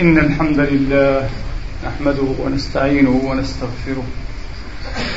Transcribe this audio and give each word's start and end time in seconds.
إن 0.00 0.18
الحمد 0.18 0.58
لله 0.58 1.28
نحمده 1.86 2.28
ونستعينه 2.44 3.20
ونستغفره 3.24 4.04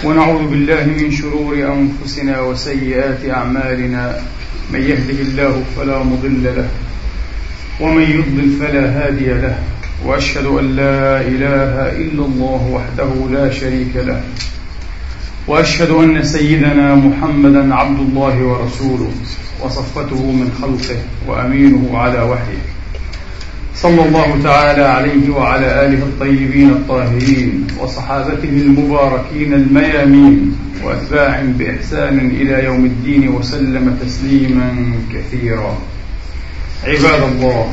ونعوذ 0.03 0.47
بالله 0.47 0.83
من 0.85 1.11
شرور 1.11 1.53
أنفسنا 1.55 2.41
وسيئات 2.41 3.29
أعمالنا 3.29 4.19
من 4.73 4.79
يهده 4.81 5.19
الله 5.21 5.63
فلا 5.77 6.03
مضل 6.03 6.43
له 6.43 6.67
ومن 7.81 8.01
يضلل 8.03 8.49
فلا 8.59 8.85
هادي 8.97 9.33
له 9.33 9.55
وأشهد 10.05 10.45
أن 10.45 10.75
لا 10.75 11.21
إله 11.21 11.73
إلا 12.03 12.25
الله 12.25 12.61
وحده 12.73 13.11
لا 13.31 13.51
شريك 13.51 13.95
له 13.95 14.23
وأشهد 15.47 15.89
أن 15.89 16.23
سيدنا 16.23 16.95
محمدا 16.95 17.75
عبد 17.75 17.99
الله 17.99 18.43
ورسوله 18.43 19.11
وصفته 19.61 20.21
من 20.31 20.51
خلقه 20.61 20.99
وأمينه 21.27 21.97
على 21.97 22.21
وحيه 22.21 22.74
صلى 23.75 24.05
الله 24.05 24.39
تعالى 24.43 24.81
عليه 24.83 25.29
وعلى 25.29 25.85
آله 25.85 25.97
الطيبين 25.97 26.69
الطاهرين 26.69 27.67
وصحابته 27.79 28.49
المباركين 28.49 29.53
الميامين 29.53 30.57
واتباع 30.83 31.41
بإحسان 31.45 32.19
إلى 32.19 32.63
يوم 32.63 32.85
الدين 32.85 33.29
وسلم 33.29 33.97
تسليما 34.01 34.93
كثيرا. 35.13 35.77
عباد 36.83 37.21
الله 37.31 37.71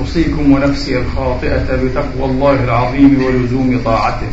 أوصيكم 0.00 0.52
ونفسي 0.52 0.98
الخاطئة 0.98 1.76
بتقوى 1.84 2.24
الله 2.24 2.64
العظيم 2.64 3.24
ولزوم 3.24 3.80
طاعته. 3.84 4.32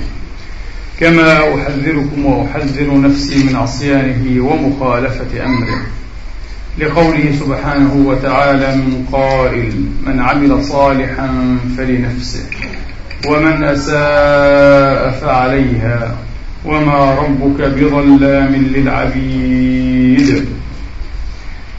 كما 1.00 1.38
أحذركم 1.56 2.26
وأحذر 2.26 3.02
نفسي 3.02 3.44
من 3.44 3.56
عصيانه 3.56 4.44
ومخالفة 4.46 5.46
أمره. 5.46 5.82
لقوله 6.80 7.32
سبحانه 7.40 7.94
وتعالى 8.08 8.76
من 8.76 9.06
قائل 9.12 9.74
من 10.06 10.20
عمل 10.20 10.64
صالحا 10.64 11.58
فلنفسه 11.78 12.44
ومن 13.28 13.64
أساء 13.64 15.12
فعليها 15.22 16.16
وما 16.66 17.16
ربك 17.16 17.62
بظلام 17.62 18.56
للعبيد. 18.56 20.46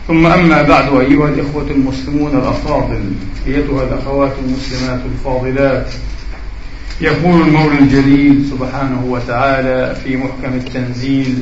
ثم 0.09 0.27
أما 0.27 0.63
بعد 0.63 0.89
أيها 0.89 1.29
الإخوة 1.29 1.71
المسلمون 1.71 2.31
الأفاضل 2.37 3.03
أيتها 3.47 3.83
الأخوات 3.85 4.33
المسلمات 4.47 5.01
الفاضلات 5.13 5.87
يقول 7.01 7.41
المولى 7.49 7.79
الجليل 7.79 8.45
سبحانه 8.51 9.05
وتعالى 9.09 9.97
في 10.05 10.17
محكم 10.17 10.53
التنزيل 10.55 11.39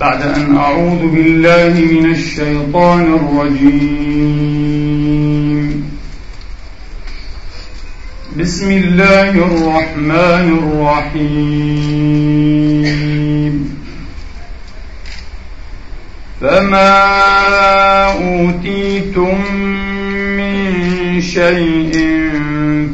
بعد 0.00 0.22
أن 0.22 0.56
أعوذ 0.56 1.08
بالله 1.08 1.80
من 1.92 2.10
الشيطان 2.10 3.14
الرجيم. 3.14 3.94
بسم 8.36 8.70
الله 8.70 9.30
الرحمن 9.30 10.58
الرحيم. 10.62 11.54
فما 16.40 16.92
أوتيتم 18.12 19.38
من 20.36 21.22
شيء 21.22 21.94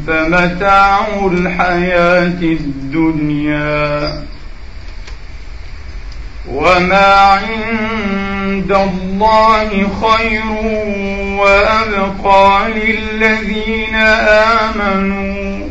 فمتاع 0.07 1.25
الحياة 1.31 2.41
الدنيا. 2.41 4.30
وما 6.51 7.15
عند 7.15 8.71
الله 8.71 9.69
خير 10.01 10.45
وأبقى 11.39 12.71
للذين 12.71 13.95
آمنوا. 13.95 15.67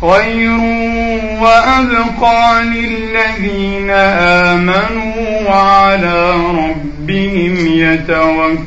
خير 0.00 0.60
وأبقى 1.40 2.62
للذين 2.64 3.90
آمنوا 3.90 5.50
وعلى 5.50 6.30
ربهم 6.30 7.66
يتوكلون. 7.66 8.62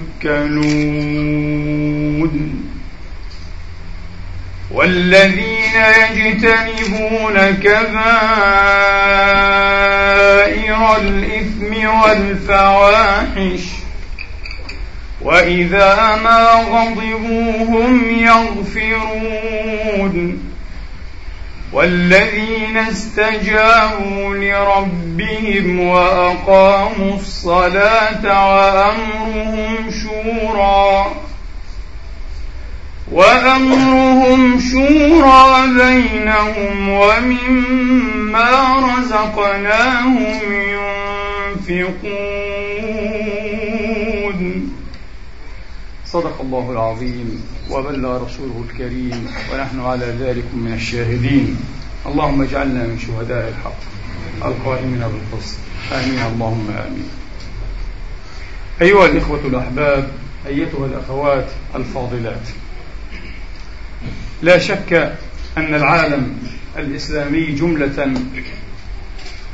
والذين 4.71 5.64
يجتنبون 5.75 7.35
كبائر 7.63 7.95
الإثم 10.97 11.71
والفواحش 11.87 13.61
وإذا 15.21 16.19
ما 16.23 16.51
غضبوا 16.51 17.65
هم 17.65 18.19
يغفرون 18.19 19.55
والذين 21.73 22.77
استجابوا 22.77 24.35
لربهم 24.35 25.79
وأقاموا 25.79 27.15
الصلاة 27.15 28.47
وأمرهم 28.47 29.91
شورى 30.03 31.05
وأمرهم 33.11 34.59
شورى 34.59 35.67
بينهم 35.77 36.89
ومما 36.89 38.51
رزقناهم 38.79 40.41
ينفقون. 41.69 42.39
صدق 46.05 46.41
الله 46.41 46.71
العظيم 46.71 47.45
وبلغ 47.71 48.25
رسوله 48.25 48.63
الكريم 48.69 49.27
ونحن 49.53 49.79
على 49.79 50.05
ذلك 50.05 50.45
من 50.53 50.73
الشاهدين. 50.73 51.57
اللهم 52.05 52.41
اجعلنا 52.41 52.83
من 52.83 52.99
شهداء 52.99 53.47
الحق 53.49 53.81
القائمين 54.45 54.99
بالقسط. 54.99 55.57
آمين 55.91 56.19
اللهم 56.33 56.67
آمين. 56.87 57.09
أيها 58.81 59.05
الإخوة 59.05 59.39
الأحباب 59.45 60.11
أيتها 60.47 60.85
الأخوات 60.85 61.47
الفاضلات. 61.75 62.64
لا 64.41 64.59
شك 64.59 64.93
أن 65.57 65.75
العالم 65.75 66.37
الإسلامي 66.77 67.45
جملة 67.45 68.13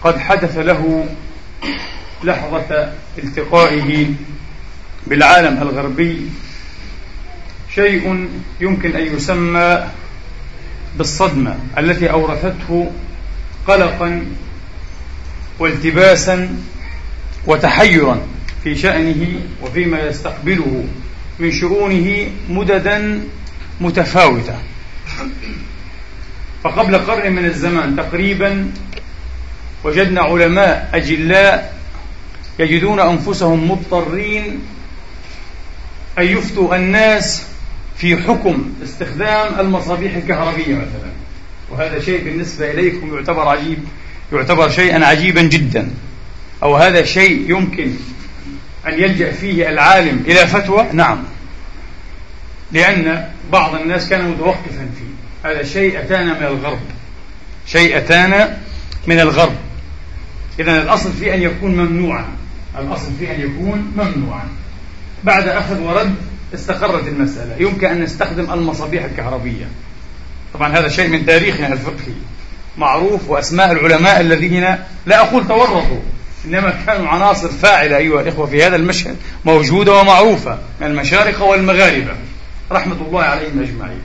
قد 0.03 0.17
حدث 0.17 0.57
له 0.57 1.05
لحظة 2.23 2.93
التقائه 3.17 4.07
بالعالم 5.07 5.61
الغربي. 5.61 6.21
شيء 7.75 8.29
يمكن 8.61 8.95
أن 8.95 9.15
يسمى 9.15 9.87
بالصدمة 10.97 11.59
التي 11.77 12.11
أورثته 12.11 12.91
قلقا 13.67 14.25
والتباسا 15.59 16.57
وتحيرا 17.47 18.21
في 18.63 18.75
شأنه 18.75 19.39
وفيما 19.61 19.99
يستقبله 19.99 20.85
من 21.39 21.51
شؤونه 21.51 22.27
مددا 22.49 23.21
متفاوتة. 23.81 24.55
فقبل 26.63 26.97
قرن 26.97 27.31
من 27.31 27.45
الزمان 27.45 27.95
تقريبا 27.95 28.71
وجدنا 29.83 30.21
علماء 30.21 30.89
أجلاء 30.93 31.73
يجدون 32.59 32.99
أنفسهم 32.99 33.71
مضطرين 33.71 34.59
أن 36.17 36.23
يفتوا 36.23 36.75
الناس 36.75 37.43
في 37.97 38.17
حكم 38.17 38.73
استخدام 38.83 39.59
المصابيح 39.59 40.15
الكهربية 40.15 40.75
مثلا. 40.75 41.11
وهذا 41.69 41.99
شيء 41.99 42.23
بالنسبة 42.23 42.71
إليكم 42.71 43.15
يعتبر 43.15 43.47
عجيب 43.47 43.79
يعتبر 44.33 44.69
شيئا 44.69 45.05
عجيبا 45.05 45.41
جدا. 45.41 45.89
أو 46.63 46.75
هذا 46.75 47.03
شيء 47.05 47.49
يمكن 47.49 47.93
أن 48.87 48.93
يلجأ 48.93 49.31
فيه 49.31 49.69
العالم 49.69 50.23
إلى 50.27 50.47
فتوى؟ 50.47 50.87
نعم. 50.93 51.23
لأن 52.73 53.27
بعض 53.51 53.75
الناس 53.75 54.09
كان 54.09 54.29
متوقفا 54.29 54.89
فيه. 54.97 55.49
هذا 55.49 55.63
شيء 55.63 55.99
أتانا 55.99 56.39
من 56.39 56.45
الغرب. 56.45 56.79
شيء 57.67 57.97
أتانا 57.97 58.57
من 59.07 59.19
الغرب. 59.19 59.55
إذا 60.59 60.81
الأصل 60.81 61.13
فيه 61.13 61.33
أن 61.33 61.41
يكون 61.41 61.75
ممنوعا. 61.75 62.25
الأصل 62.79 63.11
فيه 63.19 63.35
أن 63.35 63.41
يكون 63.41 63.93
ممنوعا. 63.97 64.43
بعد 65.23 65.47
أخذ 65.47 65.79
ورد 65.81 66.15
استقرت 66.53 67.07
المسألة. 67.07 67.55
يمكن 67.59 67.87
أن 67.87 68.01
نستخدم 68.01 68.53
المصابيح 68.53 69.03
الكهربية. 69.03 69.65
طبعا 70.53 70.77
هذا 70.77 70.87
شيء 70.87 71.07
من 71.07 71.25
تاريخنا 71.25 71.73
الفقهي. 71.73 72.13
معروف 72.77 73.29
وأسماء 73.29 73.71
العلماء 73.71 74.21
الذين 74.21 74.75
لا 75.05 75.19
أقول 75.21 75.47
تورطوا 75.47 75.99
إنما 76.45 76.73
كانوا 76.85 77.07
عناصر 77.07 77.49
فاعلة 77.49 77.97
أيها 77.97 78.21
الإخوة 78.21 78.45
في 78.45 78.63
هذا 78.63 78.75
المشهد 78.75 79.15
موجودة 79.45 79.93
ومعروفة 79.93 80.57
من 80.81 80.87
المشارقة 80.87 81.43
والمغاربة. 81.43 82.11
رحمة 82.71 83.01
الله 83.07 83.21
عليهم 83.21 83.59
أجمعين. 83.61 84.01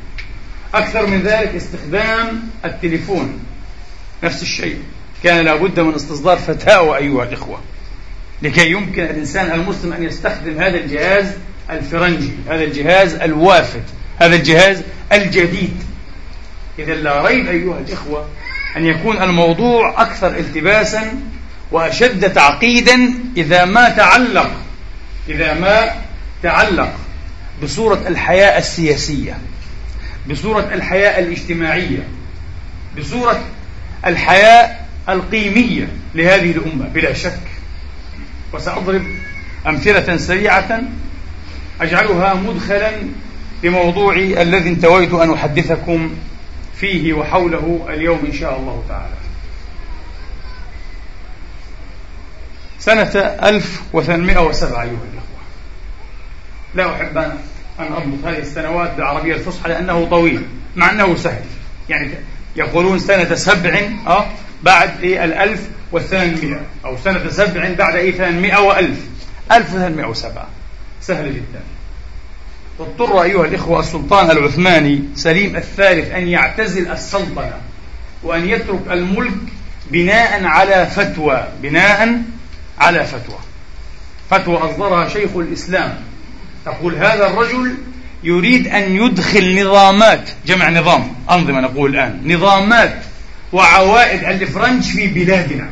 أكثر 0.74 1.06
من 1.06 1.22
ذلك 1.22 1.54
استخدام 1.54 2.42
التليفون. 2.64 3.38
نفس 4.24 4.42
الشيء. 4.42 4.78
كان 5.24 5.44
لابد 5.44 5.80
من 5.80 5.94
استصدار 5.94 6.36
فتاوى 6.36 6.96
أيها 6.96 7.24
الإخوة. 7.24 7.60
لكي 8.42 8.70
يمكن 8.70 9.02
الإنسان 9.02 9.60
المسلم 9.60 9.92
أن 9.92 10.02
يستخدم 10.02 10.58
هذا 10.58 10.76
الجهاز 10.76 11.32
الفرنجي 11.70 12.32
هذا 12.48 12.64
الجهاز 12.64 13.14
الوافد 13.14 13.82
هذا 14.18 14.36
الجهاز 14.36 14.82
الجديد. 15.12 15.82
إذا 16.78 16.94
لا 16.94 17.26
ريب 17.26 17.48
أيها 17.48 17.78
الإخوة 17.78 18.28
أن 18.76 18.86
يكون 18.86 19.22
الموضوع 19.22 20.02
أكثر 20.02 20.26
التباسا 20.26 21.20
وأشد 21.72 22.32
تعقيدا 22.32 23.14
إذا 23.36 23.64
ما 23.64 23.88
تعلق 23.88 24.50
إذا 25.28 25.54
ما 25.54 25.90
تعلق 26.42 26.92
بصورة 27.62 28.02
الحياة 28.08 28.58
السياسية 28.58 29.38
بصورة 30.30 30.60
الحياة 30.74 31.18
الاجتماعية 31.18 32.08
بصورة 32.98 33.44
الحياة 34.06 34.76
القيمية 35.08 35.88
لهذه 36.14 36.50
الأمة 36.50 36.88
بلا 36.88 37.12
شك. 37.12 37.38
وسأضرب 38.52 39.02
أمثلة 39.66 40.16
سريعة 40.16 40.80
أجعلها 41.80 42.34
مدخلا 42.34 42.90
لموضوعي 43.62 44.42
الذي 44.42 44.68
انتويت 44.68 45.12
أن 45.12 45.32
أحدثكم 45.32 46.14
فيه 46.80 47.12
وحوله 47.12 47.86
اليوم 47.88 48.24
إن 48.26 48.32
شاء 48.32 48.56
الله 48.58 48.84
تعالى. 48.88 49.14
سنة 52.78 53.20
1807 53.48 54.82
أيها 54.82 54.90
الأخوة 54.90 55.35
لا 56.76 56.94
أحب 56.94 57.18
أن 57.18 57.92
أضبط 57.92 58.24
هذه 58.24 58.38
السنوات 58.38 58.94
بالعربية 58.94 59.34
الفصحى 59.34 59.68
لأنه 59.68 60.08
طويل 60.10 60.42
مع 60.76 60.90
أنه 60.90 61.16
سهل. 61.16 61.44
يعني 61.88 62.10
يقولون 62.56 62.98
سنة 62.98 63.34
سبع 63.34 63.80
أه 64.06 64.26
بعد 64.62 64.90
إيه؟ 65.02 65.24
الألف 65.24 65.68
والثمانمائة 65.92 66.60
أو 66.84 66.96
سنة 67.04 67.28
سبع 67.30 67.72
بعد 67.78 67.96
إيه؟ 67.96 68.12
ثمانمائة 68.12 68.60
وألف. 68.60 68.98
ألف 69.52 69.68
وثمانمائة 69.74 70.06
وسبعة. 70.06 70.48
سهل 71.00 71.34
جدا. 71.34 71.60
واضطر 72.78 73.22
أيها 73.22 73.44
الإخوة 73.44 73.80
السلطان 73.80 74.30
العثماني 74.30 75.04
سليم 75.14 75.56
الثالث 75.56 76.10
أن 76.10 76.28
يعتزل 76.28 76.90
السلطنة 76.90 77.60
وأن 78.22 78.48
يترك 78.48 78.80
الملك 78.90 79.38
بناء 79.90 80.44
على 80.44 80.86
فتوى 80.86 81.48
بناء 81.62 82.22
على 82.78 83.04
فتوى. 83.04 83.38
فتوى 84.30 84.56
أصدرها 84.56 85.08
شيخ 85.08 85.36
الإسلام 85.36 85.94
تقول 86.66 86.94
هذا 86.94 87.26
الرجل 87.26 87.74
يريد 88.22 88.68
أن 88.68 88.96
يدخل 88.96 89.62
نظامات 89.62 90.30
جمع 90.46 90.70
نظام 90.70 91.14
أنظمة 91.30 91.60
نقول 91.60 91.94
الآن 91.94 92.22
نظامات 92.24 93.02
وعوائد 93.52 94.24
الفرنج 94.24 94.82
في 94.82 95.06
بلادنا. 95.06 95.70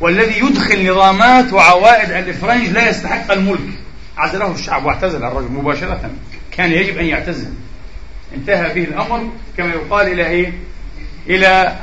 والذي 0.00 0.38
يدخل 0.38 0.90
نظامات 0.90 1.52
وعوائد 1.52 2.10
الفرنج 2.10 2.68
لا 2.68 2.90
يستحق 2.90 3.32
الملك. 3.32 3.68
عزله 4.16 4.52
الشعب 4.52 4.84
واعتزل 4.86 5.24
الرجل 5.24 5.52
مباشرة. 5.52 6.10
كان 6.52 6.72
يجب 6.72 6.98
أن 6.98 7.04
يعتزل. 7.04 7.50
انتهى 8.34 8.74
به 8.74 8.84
الأمر. 8.84 9.30
كما 9.56 9.68
يقال 9.68 10.12
إلى 10.12 10.26
إيه؟ 10.26 10.52
إلى 11.26 11.76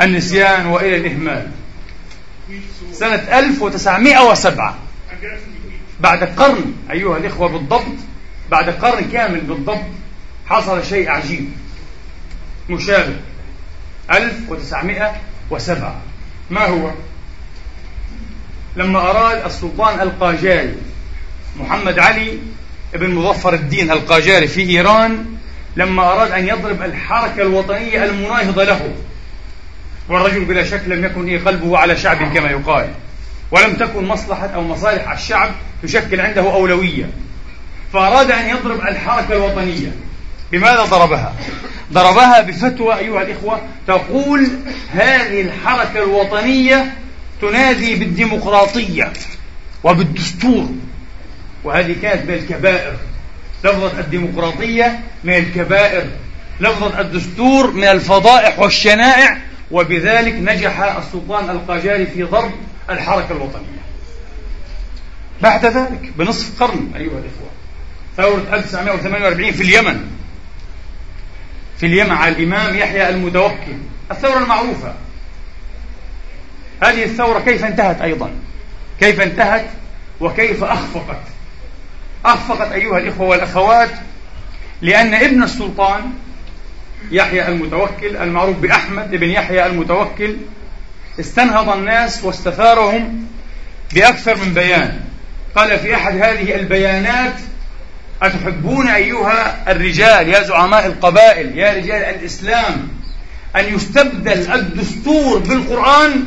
النسيان 0.00 0.66
وإلى 0.66 0.96
الإهمال. 0.96 1.50
سنة 2.92 3.38
1907 3.38 4.78
بعد 6.00 6.24
قرن 6.24 6.74
أيها 6.90 7.16
الإخوة 7.16 7.48
بالضبط 7.48 7.96
بعد 8.50 8.70
قرن 8.70 9.10
كامل 9.10 9.40
بالضبط 9.40 9.84
حصل 10.46 10.84
شيء 10.84 11.10
عجيب. 11.10 11.48
مشابه. 12.70 13.16
1907 14.12 16.00
ما 16.50 16.66
هو؟ 16.66 16.90
لما 18.76 18.98
أراد 18.98 19.44
السلطان 19.44 20.00
القاجاري 20.00 20.74
محمد 21.56 21.98
علي 21.98 22.38
بن 22.94 23.10
مظفر 23.14 23.54
الدين 23.54 23.90
القاجاري 23.90 24.46
في 24.46 24.60
إيران 24.70 25.36
لما 25.76 26.02
أراد 26.12 26.30
أن 26.30 26.48
يضرب 26.48 26.82
الحركة 26.82 27.42
الوطنية 27.42 28.04
المناهضة 28.04 28.64
له 28.64 28.94
والرجل 30.08 30.44
بلا 30.44 30.64
شك 30.64 30.82
لم 30.86 31.04
يكن 31.04 31.28
إيه 31.28 31.44
قلبه 31.44 31.78
على 31.78 31.96
شعب 31.96 32.34
كما 32.34 32.50
يقال. 32.50 32.90
ولم 33.50 33.74
تكن 33.74 34.04
مصلحة 34.04 34.46
أو 34.46 34.62
مصالح 34.62 35.10
الشعب 35.10 35.50
تشكل 35.82 36.20
عنده 36.20 36.42
أولوية. 36.42 37.10
فأراد 37.92 38.30
أن 38.30 38.48
يضرب 38.48 38.80
الحركة 38.80 39.32
الوطنية. 39.32 39.92
بماذا 40.52 40.84
ضربها؟ 40.84 41.34
ضربها 41.92 42.40
بفتوى 42.40 42.98
أيها 42.98 43.22
الإخوة 43.22 43.60
تقول 43.86 44.48
هذه 44.92 45.40
الحركة 45.40 46.02
الوطنية 46.02 46.92
تنادي 47.40 47.94
بالديمقراطية 47.94 49.12
وبالدستور. 49.84 50.68
وهذه 51.64 51.96
كانت 52.02 52.28
من 52.28 52.34
الكبائر. 52.34 52.96
لفظة 53.64 54.00
الديمقراطية 54.00 55.00
من 55.24 55.34
الكبائر. 55.34 56.04
لفظة 56.60 57.00
الدستور 57.00 57.70
من 57.70 57.84
الفضائح 57.84 58.58
والشنائع. 58.58 59.38
وبذلك 59.70 60.34
نجح 60.34 60.80
السلطان 60.80 61.50
القاجاري 61.50 62.06
في 62.06 62.22
ضرب 62.22 62.52
الحركة 62.90 63.32
الوطنية. 63.32 63.86
بعد 65.42 65.66
ذلك 65.66 66.12
بنصف 66.18 66.62
قرن 66.62 66.90
أيها 66.96 67.18
الإخوة 67.18 67.50
ثورة 68.16 68.54
1948 68.56 69.52
في 69.52 69.62
اليمن. 69.62 70.10
في 71.78 71.86
اليمن 71.86 72.12
على 72.12 72.36
الإمام 72.36 72.74
يحيى 72.76 73.08
المتوكل. 73.08 73.76
الثورة 74.10 74.38
المعروفة. 74.38 74.94
هذه 76.82 77.04
الثورة 77.04 77.40
كيف 77.40 77.64
انتهت 77.64 78.00
أيضا؟ 78.00 78.30
كيف 79.00 79.20
انتهت؟ 79.20 79.66
وكيف 80.20 80.64
أخفقت؟ 80.64 81.22
أخفقت 82.24 82.72
أيها 82.72 82.98
الإخوة 82.98 83.26
والأخوات 83.26 83.90
لأن 84.82 85.14
ابن 85.14 85.42
السلطان 85.42 86.12
يحيى 87.10 87.48
المتوكل 87.48 88.16
المعروف 88.16 88.56
بأحمد 88.56 89.10
بن 89.10 89.30
يحيى 89.30 89.66
المتوكل 89.66 90.36
استنهض 91.20 91.68
الناس 91.68 92.24
واستثارهم 92.24 93.26
بأكثر 93.94 94.36
من 94.36 94.54
بيان. 94.54 95.00
قال 95.56 95.78
في 95.78 95.94
أحد 95.94 96.14
هذه 96.16 96.54
البيانات 96.54 97.34
أتحبون 98.22 98.88
أيها 98.88 99.72
الرجال 99.72 100.28
يا 100.28 100.42
زعماء 100.42 100.86
القبائل 100.86 101.58
يا 101.58 101.72
رجال 101.72 102.02
الإسلام 102.02 102.88
أن 103.56 103.74
يستبدل 103.74 104.52
الدستور 104.52 105.38
بالقرآن 105.38 106.24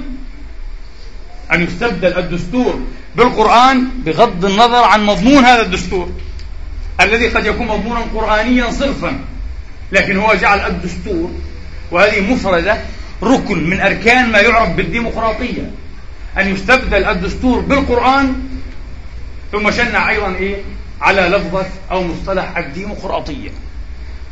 أن 1.53 1.63
يستبدل 1.63 2.18
الدستور 2.18 2.80
بالقرآن 3.15 3.89
بغض 4.06 4.45
النظر 4.45 4.83
عن 4.83 5.06
مضمون 5.06 5.45
هذا 5.45 5.62
الدستور 5.62 6.12
الذي 7.01 7.28
قد 7.28 7.45
يكون 7.45 7.68
مضمونا 7.68 7.99
قرآنيا 7.99 8.71
صرفا 8.71 9.19
لكن 9.92 10.18
هو 10.18 10.33
جعل 10.33 10.59
الدستور 10.59 11.31
وهذه 11.92 12.33
مفردة 12.33 12.78
ركن 13.23 13.69
من 13.69 13.80
أركان 13.80 14.31
ما 14.31 14.40
يعرف 14.40 14.69
بالديمقراطية. 14.69 15.71
أن 16.38 16.54
يستبدل 16.54 17.06
الدستور 17.06 17.59
بالقرآن 17.59 18.49
ثم 19.52 19.71
شنع 19.71 20.09
أيضا 20.09 20.35
إيه؟ 20.35 20.56
على 21.02 21.21
لفظة 21.21 21.66
أو 21.92 22.04
مصطلح 22.04 22.57
الديمقراطية. 22.57 23.49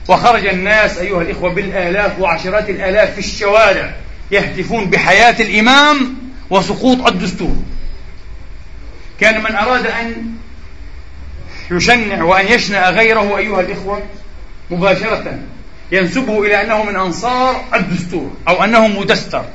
وخرج 0.07 0.45
الناس 0.45 0.97
أيها 0.97 1.21
الإخوة 1.21 1.49
بالآلاف 1.49 2.19
وعشرات 2.19 2.69
الآلاف 2.69 3.13
في 3.13 3.19
الشوارع 3.19 3.95
يهتفون 4.31 4.89
بحياة 4.89 5.41
الإمام 5.41 6.15
وسقوط 6.49 7.07
الدستور. 7.07 7.55
كان 9.19 9.43
من 9.43 9.55
أراد 9.55 9.87
أن 9.87 10.15
يشنع 11.71 12.23
وأن 12.23 12.47
يشنع 12.47 12.89
غيره 12.89 13.37
أيها 13.37 13.61
الإخوة 13.61 14.01
مباشرة 14.71 15.39
ينسبه 15.91 16.43
إلى 16.43 16.61
أنه 16.61 16.83
من 16.83 16.95
أنصار 16.95 17.63
الدستور 17.73 18.31
أو 18.47 18.63
أنه 18.63 18.87
مدستر 18.87 19.45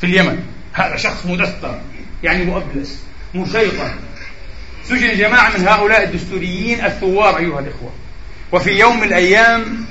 في 0.00 0.06
اليمن. 0.06 0.38
هذا 0.72 0.96
شخص 0.96 1.26
مدستر 1.26 1.80
يعني 2.22 2.44
مؤبلس 2.44 2.98
مشيطن 3.34 3.90
سجن 4.84 5.18
جماعة 5.18 5.58
من 5.58 5.68
هؤلاء 5.68 6.04
الدستوريين 6.04 6.84
الثوار 6.84 7.36
أيها 7.38 7.60
الإخوة. 7.60 7.92
وفي 8.52 8.70
يوم 8.70 8.96
من 8.96 9.06
الأيام 9.06 9.84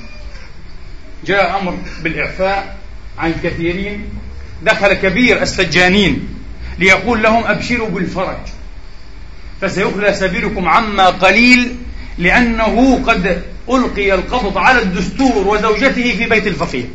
جاء 1.26 1.60
أمر 1.60 1.78
بالإعفاء 2.02 2.76
عن 3.18 3.34
كثيرين. 3.42 4.08
دخل 4.62 4.94
كبير 4.94 5.42
السجانين 5.42 6.28
ليقول 6.78 7.22
لهم 7.22 7.44
أبشروا 7.44 7.88
بالفرج 7.88 8.38
فسيخلى 9.60 10.14
سبيلكم 10.14 10.68
عما 10.68 11.06
قليل 11.06 11.76
لأنه 12.18 13.02
قد 13.06 13.42
ألقي 13.70 14.14
القبض 14.14 14.58
على 14.58 14.82
الدستور 14.82 15.48
وزوجته 15.48 16.16
في 16.16 16.26
بيت 16.26 16.46
الفقير. 16.46 16.88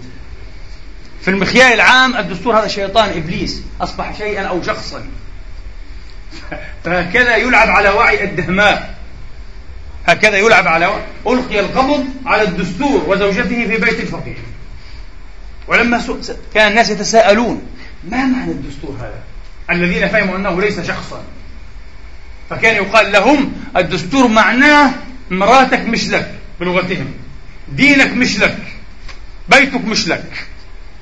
في 1.21 1.27
المخيال 1.27 1.73
العام 1.73 2.17
الدستور 2.17 2.59
هذا 2.59 2.67
شيطان 2.67 3.09
إبليس 3.09 3.61
أصبح 3.81 4.17
شيئا 4.17 4.43
أو 4.43 4.63
شخصا. 4.63 5.03
فهكذا 6.83 7.35
يلعب 7.35 7.69
على 7.69 7.89
وعي 7.89 8.23
الدهماء. 8.23 8.95
هكذا 10.05 10.37
يلعب 10.37 10.67
على 10.67 10.85
وعي. 10.85 11.03
ألقي 11.27 11.59
القبض 11.59 12.05
على 12.25 12.43
الدستور 12.43 13.03
وزوجته 13.07 13.67
في 13.67 13.77
بيت 13.77 13.99
الفقير. 13.99 14.37
ولما 15.67 16.01
كان 16.53 16.71
الناس 16.71 16.89
يتساءلون 16.89 17.61
ما 18.09 18.25
معنى 18.25 18.51
الدستور 18.51 18.97
هذا؟ 18.99 19.19
الذين 19.69 20.07
فهموا 20.07 20.35
أنه 20.35 20.61
ليس 20.61 20.79
شخصا. 20.79 21.23
فكان 22.49 22.75
يقال 22.75 23.11
لهم 23.11 23.53
الدستور 23.77 24.27
معناه 24.27 24.91
مراتك 25.29 25.79
مش 25.79 26.07
لك. 26.07 26.40
بلغتهم. 26.62 27.13
دينك 27.72 28.13
مش 28.13 28.39
لك 28.39 28.58
بيتك 29.50 29.86
مش 29.86 30.08
لك. 30.08 30.46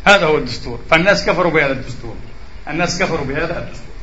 هذا 0.06 0.26
هو 0.26 0.38
الدستور. 0.38 0.80
فالناس 0.92 1.26
كفروا 1.26 1.52
بهذا 1.52 1.72
الدستور. 1.72 2.16
الناس 2.70 3.00
كفروا 3.00 3.26
بهذا 3.26 3.60
الدستور. 3.60 3.96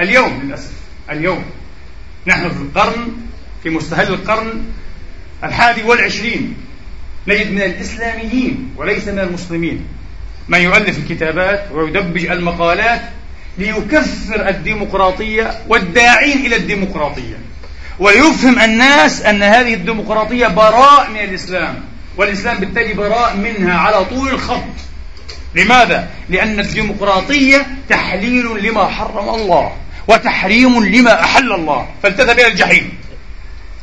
اليوم 0.00 0.42
للأسف 0.44 0.72
اليوم 1.10 1.44
نحن 2.26 2.48
في 2.48 2.56
القرن 2.56 3.12
في 3.62 3.70
مستهل 3.70 4.12
القرن 4.12 4.64
الحادي 5.44 5.82
والعشرين 5.82 6.56
نجد 7.28 7.50
من 7.50 7.62
الإسلاميين 7.62 8.70
وليس 8.76 9.08
من 9.08 9.18
المسلمين 9.18 9.86
من 10.48 10.60
يؤلف 10.60 10.98
الكتابات 10.98 11.72
ويدبج 11.72 12.26
المقالات 12.26 13.00
ليكفر 13.58 14.48
الديمقراطية 14.48 15.60
والداعين 15.68 16.46
إلى 16.46 16.56
الديمقراطية. 16.56 17.38
ويفهم 17.98 18.58
الناس 18.58 19.22
أن 19.22 19.42
هذه 19.42 19.74
الديمقراطية 19.74 20.46
براء 20.46 21.10
من 21.10 21.20
الإسلام 21.20 21.84
والإسلام 22.16 22.58
بالتالي 22.58 22.94
براء 22.94 23.36
منها 23.36 23.78
على 23.78 24.04
طول 24.04 24.28
الخط. 24.28 24.62
لماذا؟ 25.54 26.08
لأن 26.28 26.60
الديمقراطية 26.60 27.66
تحليل 27.88 28.64
لما 28.64 28.86
حرم 28.86 29.28
الله 29.28 29.72
وتحريم 30.08 30.84
لما 30.84 31.20
أحل 31.20 31.52
الله 31.52 31.88
فالتذهب 32.02 32.38
إلى 32.38 32.46
الجحيم. 32.46 32.92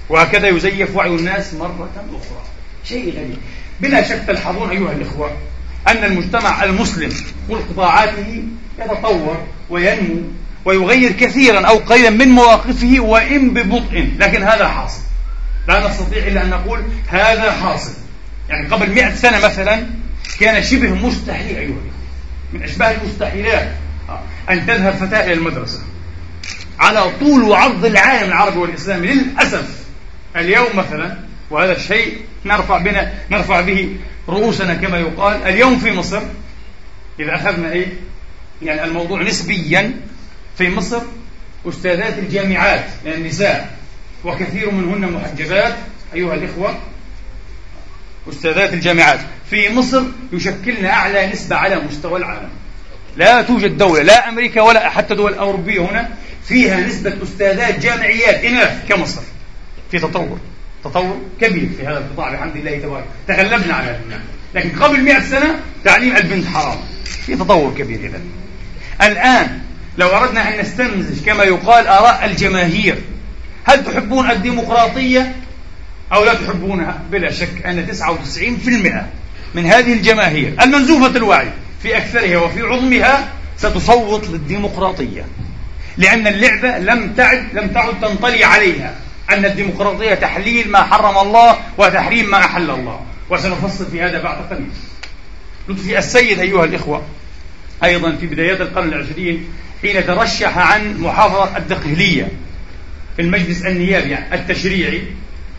وهكذا 0.10 0.48
يزيف 0.48 0.96
وعي 0.96 1.10
الناس 1.10 1.54
مرة 1.54 1.90
أخرى. 1.96 2.44
شيء 2.86 3.14
غريب. 3.14 3.38
بلا 3.80 4.04
شك 4.10 4.24
تلحظون 4.28 4.70
أيها 4.70 4.92
الإخوة 4.92 5.32
أن 5.88 6.04
المجتمع 6.04 6.64
المسلم 6.64 7.14
وقطاعاته 7.50 8.44
يتطور 8.80 9.38
وينمو 9.70 10.22
ويغير 10.66 11.12
كثيرا 11.12 11.68
أو 11.68 11.78
قليلا 11.78 12.10
من 12.10 12.28
مواقفه 12.28 12.96
وإن 13.00 13.54
ببطء 13.54 14.10
لكن 14.20 14.44
هذا 14.44 14.68
حاصل. 14.68 15.02
لا 15.68 15.88
نستطيع 15.88 16.28
إلا 16.28 16.44
أن 16.44 16.50
نقول 16.50 16.84
هذا 17.08 17.52
حاصل. 17.52 17.92
يعني 18.50 18.68
قبل 18.68 18.90
مئة 18.90 19.16
سنة 19.16 19.46
مثلا 19.46 19.86
كان 20.40 20.64
شبه 20.64 20.94
مستحيل 20.94 21.58
أيها 21.58 21.76
من 22.54 22.64
أشباه 22.64 22.92
المستحيلات 22.92 23.72
أن 24.50 24.66
تذهب 24.66 24.94
فتاة 24.94 25.26
إلى 25.26 25.34
المدرسة. 25.34 25.80
على 26.80 27.12
طول 27.20 27.44
وعرض 27.44 27.86
العالم 27.86 28.28
العربي 28.28 28.58
والإسلامي 28.58 29.08
للأسف. 29.08 29.84
اليوم 30.36 30.68
مثلا 30.76 31.18
وهذا 31.52 31.72
الشيء 31.72 32.18
نرفع 32.46 32.78
بنا 32.78 33.14
نرفع 33.32 33.62
به 33.62 33.96
رؤوسنا 34.30 34.74
كما 34.74 34.98
يقال 34.98 35.44
اليوم 35.44 35.80
في 35.80 35.92
مصر 35.92 36.22
إذا 37.20 37.36
أخذنا 37.36 37.72
إيه؟ 37.72 37.88
يعني 38.62 38.84
الموضوع 38.84 39.22
نسبيا 39.22 39.94
في 40.58 40.70
مصر 40.70 41.02
أستاذات 41.70 42.18
الجامعات 42.18 42.86
من 43.06 43.14
النساء 43.14 43.78
وكثير 44.24 44.72
منهن 44.72 45.12
محجبات 45.12 45.76
أيها 46.14 46.34
الإخوة. 46.34 46.80
أستاذات 48.30 48.74
الجامعات 48.74 49.20
في 49.50 49.70
مصر 49.74 50.04
يشكلن 50.34 50.86
أعلى 50.86 51.28
نسبة 51.28 51.56
على 51.56 51.76
مستوى 51.76 52.20
العالم. 52.20 52.50
لا 53.18 53.42
توجد 53.42 53.78
دولة 53.78 54.02
لا 54.02 54.30
أمريكا 54.30 54.62
ولا 54.62 54.90
حتى 54.90 55.16
دول 55.16 55.34
أوروبية 55.34 55.80
هنا 55.80 56.10
فيها 56.48 56.80
نسبة 56.80 57.24
أستاذات 57.24 57.80
جامعيات 57.80 58.44
إناث 58.44 58.88
كمصر. 58.90 59.22
في 59.92 60.00
تطور 60.00 60.40
تطور 60.84 61.22
كبير 61.42 61.70
في 61.78 61.88
هذا 61.88 61.98
القطاع 61.98 62.34
بحمد 62.34 62.56
الله 62.56 62.80
تبارك. 62.80 63.06
تغلبنا 63.28 63.74
على 63.74 63.86
هذا. 63.86 64.22
لكن 64.56 64.70
قبل 64.70 65.02
مئة 65.02 65.22
سنة 65.22 65.60
تعليم 65.84 66.16
البنت 66.16 66.48
حرام. 66.48 66.78
في 67.26 67.36
تطور 67.36 67.74
كبير 67.78 68.00
إذا 68.00 68.22
الآن 69.02 69.60
لو 69.98 70.08
أردنا 70.08 70.54
أن 70.54 70.60
نستنزج 70.62 71.26
كما 71.26 71.44
يقال 71.44 71.88
آراء 71.88 72.26
الجماهير 72.26 72.98
هل 73.64 73.86
تحبون 73.86 74.32
الديمقراطية 74.32 75.36
أو 76.14 76.24
لا 76.24 76.34
تحبونها؟ 76.34 77.02
بلا 77.12 77.32
شك 77.32 77.66
أن 77.66 77.88
99% 77.88 79.06
من 79.56 79.66
هذه 79.66 79.94
الجماهير 79.94 80.56
المنزوفة 80.62 81.18
الوعي 81.18 81.48
في 81.84 81.98
أكثرها 81.98 82.38
وفي 82.38 82.62
عظمها 82.62 83.30
ستصوت 83.58 84.28
للديمقراطية 84.30 85.26
لأن 85.98 86.28
اللعبة 86.28 86.78
لم 86.78 87.14
تعد 87.14 87.46
لم 87.54 87.68
تعد 87.68 88.02
تنطلي 88.02 88.44
عليها 88.44 88.96
أن 89.30 89.46
الديمقراطية 89.46 90.14
تحليل 90.14 90.72
ما 90.72 90.84
حرم 90.84 91.28
الله 91.28 91.58
وتحريم 91.78 92.32
ما 92.32 92.38
أحل 92.38 92.70
الله. 92.70 93.00
وسنفصل 93.30 93.92
في 93.92 94.02
هذا 94.02 94.22
بعد 94.22 94.38
قليل. 94.50 94.70
لطفي 95.70 95.98
السيد 95.98 96.40
أيها 96.40 96.66
الإخوة 96.66 97.04
أيضا 97.84 98.16
في 98.16 98.28
بدايات 98.28 98.62
القرن 98.62 98.88
العشرين 98.88 99.46
حين 99.84 100.06
ترشح 100.06 100.58
عن 100.58 100.98
محافظة 100.98 101.58
الدقهلية 101.58 102.32
في 103.16 103.22
المجلس 103.22 103.66
النيابي 103.66 104.18
التشريعي 104.34 105.04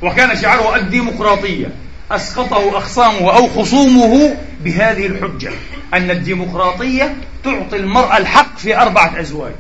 وكان 0.03 0.37
شعاره 0.37 0.77
الديمقراطية 0.77 1.67
أسقطه 2.11 2.79
أخصامه 2.79 3.37
أو 3.37 3.49
خصومه 3.49 4.37
بهذه 4.61 5.07
الحجة 5.07 5.51
أن 5.95 6.11
الديمقراطية 6.11 7.17
تعطي 7.45 7.77
المرأة 7.77 8.17
الحق 8.17 8.59
في 8.59 8.77
أربعة 8.77 9.21
أزواج. 9.21 9.55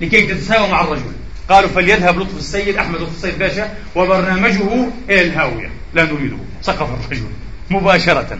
لكي 0.00 0.26
تتساوى 0.26 0.68
مع 0.68 0.80
الرجل. 0.80 1.12
قالوا 1.48 1.68
فليذهب 1.68 2.18
لطف 2.18 2.36
السيد 2.36 2.76
أحمد 2.76 3.00
لطف 3.00 3.14
السيد 3.16 3.38
باشا 3.38 3.74
وبرنامجه 3.96 4.86
إلى 5.10 5.20
الهاوية. 5.20 5.70
لا 5.94 6.04
نريده 6.04 6.36
سقط 6.62 6.88
الرجل 7.04 7.26
مباشرة. 7.70 8.38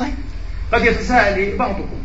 طيب 0.00 0.14
قد 0.72 0.84
يتساءل 0.84 1.56
بعضكم 1.56 1.98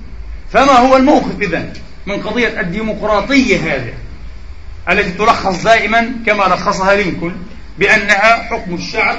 فما 0.53 0.71
هو 0.71 0.97
الموقف 0.97 1.41
إذن؟ 1.41 1.73
من 2.09 2.21
قضية 2.23 2.59
الديمقراطية 2.61 3.57
هذه 3.57 3.93
التي 4.89 5.11
تلخص 5.11 5.63
دائما 5.63 6.11
كما 6.25 6.43
لخصها 6.43 6.95
لينكولن 6.95 7.37
بأنها 7.79 8.43
حكم 8.43 8.75
الشعب 8.75 9.17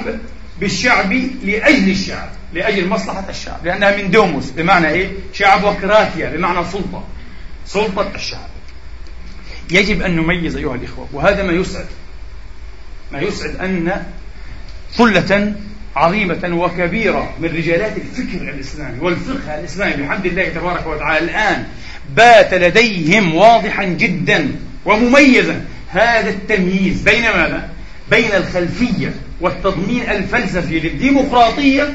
بالشعب 0.59 1.13
لأجل 1.43 1.89
الشعب 1.89 2.29
لأجل 2.53 2.87
مصلحة 2.87 3.25
الشعب 3.29 3.65
لأنها 3.65 3.97
من 3.97 4.11
دوموس 4.11 4.49
بمعنى 4.51 4.89
إيه؟ 4.89 5.09
شعبوكراتيا 5.33 6.29
بمعنى 6.29 6.65
سلطة 6.65 7.03
سلطة 7.65 8.11
الشعب 8.15 8.49
يجب 9.71 10.01
أن 10.01 10.15
نميز 10.15 10.55
أيها 10.55 10.75
الإخوة 10.75 11.07
وهذا 11.13 11.43
ما 11.43 11.53
يسعد 11.53 11.85
ما 13.11 13.21
يسعد 13.21 13.55
أن 13.55 14.03
ثلة 14.93 15.55
عظيمة 15.95 16.49
وكبيرة 16.63 17.33
من 17.39 17.49
رجالات 17.49 17.97
الفكر 17.97 18.49
الإسلامي 18.49 18.99
والفقه 18.99 19.59
الإسلامي 19.59 20.03
بحمد 20.03 20.25
الله 20.25 20.49
تبارك 20.49 20.87
وتعالى 20.87 21.25
الآن 21.25 21.67
بات 22.09 22.53
لديهم 22.53 23.35
واضحا 23.35 23.83
جدا 23.83 24.55
ومميزا 24.85 25.65
هذا 25.89 26.29
التمييز 26.29 27.01
بين 27.01 27.21
ماذا؟ 27.21 27.69
بين 28.09 28.31
الخلفية 28.35 29.13
والتضمين 29.41 30.01
الفلسفي 30.09 30.79
للديمقراطية 30.79 31.93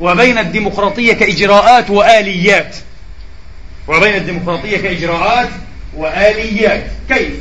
وبين 0.00 0.38
الديمقراطية 0.38 1.12
كإجراءات 1.12 1.90
وآليات 1.90 2.76
وبين 3.88 4.14
الديمقراطية 4.14 4.76
كإجراءات 4.76 5.48
وآليات 5.96 6.84
كيف؟ 7.08 7.32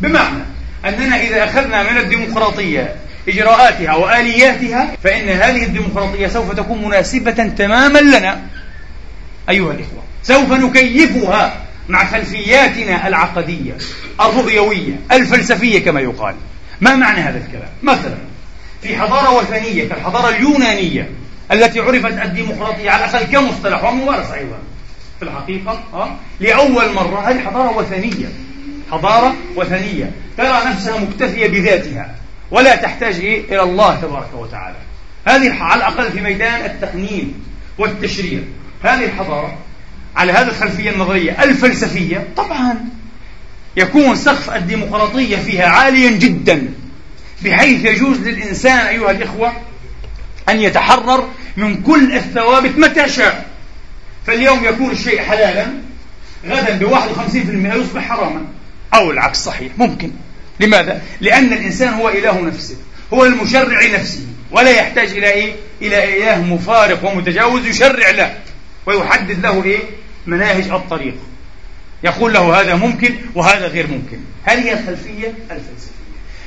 بمعنى 0.00 0.42
أننا 0.84 1.22
إذا 1.22 1.44
أخذنا 1.44 1.92
من 1.92 1.98
الديمقراطية 1.98 2.94
إجراءاتها 3.28 3.94
وآلياتها 3.94 4.96
فإن 5.04 5.28
هذه 5.28 5.64
الديمقراطية 5.64 6.26
سوف 6.26 6.52
تكون 6.52 6.84
مناسبة 6.84 7.30
تماما 7.58 7.98
لنا 7.98 8.40
أيها 9.48 9.72
الإخوة 9.72 10.02
سوف 10.22 10.52
نكيفها 10.52 11.56
مع 11.88 12.04
خلفياتنا 12.04 13.08
العقدية 13.08 13.78
الرؤيوية 14.20 15.00
الفلسفية 15.12 15.84
كما 15.84 16.00
يقال 16.00 16.34
ما 16.80 16.96
معنى 16.96 17.20
هذا 17.20 17.38
الكلام؟ 17.38 17.68
مثلا 17.82 18.18
في 18.82 18.96
حضارة 18.96 19.38
وثنية 19.38 19.88
كالحضارة 19.88 20.28
اليونانية 20.28 21.10
التي 21.52 21.80
عرفت 21.80 22.22
الديمقراطية 22.22 22.90
على 22.90 23.04
الأقل 23.04 23.26
كمصطلح 23.26 23.84
وممارسة 23.84 24.34
أيضا 24.34 24.58
في 25.18 25.24
الحقيقة 25.24 25.82
أه؟ 25.94 26.16
لأول 26.40 26.92
مرة 26.92 27.30
هذه 27.30 27.40
حضارة 27.40 27.76
وثنية 27.76 28.28
حضارة 28.90 29.34
وثنية 29.56 30.10
ترى 30.36 30.60
نفسها 30.66 31.00
مكتفية 31.00 31.48
بذاتها 31.48 32.14
ولا 32.50 32.76
تحتاج؟ 32.76 33.14
إلى 33.24 33.62
الله 33.62 34.00
تبارك 34.00 34.34
وتعالى 34.34 34.76
هذه 35.26 35.62
على 35.62 35.74
الأقل 35.74 36.12
في 36.12 36.20
ميدان 36.20 36.64
التقنين 36.64 37.34
والتشريع 37.78 38.40
هذه 38.82 39.04
الحضارة 39.04 39.58
على 40.16 40.32
هذه 40.32 40.48
الخلفية 40.48 40.90
النظرية 40.90 41.42
الفلسفية 41.44 42.28
طبعا 42.36 42.88
يكون 43.76 44.16
سقف 44.16 44.50
الديمقراطية 44.50 45.36
فيها 45.36 45.66
عاليا 45.66 46.10
جدا 46.10 46.68
بحيث 47.44 47.84
يجوز 47.84 48.18
للإنسان 48.18 48.78
أيها 48.78 49.10
الإخوة 49.10 49.52
أن 50.48 50.60
يتحرر 50.60 51.28
من 51.56 51.82
كل 51.82 52.12
الثوابت 52.12 52.78
متى 52.78 53.08
شاء 53.08 53.46
فاليوم 54.26 54.64
يكون 54.64 54.90
الشيء 54.90 55.22
حلالا 55.22 55.66
غدا 56.46 56.78
ب 56.78 56.94
51% 56.94 57.76
يصبح 57.76 58.08
حراما 58.08 58.46
أو 58.94 59.10
العكس 59.10 59.38
صحيح 59.38 59.72
ممكن 59.78 60.10
لماذا؟ 60.60 61.02
لأن 61.20 61.52
الإنسان 61.52 61.94
هو 61.94 62.08
إله 62.08 62.40
نفسه 62.40 62.76
هو 63.14 63.24
المشرع 63.24 63.86
نفسه 63.86 64.20
ولا 64.50 64.70
يحتاج 64.70 65.08
إلى 65.08 65.30
إيه؟ 65.30 65.52
إلى 65.82 66.18
إله 66.18 66.42
مفارق 66.42 67.04
ومتجاوز 67.04 67.66
يشرع 67.66 68.10
له 68.10 68.34
ويحدد 68.86 69.40
له 69.40 69.64
إيه؟ 69.64 69.78
مناهج 70.26 70.68
الطريق. 70.70 71.14
يقول 72.04 72.32
له 72.32 72.60
هذا 72.60 72.74
ممكن 72.74 73.14
وهذا 73.34 73.66
غير 73.66 73.86
ممكن. 73.86 74.18
هذه 74.44 74.60
هي 74.60 74.72
الخلفية؟ 74.72 75.34
الفلسفية. 75.50 76.00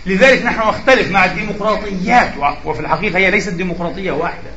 لذلك 0.05 0.45
نحن 0.45 0.67
نختلف 0.67 1.11
مع 1.11 1.25
الديمقراطيات 1.25 2.33
وفي 2.65 2.79
الحقيقة 2.79 3.17
هي 3.17 3.31
ليست 3.31 3.49
ديمقراطية 3.49 4.11
واحدة. 4.11 4.49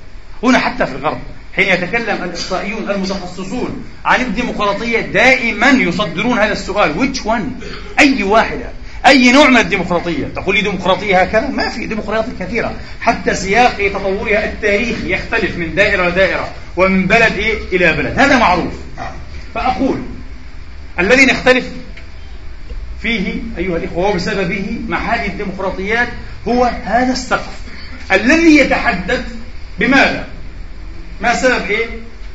هنا 0.42 0.59
حتى 0.59 0.87
في 0.87 0.92
الغرب 0.92 1.21
حين 1.56 1.68
يتكلم 1.68 2.25
الإحصائيون 2.25 2.90
المتخصصون 2.90 3.85
عن 4.04 4.21
الديمقراطية 4.21 5.00
دائما 5.00 5.71
يصدرون 5.71 6.38
هذا 6.38 6.52
السؤال 6.52 6.95
which 6.95 7.18
one 7.26 7.64
أي 8.00 8.23
واحدة. 8.23 8.71
أي 9.06 9.32
نوع 9.32 9.48
من 9.48 9.56
الديمقراطية؟ 9.56 10.26
تقول 10.26 10.54
لي 10.54 10.62
ديمقراطية 10.62 11.20
هكذا؟ 11.20 11.48
ما 11.48 11.68
في 11.68 11.86
ديمقراطية 11.86 12.32
كثيرة. 12.40 12.75
حتى 13.00 13.34
سياق 13.34 13.76
تطورها 13.76 14.44
التاريخي 14.44 15.12
يختلف 15.12 15.56
من 15.56 15.75
دائرة 15.75 16.08
لدائرة 16.08 16.48
ومن 16.76 17.06
بلد 17.06 17.32
إيه 17.32 17.58
إلى 17.72 17.92
بلد. 17.92 18.18
هذا 18.18 18.38
معروف. 18.38 18.72
فأقول 19.54 20.02
الذي 20.98 21.26
نختلف 21.26 21.64
فيه 23.02 23.34
أيها 23.58 23.76
الإخوة 23.76 24.10
وبسببه 24.10 24.80
مع 24.88 24.98
هذه 24.98 25.26
الديمقراطيات 25.26 26.08
هو 26.48 26.64
هذا 26.84 27.12
السقف. 27.12 27.52
الذي 28.12 28.56
يتحدث 28.56 29.25
بماذا؟ 29.78 30.26
ما 31.20 31.34
سبب 31.34 31.70
إيه؟ 31.70 31.86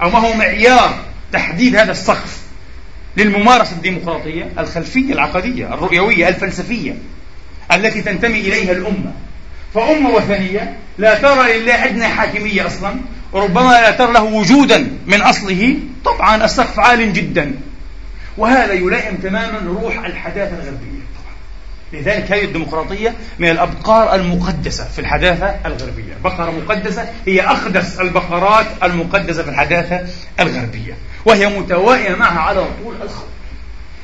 أو 0.02 0.10
ما 0.10 0.20
هو 0.20 0.34
معيار 0.34 1.00
تحديد 1.34 1.76
هذا 1.76 1.92
السقف؟ 1.92 2.41
للممارسة 3.24 3.72
الديمقراطية 3.72 4.50
الخلفية 4.60 5.14
العقدية 5.14 5.74
الرؤيوية 5.74 6.28
الفلسفية 6.28 6.96
التي 7.74 8.02
تنتمي 8.02 8.40
إليها 8.40 8.72
الأمة. 8.72 9.14
فأمة 9.74 10.10
وثنية 10.10 10.76
لا 10.98 11.16
ترى 11.16 11.60
لله 11.60 11.86
أدنى 11.86 12.08
حاكمية 12.08 12.68
أصلا 12.68 12.96
وربما 13.34 13.72
لا 13.72 13.92
ترى 13.92 14.14
له 14.14 14.24
وجودا 14.24 14.88
من 15.08 15.22
أصله. 15.22 15.76
طبعا 16.06 16.46
السقف 16.46 16.80
عال 16.80 17.14
جدا. 17.14 17.52
وهذا 18.38 18.74
يلائم 18.74 19.16
تماما 19.16 19.80
روح 19.82 20.06
الحداثة 20.06 20.56
الغربية. 20.56 21.01
لذلك 21.94 22.32
هذه 22.32 22.44
الديمقراطية 22.44 23.16
من 23.40 23.50
الأبقار 23.50 24.16
المقدسة 24.16 24.88
في 24.96 25.00
الحداثة 25.00 25.56
الغربية. 25.66 26.18
بقرة 26.24 26.52
مقدسة 26.52 27.10
هي 27.28 27.42
أقدس 27.42 28.00
البقرات 28.00 28.66
المقدسة 28.84 29.44
في 29.44 29.50
الحداثة 29.50 30.02
الغربية. 30.40 30.98
وهي 31.26 31.60
متوائمة 31.60 32.16
معها 32.16 32.40
على 32.40 32.66
طول 32.84 32.96
الخط 33.02 33.28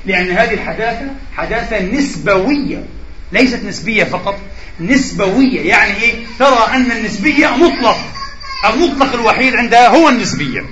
لأن 0.05 0.31
هذه 0.31 0.53
الحداثة 0.53 1.05
حداثة 1.37 1.79
نسبوية 1.79 2.83
ليست 3.31 3.63
نسبية 3.63 4.03
فقط. 4.03 4.39
نسبوية 4.79 5.61
يعني 5.61 6.01
إيه؟ 6.01 6.13
ترى 6.39 6.67
أن 6.73 6.91
النسبية 6.91 7.47
مطلق. 7.47 7.97
المطلق 8.65 9.13
الوحيد 9.13 9.55
عندها 9.55 9.87
هو 9.87 10.09
النسبية. 10.09 10.65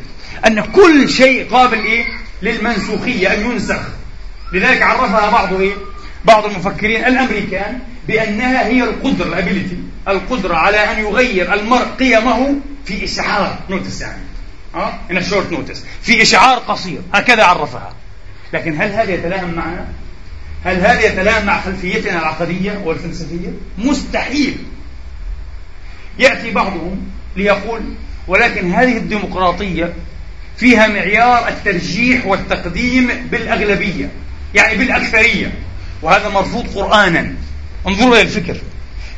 أن 0.47 0.61
كل 0.61 1.09
شيء 1.09 1.49
قابل 1.49 1.77
إيه؟ 1.77 2.05
للمنسوخية 2.41 3.33
أن 3.33 3.51
ينسخ. 3.51 3.79
لذلك 4.53 4.81
عرفها 4.81 5.29
بعض 5.29 5.53
إيه؟ 5.53 5.73
بعض 6.25 6.45
المفكرين 6.45 7.05
الأمريكان 7.05 7.79
بأنها 8.07 8.67
هي 8.67 8.83
القدرة 8.83 9.27
ال 9.27 9.33
ability 9.34 9.77
القدرة 10.07 10.55
على 10.55 10.77
أن 10.77 10.99
يغير 10.99 11.53
المرء 11.53 11.85
قيمه 11.99 12.55
في 12.85 13.03
a 13.03 13.12
short 13.12 13.59
notice 13.69 14.01
يعني. 14.01 14.21
آه؟ 14.75 14.99
a 15.09 15.13
short 15.13 15.53
notice. 15.53 15.79
في 16.01 16.21
إشعار 16.21 16.57
قصير. 16.57 17.01
هكذا 17.13 17.43
عرفها. 17.43 17.93
لكن 18.53 18.81
هل 18.81 18.91
هذا 18.91 19.13
يتلائم 19.13 19.53
معنا؟ 19.53 19.87
هل 20.65 20.75
هذا 20.75 21.01
يتلائم 21.01 21.45
مع 21.45 21.61
خلفيتنا 21.61 22.19
العقدية 22.19 22.81
والفلسفية؟ 22.85 23.49
مستحيل. 23.77 24.57
يأتي 26.19 26.51
بعضهم 26.51 27.07
ليقول 27.35 27.81
ولكن 28.27 28.71
هذه 28.71 28.97
الديمقراطية 28.97 29.93
فيها 30.57 30.87
معيار 30.87 31.47
الترجيح 31.47 32.25
والتقديم 32.25 33.07
بالأغلبية. 33.31 34.09
يعني 34.55 34.77
بالأكثرية. 34.77 35.51
وهذا 36.05 36.29
مرفوض 36.29 36.67
قرآنا. 36.75 37.33
انظروا 37.87 38.13
إلى 38.13 38.21
الفكر. 38.21 38.57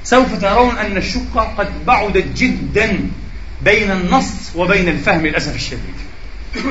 سوف 0.03 0.41
ترون 0.41 0.77
أن 0.77 0.98
الشقة 0.98 1.53
قد 1.58 1.86
بعدت 1.86 2.38
جدا 2.38 3.00
بين 3.62 3.91
النص 3.91 4.32
وبين 4.56 4.88
الفهم 4.88 5.26
للأسف 5.26 5.56
الشديد. 5.56 5.95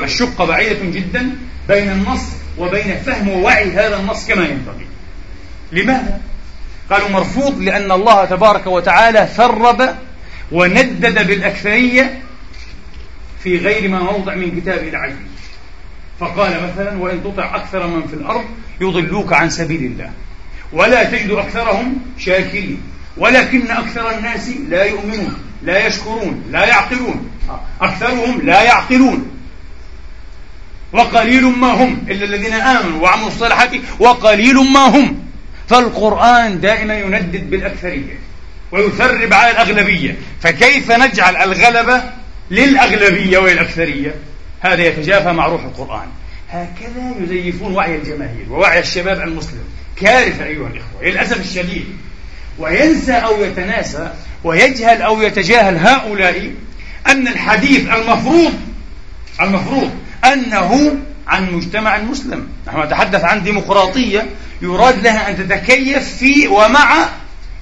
الشقة 0.03 0.45
بعيدة 0.45 0.99
جدا 0.99 1.29
بين 1.67 1.89
النص 1.89 2.21
وبين 2.57 2.99
فهم 3.05 3.29
ووعي 3.29 3.71
هذا 3.71 3.99
النص 3.99 4.27
كما 4.27 4.45
ينبغي. 4.45 4.87
لماذا؟ 5.71 6.21
قالوا 6.91 7.09
مرفوض 7.09 7.61
لأن 7.61 7.91
الله 7.91 8.25
تبارك 8.25 8.67
وتعالى 8.67 9.29
ثرب 9.35 9.95
وندد 10.51 11.27
بالأكثرية 11.27 12.21
في 13.43 13.57
غير 13.57 13.89
ما 13.89 13.99
موضع 13.99 14.35
من 14.35 14.61
كتابه 14.61 14.89
العزيز. 14.89 15.36
فقال 16.19 16.51
مثلا 16.63 16.97
وإن 16.97 17.23
تطع 17.23 17.55
أكثر 17.55 17.87
من 17.87 18.07
في 18.07 18.13
الأرض 18.13 18.43
يضلوك 18.81 19.33
عن 19.33 19.49
سبيل 19.49 19.83
الله. 19.83 20.11
ولا 20.73 21.03
تجد 21.03 21.31
أكثرهم 21.31 21.97
شاكرين. 22.17 22.81
ولكن 23.17 23.71
أكثر 23.71 24.17
الناس 24.17 24.49
لا 24.69 24.83
يؤمنون 24.83 25.37
لا 25.63 25.87
يشكرون 25.87 26.43
لا 26.51 26.65
يعقلون. 26.65 27.29
أكثرهم 27.81 28.41
لا 28.41 28.61
يعقلون. 28.61 29.31
وقليل 30.93 31.43
ما 31.43 31.67
هم 31.67 32.05
إلا 32.09 32.25
الذين 32.25 32.53
آمنوا 32.53 33.01
وعملوا 33.01 33.27
الصالحات 33.27 33.71
وقليل 33.99 34.55
ما 34.55 34.87
هم. 34.87 35.23
فالقرآن 35.69 36.59
دائما 36.59 36.99
يندد 36.99 37.49
بالأكثرية 37.49 38.19
ويثرب 38.71 39.33
على 39.33 39.51
الأغلبية. 39.51 40.15
فكيف 40.41 40.91
نجعل 40.91 41.35
الغلبة 41.35 42.03
للأغلبية 42.51 43.37
وللأكثرية 43.37 44.15
هذا 44.61 44.83
يتجافى 44.83 45.31
مع 45.31 45.47
روح 45.47 45.63
القرآن. 45.63 46.07
هكذا 46.49 47.13
يزيفون 47.19 47.75
وعي 47.75 47.95
الجماهير 47.95 48.45
ووعي 48.49 48.79
الشباب 48.79 49.21
المسلم. 49.21 49.63
كارثة 49.95 50.45
أيها 50.45 50.67
الإخوة 50.67 51.03
للأسف 51.03 51.39
الشديد. 51.39 51.85
وينسى 52.59 53.13
أو 53.13 53.43
يتناسى 53.43 54.13
ويجهل 54.43 55.01
أو 55.01 55.21
يتجاهل 55.21 55.77
هؤلاء 55.77 56.51
أن 57.07 57.27
الحديث 57.27 57.89
المفروض 57.89 58.53
المفروض 59.41 59.91
أنه 60.33 60.97
عن 61.27 61.53
مجتمع 61.53 61.97
مسلم. 61.97 62.47
نحن 62.67 62.81
نتحدث 62.81 63.23
عن 63.23 63.43
ديمقراطية 63.43 64.29
يراد 64.61 65.03
لها 65.03 65.29
أن 65.29 65.37
تتكيف 65.37 66.17
في 66.17 66.47
ومع 66.47 67.09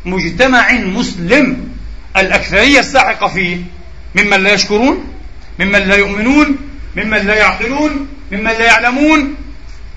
مجتمع 0.05 0.71
مسلم. 0.71 1.69
الأكثرية 2.17 2.79
الساحقة 2.79 3.27
فيه 3.27 3.57
ممن 4.15 4.43
لا 4.43 4.53
يشكرون 4.53 5.03
ممن 5.59 5.79
لا 5.79 5.95
يؤمنون 5.95 6.57
ممن 6.95 7.17
لا 7.17 7.35
يعقلون 7.35 8.07
ممن 8.31 8.51
لا 8.51 8.65
يعلمون 8.65 9.35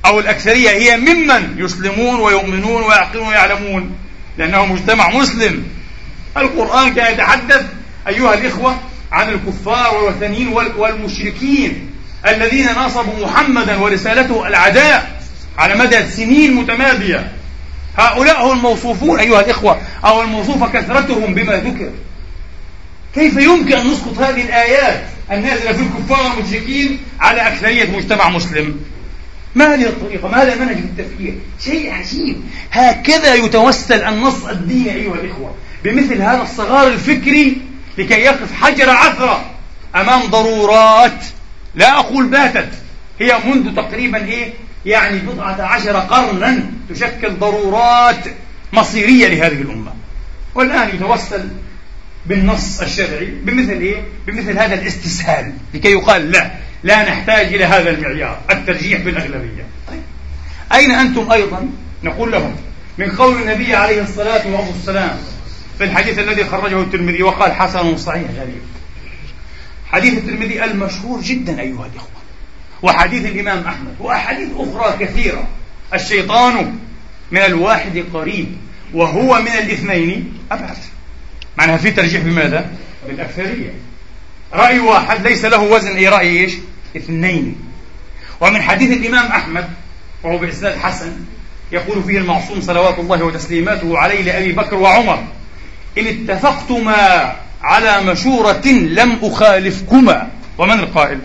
أو 0.06 0.20
الأكثرية 0.20 0.70
هي 0.70 0.96
ممن 0.96 1.54
يسلمون 1.58 2.20
ويؤمنون 2.20 2.82
ويعقلون 2.82 3.28
ويعلمون 3.28 3.96
لأنه 4.38 4.66
مجتمع 4.66 5.10
مسلم. 5.10 5.64
القرآن 6.36 6.94
كان 6.94 7.12
يتحدث 7.12 7.66
أيها 8.08 8.34
الإخوة 8.34 8.78
عن 9.12 9.28
الكفار 9.28 9.94
والوثنيين 9.94 10.48
والمشركين 10.76 11.90
الذين 12.26 12.66
ناصبوا 12.66 13.26
محمدا 13.26 13.76
ورسالته 13.76 14.46
العداء 14.46 15.20
على 15.58 15.74
مدى 15.74 16.10
سنين 16.10 16.54
متمادية. 16.54 17.32
هؤلاء 17.96 18.46
هم 18.46 18.52
الموصوفون 18.52 19.20
أيها 19.20 19.40
الإخوة 19.40 19.80
أو 20.04 20.22
الموصوفة 20.22 20.68
كثرتهم 20.68 21.34
بما 21.34 21.56
ذكر. 21.56 21.90
كيف 23.14 23.36
يمكن 23.36 23.76
أن 23.76 23.90
نسقط 23.90 24.18
هذه 24.18 24.42
الآيات؟ 24.42 25.04
النازلة 25.32 25.72
في 25.72 25.82
الكفار 25.82 26.36
والمشركين 26.36 26.98
على 27.20 27.40
أكثرية 27.40 27.96
مجتمع 27.96 28.28
مسلم. 28.28 28.80
ما 29.54 29.74
هذه 29.74 29.84
الطريقة؟ 29.84 30.28
ما 30.28 30.42
هذا 30.42 30.52
المنهج 30.54 30.76
في 30.76 30.82
التفكير؟ 30.82 31.34
شيء 31.64 31.92
عجيب. 31.92 32.40
هكذا 32.72 33.34
يتوسل 33.34 34.02
النص 34.04 34.44
الديني 34.44 34.94
أيها 34.94 35.14
الإخوة. 35.14 35.54
بمثل 35.84 36.22
هذا 36.22 36.42
الصغار 36.42 36.86
الفكري 36.86 37.56
لكي 37.98 38.14
يقف 38.14 38.52
حجر 38.52 38.90
عثرة 38.90 39.50
أمام 39.96 40.22
ضرورات. 40.22 41.24
لا 41.74 41.98
أقول 41.98 42.26
باتت. 42.26 42.68
هي 43.20 43.38
منذ 43.46 43.76
تقريبا 43.76 44.24
إيه؟ 44.24 44.52
يعني 44.86 45.18
بضعة 45.18 45.62
عشر 45.62 45.96
قرنا 45.96 46.70
تشكل 46.90 47.30
ضرورات 47.30 48.24
مصيرية 48.72 49.28
لهذه 49.28 49.62
الأمة. 49.62 49.92
والآن 50.54 50.88
يتوسل 50.88 51.48
بالنص 52.28 52.80
الشرعي 52.80 53.26
بمثل 53.26 53.72
إيه؟ 53.72 54.02
بمثل 54.26 54.58
هذا 54.58 54.74
الاستسهال 54.74 55.52
لكي 55.74 55.92
يقال 55.92 56.30
لا 56.30 56.50
لا 56.82 57.10
نحتاج 57.10 57.54
إلى 57.54 57.64
هذا 57.64 57.90
المعيار 57.90 58.40
الترجيح 58.50 59.00
بالأغلبية. 59.00 59.66
طيب 59.88 60.02
أين 60.72 60.90
أنتم 60.90 61.32
أيضا؟ 61.32 61.68
نقول 62.04 62.32
لهم 62.32 62.56
من 62.98 63.10
قول 63.10 63.42
النبي 63.42 63.74
عليه 63.74 64.02
الصلاة 64.02 64.42
والسلام 64.46 65.18
في 65.78 65.84
الحديث 65.84 66.18
الذي 66.18 66.44
خرجه 66.44 66.80
الترمذي 66.80 67.22
وقال 67.22 67.52
حسن 67.52 67.96
صحيح 67.96 68.30
غريب. 68.36 68.62
حديث 69.86 70.18
الترمذي 70.18 70.64
المشهور 70.64 71.20
جدا 71.20 71.60
أيها 71.60 71.86
الإخوة. 71.92 72.18
وحديث 72.82 73.26
الإمام 73.26 73.64
أحمد 73.64 73.94
وأحاديث 74.00 74.48
أخرى 74.56 75.06
كثيرة. 75.06 75.48
الشيطان 75.94 76.78
من 77.30 77.40
الواحد 77.40 78.04
قريب 78.12 78.56
وهو 78.94 79.40
من 79.40 79.52
الاثنين 79.52 80.38
أبعد. 80.52 80.76
معناها 81.58 81.76
في 81.76 81.90
ترجيح 81.90 82.22
بماذا؟ 82.22 82.70
بالأكثرية 83.06 83.70
رأي 84.52 84.78
واحد 84.78 85.26
ليس 85.26 85.44
له 85.44 85.60
وزن 85.60 85.96
أي 85.96 86.08
رأي 86.08 86.40
إيش؟ 86.40 86.52
اثنين 86.96 87.56
ومن 88.40 88.62
حديث 88.62 88.90
الإمام 88.98 89.26
أحمد 89.26 89.68
وهو 90.22 90.38
بإسناد 90.38 90.78
حسن 90.78 91.12
يقول 91.72 92.04
فيه 92.04 92.18
المعصوم 92.18 92.60
صلوات 92.60 92.98
الله 92.98 93.22
وتسليماته 93.22 93.98
عليه 93.98 94.22
لأبي 94.22 94.52
بكر 94.52 94.74
وعمر 94.74 95.24
إن 95.98 96.06
اتفقتما 96.06 97.32
على 97.62 98.00
مشورة 98.00 98.66
لم 98.68 99.18
أخالفكما 99.22 100.28
ومن 100.58 100.78
القائل؟ 100.80 101.18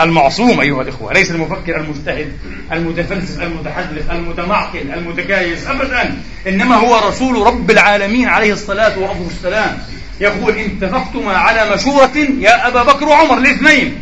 المعصوم 0.00 0.60
أيها 0.60 0.82
الإخوة 0.82 1.12
ليس 1.12 1.30
المفكر 1.30 1.76
المجتهد 1.80 2.32
المتفلسف 2.72 3.42
المتحدث 3.42 4.10
المتمعقل 4.10 4.92
المتكايس 4.94 5.66
أبدا 5.66 6.22
إنما 6.48 6.74
هو 6.76 7.08
رسول 7.08 7.46
رب 7.46 7.70
العالمين 7.70 8.28
عليه 8.28 8.52
الصلاة 8.52 8.98
والسلام. 8.98 9.78
يقول 10.20 10.56
إن 10.56 10.64
اتفقتما 10.64 11.32
على 11.32 11.74
مشورة 11.74 12.16
يا 12.40 12.68
أبا 12.68 12.82
بكر 12.82 13.08
وعمر 13.08 13.38
الاثنين 13.38 13.98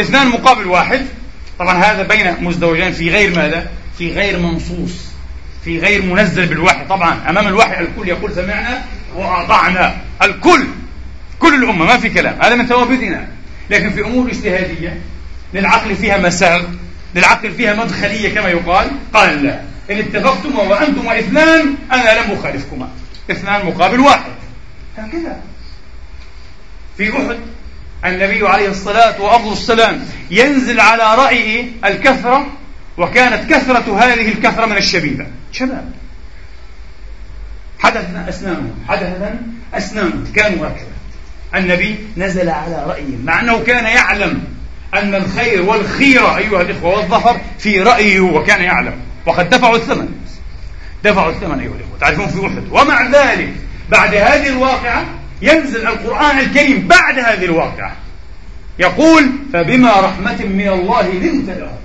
اثنان 0.00 0.28
مقابل 0.28 0.66
واحد. 0.66 1.06
طبعا 1.58 1.74
هذا 1.74 2.02
بين 2.02 2.44
مزدوجين 2.44 2.92
في 2.92 3.10
غير 3.10 3.36
ماذا؟ 3.36 3.66
في 3.98 4.12
غير 4.12 4.38
منصوص 4.38 5.06
في 5.64 5.78
غير 5.78 6.02
منزل 6.02 6.46
بالوحي. 6.46 6.84
طبعا 6.88 7.30
أمام 7.30 7.46
الوحي 7.46 7.80
الكل 7.80 8.08
يقول 8.08 8.34
سمعنا 8.34 8.84
وأطعنا 9.16 9.96
الكل 10.22 10.64
كل 11.38 11.54
الأمة 11.54 11.84
ما 11.84 11.96
في 11.96 12.08
كلام 12.08 12.38
هذا 12.42 12.54
من 12.54 12.66
ثوابتنا. 12.66 13.28
لكن 13.70 13.90
في 13.90 14.00
أمور 14.00 14.30
اجتهادية 14.30 15.00
للعقل 15.56 15.96
فيها 15.96 16.18
مساغ 16.18 16.62
للعقل 17.14 17.52
فيها 17.52 17.74
مدخلية 17.74 18.34
كما 18.34 18.48
يقال. 18.48 18.90
قال 19.14 19.44
لا. 19.44 19.60
إن 19.90 19.98
اتفقتما 19.98 20.62
وأنتما 20.62 21.18
اثنان 21.18 21.74
أنا 21.92 22.20
لم 22.20 22.38
أخالفكما. 22.38 22.88
اثنان 23.30 23.66
مقابل 23.66 24.00
واحد. 24.00 24.32
هكذا. 24.98 25.40
في 26.96 27.10
أحد 27.10 27.38
النبي 28.04 28.48
عليه 28.48 28.68
الصلاة 28.68 29.20
وأفضل 29.20 29.52
السلام 29.52 30.06
ينزل 30.30 30.80
على 30.80 31.14
رأيه 31.14 31.66
الكثرة 31.84 32.46
وكانت 32.98 33.52
كثرة 33.52 33.98
هذه 33.98 34.28
الكثرة 34.28 34.66
من 34.66 34.76
الشبيبة. 34.76 35.26
شباب. 35.52 35.92
حدث 37.78 38.28
أسنانهم. 38.28 38.84
حدث 38.88 39.32
أسنانهم. 39.74 40.24
كانوا 40.34 40.66
هكذا. 40.66 40.96
النبي 41.54 41.98
نزل 42.16 42.48
على 42.48 42.84
رأيهم 42.86 43.22
مع 43.24 43.40
أنه 43.40 43.58
كان 43.58 43.84
يعلم 43.84 44.55
أن 45.02 45.14
الخير 45.14 45.62
والخيرة 45.62 46.36
أيها 46.36 46.62
الإخوة 46.62 46.96
والظفر 46.96 47.40
في 47.58 47.82
رأيه 47.82 48.20
وكان 48.20 48.62
يعلم. 48.62 48.94
وقد 49.26 49.50
دفعوا 49.50 49.76
الثمن. 49.76 50.08
دفعوا 51.04 51.30
الثمن 51.30 51.60
أيها 51.60 51.74
الإخوة. 51.74 51.98
تعرفون 52.00 52.26
في 52.26 52.46
أحد. 52.46 52.64
ومع 52.70 53.06
ذلك 53.06 53.52
بعد 53.90 54.14
هذه 54.14 54.46
الواقعة 54.46 55.04
ينزل 55.42 55.86
القرآن 55.86 56.38
الكريم 56.38 56.88
بعد 56.88 57.18
هذه 57.18 57.44
الواقعة. 57.44 57.96
يقول 58.78 59.30
فبما 59.52 60.00
رحمة 60.00 60.44
من 60.44 60.68
الله 60.68 61.08
لنت 61.08 61.48
لهم. 61.48 61.76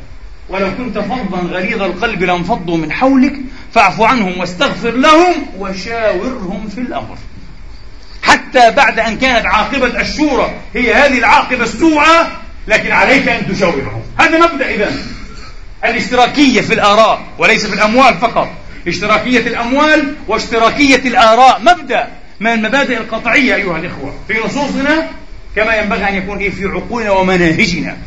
ولو 0.50 0.76
كنت 0.78 1.00
فظا 1.00 1.39
غليظ 1.52 1.82
القلب 1.82 2.24
لانفضوا 2.24 2.78
من 2.78 2.91
حولك 2.91 3.34
فاعف 3.74 4.02
عنهم 4.02 4.39
واستغفر 4.39 4.91
لهم 4.91 5.34
وشاورهم 5.60 6.69
في 6.76 6.82
الأمر. 6.82 7.17
حتى 8.24 8.71
بعد 8.71 9.00
أن 9.00 9.17
كانت 9.17 9.45
عاقبة 9.45 10.02
الشورى 10.02 10.52
هي 10.76 10.93
هذه 10.93 11.17
العاقبة 11.17 11.63
السوءة 11.63 12.32
لكن 12.67 12.91
عليك 12.91 13.30
أن 13.30 13.47
تشاورهم 13.47 14.02
هذا 14.17 14.47
مبدأ 14.47 14.76
إذا. 14.76 14.91
الاشتراكية 15.86 16.62
في 16.62 16.74
الآراء 16.74 17.21
وليس 17.38 17.65
في 17.65 17.74
الأموال 17.74 18.17
فقط. 18.17 18.50
اشتراكية 18.88 19.39
الأموال 19.39 20.15
واشتراكية 20.28 20.95
الآراء 21.08 21.62
مبدأ 21.62 22.08
من 22.39 22.47
المبادئ 22.47 22.97
القطعية 22.97 23.56
أيها 23.56 23.78
الإخوة. 23.78 24.13
في 24.28 24.34
نصوصنا 24.45 25.08
كما 25.56 25.76
ينبغي 25.76 26.10
أن 26.10 26.15
يكون 26.15 26.50
في 26.52 26.65
عقولنا 26.65 27.12
ومناهجنا. 27.12 27.97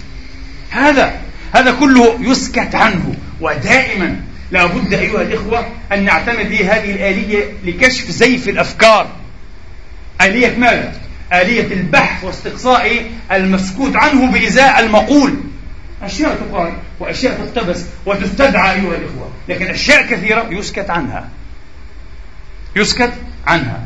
هذا 0.70 1.20
هذا 1.52 1.72
كله 1.72 2.18
يسكت 2.20 2.74
عنه 2.74 3.14
ودائما 3.40 4.20
لا 4.50 4.66
بد 4.66 4.94
أيها 4.94 5.22
الإخوة 5.22 5.66
أن 5.92 6.04
نعتمد 6.04 6.52
هذه 6.52 6.90
الآلية 6.90 7.44
لكشف 7.64 8.10
زيف 8.10 8.48
الأفكار. 8.48 9.08
آلية 10.20 10.56
ماذا؟ 10.58 10.92
آلية 11.32 11.74
البحث 11.74 12.24
واستقصاء 12.24 13.10
المسكوت 13.32 13.96
عنه 13.96 14.32
بإزاء 14.32 14.80
المقول. 14.80 15.34
أشياء 16.02 16.36
تقال 16.36 16.72
وأشياء 17.00 17.34
تقتبس 17.46 17.84
وتستدعى 18.06 18.72
أيها 18.72 18.96
الإخوة 18.96 19.30
لكن 19.48 19.66
أشياء 19.66 20.06
كثيرة 20.06 20.48
يسكت 20.50 20.90
عنها. 20.90 21.28
يسكت 22.76 23.12
عنها. 23.46 23.80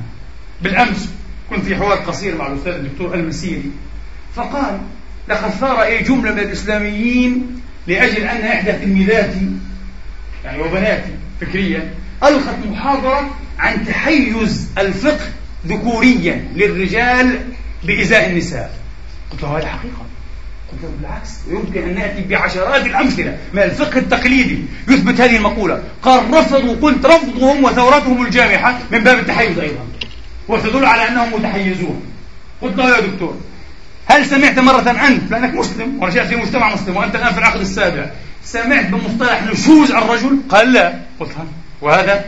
بالأمس 0.63 1.09
كنت 1.51 1.65
في 1.65 1.77
حوار 1.77 1.99
قصير 1.99 2.37
مع 2.37 2.47
الأستاذ 2.47 2.73
الدكتور 2.73 3.15
المسيري 3.15 3.71
فقال 4.37 4.81
لقد 5.29 5.51
ثار 5.51 5.83
أي 5.83 6.03
جملة 6.03 6.33
من 6.33 6.39
الإسلاميين 6.39 7.61
لأجل 7.87 8.23
أن 8.23 8.41
إحدى 8.41 8.73
تلميذاتي 8.73 9.51
يعني 10.45 10.63
وبناتي 10.63 11.11
فكريا 11.41 11.91
ألقت 12.23 12.57
محاضرة 12.71 13.37
عن 13.59 13.87
تحيز 13.87 14.69
الفقه 14.79 15.27
ذكوريا 15.67 16.49
للرجال 16.55 17.39
بإزاء 17.85 18.31
النساء. 18.31 18.71
قلت 19.31 19.43
له 19.43 19.59
هذه 19.59 19.67
حقيقة. 19.67 20.07
قلت 20.73 20.83
له 20.83 20.91
بالعكس 21.01 21.31
يمكن 21.51 21.89
أن 21.89 21.95
نأتي 21.95 22.23
بعشرات 22.23 22.87
الأمثلة 22.87 23.39
من 23.53 23.63
الفقه 23.63 23.99
التقليدي 23.99 24.59
يثبت 24.89 25.21
هذه 25.21 25.37
المقولة. 25.37 25.83
قال 26.03 26.35
رفضوا 26.35 26.77
قلت 26.83 27.07
رفضهم 27.07 27.65
وثورتهم 27.65 28.27
الجامحة 28.27 28.79
من 28.93 28.99
باب 28.99 29.19
التحيز 29.19 29.59
أيضا. 29.59 29.87
وتدل 30.49 30.85
على 30.85 31.09
أنهم 31.09 31.35
متحيزون. 31.35 32.03
قلت 32.63 32.79
له 32.79 32.97
يا 32.97 33.01
دكتور 33.01 33.37
هل 34.07 34.27
سمعت 34.27 34.59
مرة 34.59 34.91
أنت؟ 35.09 35.31
لأنك 35.31 35.55
مسلم 35.55 36.03
ونشأت 36.03 36.27
في 36.27 36.37
مجتمع 36.37 36.75
مسلم 36.75 36.97
وأنت 36.97 37.15
الآن 37.15 37.33
في 37.33 37.39
العقد 37.39 37.61
السابع. 37.61 38.11
سمعت 38.45 38.87
بمصطلح 38.87 39.43
نشوز 39.43 39.91
الرجل؟ 39.91 40.39
قال 40.49 40.73
لا. 40.73 40.95
قلت 41.21 41.31
وهذا 41.81 42.25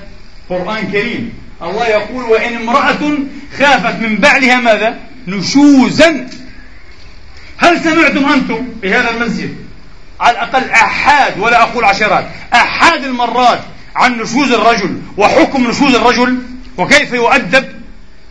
قرآن 0.51 0.93
كريم. 0.93 1.33
الله 1.63 1.87
يقول 1.87 2.25
وإن 2.25 2.57
امرأة 2.57 3.19
خافت 3.59 4.01
من 4.01 4.17
بعلها 4.17 4.61
ماذا؟ 4.61 4.99
نشوزا. 5.27 6.27
هل 7.59 7.81
سمعتم 7.81 8.33
أنتم 8.33 8.69
في 8.81 8.95
هذا 8.95 9.11
المسجد؟ 9.11 9.57
على 10.21 10.33
الأقل 10.33 10.71
أحاد 10.71 11.39
ولا 11.39 11.63
أقول 11.63 11.85
عشرات 11.85 12.27
أحاد 12.55 13.05
المرات 13.05 13.61
عن 13.97 14.19
نشوز 14.19 14.53
الرجل 14.53 15.01
وحكم 15.17 15.71
نشوز 15.71 15.95
الرجل؟ 15.95 16.43
وكيف 16.79 17.13
يؤدب؟ 17.13 17.69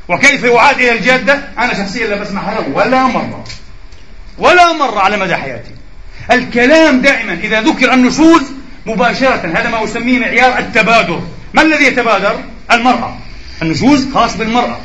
وكيف 0.07 0.43
يعاد 0.43 0.75
إلى 0.75 0.91
الجادة؟ 0.91 1.41
أنا 1.57 1.73
شخصيا 1.73 2.07
لا 2.07 2.15
بسمعها 2.15 2.61
له 2.61 2.67
ولا 2.73 3.03
مرة. 3.03 3.43
ولا 4.37 4.73
مرة 4.73 4.99
على 4.99 5.17
مدى 5.17 5.35
حياتي. 5.35 5.71
الكلام 6.31 7.01
دائما 7.01 7.33
إذا 7.33 7.61
ذكر 7.61 7.93
النشوز 7.93 8.41
مباشرة 8.85 9.51
هذا 9.55 9.69
ما 9.69 9.83
أسميه 9.83 10.19
معيار 10.19 10.59
التبادر. 10.59 11.23
ما 11.53 11.61
الذي 11.61 11.85
يتبادر؟ 11.85 12.43
المرأة. 12.71 13.17
النشوز 13.61 14.13
خاص 14.13 14.37
بالمرأة. 14.37 14.79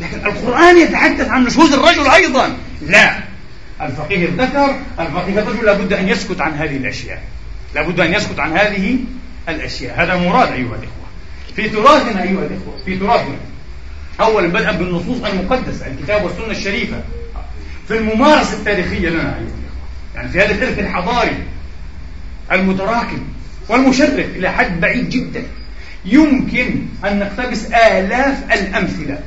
لكن 0.00 0.26
القرآن 0.26 0.78
يتحدث 0.78 1.28
عن 1.28 1.44
نشوز 1.44 1.72
الرجل 1.72 2.06
أيضا. 2.06 2.56
لا. 2.86 3.18
الفقيه 3.80 4.26
الذكر 4.26 4.76
الفقيه 5.00 5.38
الرجل 5.38 5.66
لابد 5.66 5.92
أن 5.92 6.08
يسكت 6.08 6.40
عن 6.40 6.52
هذه 6.52 6.76
الأشياء. 6.76 7.22
لابد 7.74 8.00
أن 8.00 8.14
يسكت 8.14 8.38
عن 8.38 8.52
هذه 8.52 8.98
الأشياء. 9.48 10.02
هذا 10.02 10.16
مراد 10.16 10.52
أيها 10.52 10.56
الإخوة. 10.74 11.02
في 11.56 11.68
تراثنا 11.68 12.22
أيها 12.22 12.46
الإخوة 12.46 12.76
في 12.84 12.98
تراثنا 12.98 13.36
أولا 14.20 14.48
بدءا 14.48 14.72
بالنصوص 14.72 15.24
المقدسة 15.24 15.86
الكتاب 15.86 16.24
والسنة 16.24 16.50
الشريفة. 16.50 17.00
في 17.88 17.98
الممارسة 17.98 18.52
التاريخية 18.52 19.08
لنا 19.08 19.22
أيها 19.22 19.38
الإخوة. 19.38 19.58
يعني 20.14 20.28
في 20.28 20.38
هذا 20.38 20.54
الإرث 20.54 20.78
الحضاري 20.78 21.36
المتراكم 22.52 23.24
والمشرف 23.68 24.18
إلى 24.18 24.52
حد 24.52 24.80
بعيد 24.80 25.08
جدا. 25.08 25.42
يمكن 26.04 26.74
أن 27.04 27.18
نقتبس 27.18 27.64
آلاف 27.66 28.52
الأمثلة 28.52 29.18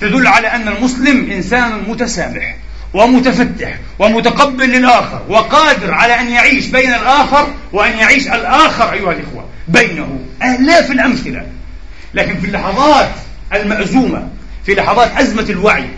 تدل 0.00 0.26
على 0.26 0.48
أن 0.48 0.68
المسلم 0.68 1.30
إنسان 1.30 1.82
متسامح 1.88 2.56
ومتفتح 2.94 3.78
ومتقبل 3.98 4.64
للآخر 4.64 5.22
وقادر 5.28 5.94
على 5.94 6.20
أن 6.20 6.28
يعيش 6.28 6.66
بين 6.66 6.94
الآخر 6.94 7.48
وأن 7.72 7.92
يعيش 7.98 8.26
الآخر 8.26 8.92
أيها 8.92 9.12
الإخوة 9.12 9.48
بينه. 9.68 10.20
آلاف 10.42 10.90
الأمثلة. 10.90 11.46
لكن 12.14 12.40
في 12.40 12.46
اللحظات 12.46 13.10
المأزومة 13.54 14.28
في 14.66 14.74
لحظات 14.74 15.10
أزمة 15.16 15.46
الوعي 15.50 15.88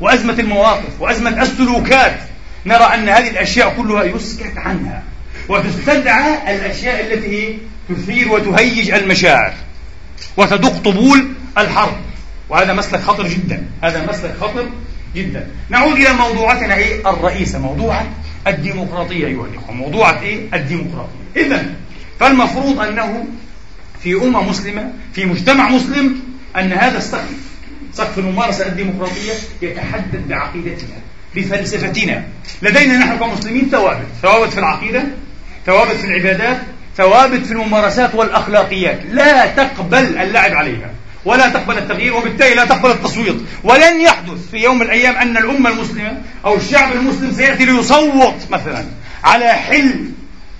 وأزمة 0.00 0.34
المواقف 0.38 1.00
وأزمة 1.00 1.42
السلوكات 1.42 2.16
نرى 2.66 2.84
أن 2.94 3.08
هذه 3.08 3.28
الأشياء 3.28 3.74
كلها 3.76 4.04
يسكت 4.04 4.58
عنها 4.58 5.02
وتستدعى 5.48 6.56
الأشياء 6.56 7.00
التي 7.00 7.58
تثير 7.88 8.32
وتهيج 8.32 8.90
المشاعر 8.90 9.54
وتدق 10.36 10.78
طبول 10.78 11.28
الحرب. 11.58 11.96
وهذا 12.48 12.72
مسلك 12.72 13.00
خطر 13.00 13.28
جدا. 13.28 13.66
هذا 13.82 14.06
مسلك 14.06 14.34
خطر 14.40 14.68
جدا. 15.14 15.46
نعود 15.68 15.96
إلى 15.96 16.12
موضوعتنا 16.12 16.74
إيه؟ 16.74 17.10
الرئيسة. 17.10 17.58
موضوعة 17.58 18.06
الديمقراطية 18.46 19.26
أيها 19.26 19.46
الإخوة. 19.46 19.74
موضوعة 19.74 20.20
إيه؟ 20.20 20.40
الديمقراطية. 20.54 21.26
إذا 21.36 21.74
فالمفروض 22.20 22.80
أنه 22.80 23.26
في 24.02 24.14
أمة 24.14 24.42
مسلمة 24.42 24.92
في 25.12 25.24
مجتمع 25.24 25.68
مسلم 25.68 26.20
أن 26.56 26.72
هذا 26.72 26.98
السقف 26.98 27.36
سقف 27.92 28.18
الممارسة 28.18 28.66
الديمقراطية 28.66 29.32
يتحدد 29.62 30.28
بعقيدتنا 30.28 30.96
بفلسفتنا. 31.34 32.24
لدينا 32.62 32.98
نحن 32.98 33.16
كمسلمين 33.18 33.68
ثوابت. 33.70 34.06
ثوابت 34.22 34.52
في 34.52 34.58
العقيدة 34.58 35.04
ثوابت 35.66 35.96
في 35.96 36.04
العبادات 36.04 36.58
ثوابت 36.96 37.46
في 37.46 37.52
الممارسات 37.52 38.14
والأخلاقيات. 38.14 38.98
لا 39.10 39.46
تقبل 39.46 40.18
اللعب 40.18 40.52
عليها. 40.52 40.90
ولا 41.24 41.48
تقبل 41.48 41.78
التغيير 41.78 42.14
وبالتالي 42.14 42.54
لا 42.54 42.64
تقبل 42.64 42.90
التصويت. 42.90 43.36
ولن 43.64 44.00
يحدث 44.00 44.50
في 44.50 44.56
يوم 44.56 44.76
من 44.78 44.82
الأيام 44.82 45.16
أن 45.16 45.36
الأمة 45.36 45.70
المسلمة 45.70 46.22
أو 46.44 46.56
الشعب 46.56 46.92
المسلم 46.92 47.32
سيأتي 47.32 47.64
ليصوت 47.64 48.50
مثلا 48.50 48.84
على 49.24 49.48
حل 49.48 50.04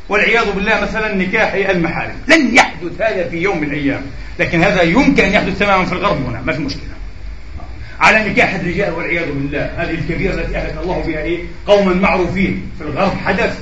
والعياذ 0.09 0.53
بالله 0.53 0.81
مثلا 0.81 1.15
نكاح 1.15 1.53
المحارم. 1.55 2.15
لن 2.29 2.55
يحدث 2.55 3.01
هذا 3.01 3.29
في 3.29 3.37
يوم 3.37 3.61
من 3.61 3.67
الأيام. 3.67 4.03
لكن 4.39 4.63
هذا 4.63 4.83
يمكن 4.83 5.25
أن 5.25 5.33
يحدث 5.33 5.59
تماما 5.59 5.85
في 5.85 5.93
الغرب 5.93 6.27
هنا. 6.27 6.43
ما 6.47 6.53
في 6.53 6.61
مشكلة. 6.61 6.83
على 8.01 8.29
نكاح 8.31 8.55
الرجال 8.55 8.93
والعياذ 8.93 9.27
بالله. 9.27 9.71
هذه 9.77 9.91
الكبيرة 9.91 10.35
التي 10.35 10.57
أهلك 10.57 10.75
الله 10.83 11.05
بها 11.07 11.23
إيه؟ 11.23 11.39
قوما 11.67 11.95
معروفين. 11.95 12.71
في 12.79 12.85
الغرب 12.85 13.13
حدث 13.27 13.59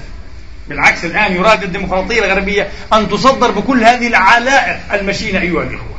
بالعكس 0.68 1.04
الآن 1.04 1.32
يراد 1.32 1.62
الديمقراطية 1.62 2.24
الغربية 2.24 2.68
أن 2.92 3.08
تصدر 3.08 3.50
بكل 3.50 3.84
هذه 3.84 4.06
العلائق 4.06 4.76
المشينة 4.92 5.40
أيها 5.40 5.62
الإخوة. 5.62 5.94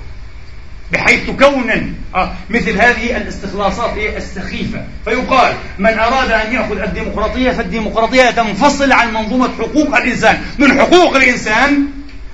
بحيث 0.91 1.29
تكون 1.29 1.95
آه 2.15 2.31
مثل 2.49 2.77
هذه 2.81 3.17
الاستخلاصات 3.17 3.97
السخيفة. 3.97 4.85
فيقال 5.05 5.53
من 5.79 5.99
أراد 5.99 6.31
أن 6.31 6.53
يأخذ 6.53 6.81
الديمقراطية 6.81 7.51
فالديمقراطية 7.51 8.31
تنفصل 8.31 8.91
عن 8.91 9.13
منظومة 9.13 9.49
حقوق 9.59 9.97
الإنسان. 9.97 10.41
من 10.59 10.79
حقوق 10.79 11.15
الإنسان 11.15 11.85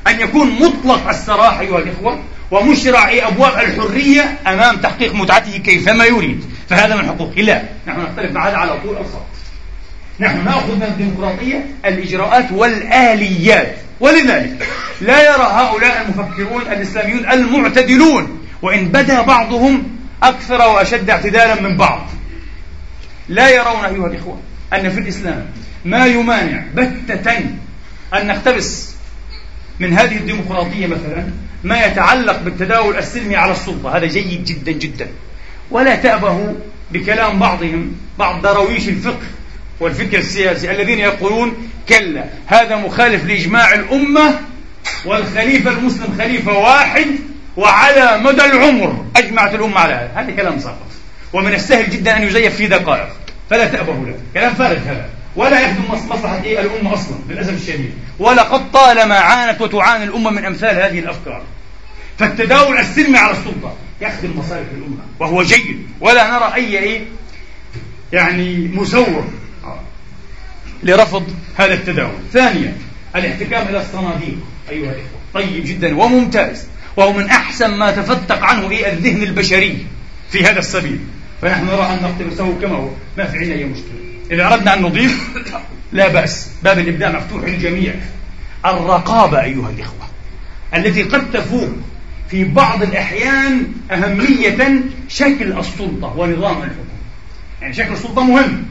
أن 0.08 0.20
يكون 0.20 0.50
مطلق 0.50 1.10
السراح 1.10 1.60
أيها 1.60 1.78
الإخوة 1.78 2.20
ومشرع 2.52 3.12
أبواب 3.14 3.54
الحرية 3.54 4.38
أمام 4.48 4.78
تحقيق 4.78 5.16
متعته 5.16 5.58
كيفما 5.58 6.06
يريد. 6.06 6.46
فهذا 6.70 6.96
من 6.96 7.08
حقوقه. 7.08 7.42
لا 7.42 7.64
نحن 7.88 8.00
نختلف 8.00 8.32
مع 8.32 8.48
هذا 8.48 8.58
على 8.58 8.80
طول 8.84 8.98
الخط 8.98 9.26
نحن 10.22 10.46
نأخذ 10.46 10.76
من 10.76 10.84
الديمقراطية 10.84 11.66
الإجراءات 11.86 12.52
والآليات. 12.52 13.76
ولذلك 14.00 14.68
لا 15.02 15.22
يرى 15.24 15.44
هؤلاء 15.44 16.02
المفكرون 16.02 16.62
الإسلاميون 16.62 17.32
المعتدلون 17.32 18.46
وإن 18.62 18.88
بدا 18.88 19.22
بعضهم 19.22 19.84
أكثر 20.24 20.62
وأشد 20.62 21.10
اعتدالا 21.10 21.62
من 21.62 21.78
بعض. 21.78 22.08
لا 23.30 23.50
يرون 23.50 23.86
أيها 23.86 24.08
الإخوة 24.08 24.40
أن 24.74 24.90
في 24.90 25.00
الإسلام 25.00 25.46
ما 25.86 26.06
يمانع 26.06 26.64
بتة 26.76 27.38
أن 28.14 28.28
نقتبس 28.28 28.92
من 29.80 29.94
هذه 29.94 30.18
الديمقراطية 30.18 30.88
مثلا 30.88 31.26
ما 31.64 31.86
يتعلق 31.86 32.42
بالتداول 32.42 32.98
السلمي 32.98 33.36
على 33.36 33.52
السلطة. 33.52 33.98
هذا 33.98 34.06
جيد 34.06 34.46
جدا 34.46 34.72
جدا. 34.72 35.08
ولا 35.72 35.96
تأبه 35.96 36.56
بكلام 36.92 37.40
بعضهم 37.40 37.96
بعض 38.20 38.42
درويش 38.42 38.90
الفقه 38.90 39.22
والفكر 39.82 40.18
السياسي 40.18 40.72
الذين 40.72 41.00
يقولون 41.00 41.70
كلا 41.90 42.26
هذا 42.48 42.76
مخالف 42.76 43.26
لإجماع 43.26 43.74
الأمة 43.74 44.40
والخليفة 45.06 45.72
المسلم 45.72 46.18
خليفة 46.18 46.58
واحد 46.58 47.08
وعلى 47.58 48.22
مدى 48.24 48.46
العمر 48.46 49.06
أجمعت 49.16 49.56
الأمة 49.56 49.80
على 49.80 49.94
هذا. 49.94 50.12
هذا 50.16 50.32
كلام 50.32 50.60
ساقط. 50.60 50.88
ومن 51.34 51.54
السهل 51.54 51.90
جدا 51.90 52.18
أن 52.18 52.24
يزيف 52.24 52.56
في 52.56 52.68
دقائق. 52.68 53.10
فلا 53.50 53.68
تأبه 53.68 53.94
له. 53.94 54.16
كلام 54.34 54.54
فارغ 54.54 54.78
هذا. 54.78 55.10
ولا 55.36 55.62
يخدم 55.62 55.84
مصلحة 56.10 56.44
إيه 56.44 56.60
الأمة 56.60 56.94
أصلا 56.94 57.16
للأسف 57.30 57.54
الشديد. 57.54 57.94
ولقد 58.20 58.72
طالما 58.72 59.16
عانت 59.16 59.62
وتعاني 59.62 60.04
الأمة 60.04 60.30
من 60.30 60.46
أمثال 60.46 60.76
هذه 60.76 61.00
الأفكار. 61.00 61.44
فالتداول 62.20 62.78
السلمي 62.78 63.18
على 63.18 63.32
السلطة 63.32 63.76
يخدم 64.02 64.40
مصالح 64.40 64.68
الأمة 64.78 65.04
وهو 65.20 65.44
جيد. 65.44 65.88
ولا 66.00 66.32
نرى 66.32 66.54
أي 66.56 66.80
إيه 66.80 67.02
يعني 68.14 68.72
مسوغ 68.74 69.22
لرفض 70.84 71.36
هذا 71.58 71.74
التداول. 71.74 72.20
ثانيا 72.34 72.78
الاحتكام 73.16 73.68
إلى 73.68 73.82
الصناديق. 73.82 74.38
أيها 74.70 74.92
الإخوة 74.92 75.20
طيب 75.34 75.66
جدا 75.66 75.96
وممتاز. 75.98 76.66
وهو 76.98 77.14
من 77.14 77.26
أحسن 77.26 77.72
ما 77.72 77.92
تفتق 77.92 78.44
عنه 78.44 78.72
إيه 78.72 78.94
الذهن 78.94 79.24
البشري 79.24 79.86
في 80.32 80.46
هذا 80.46 80.60
السبيل. 80.60 81.00
فنحن 81.42 81.66
نرى 81.66 81.82
أن 81.82 82.00
نقتبسه 82.04 82.56
كما 82.62 82.76
هو. 82.76 82.90
ما 83.18 83.26
في 83.26 83.38
عندنا 83.38 83.56
أي 83.56 83.66
مشكلة. 83.66 83.92
إذا 84.32 84.48
أردنا 84.48 84.74
أن 84.74 84.82
نضيف 84.82 85.30
لا 85.94 86.08
بأس. 86.08 86.50
باب 86.64 86.80
الإبداع 86.80 87.12
مفتوح 87.12 87.44
للجميع. 87.44 87.94
الرقابة 88.66 89.44
أيها 89.44 89.70
الإخوة 89.70 90.08
التي 90.76 91.04
قد 91.04 91.32
تفوق 91.32 91.70
في 92.30 92.44
بعض 92.44 92.84
الأحيان 92.84 93.68
أهمية 93.92 94.82
شكل 95.10 95.60
السلطة 95.60 96.14
ونظام 96.18 96.58
الحكم. 96.58 96.88
يعني 97.62 97.74
شكل 97.74 97.94
السلطة 97.94 98.24
مهم. 98.24 98.64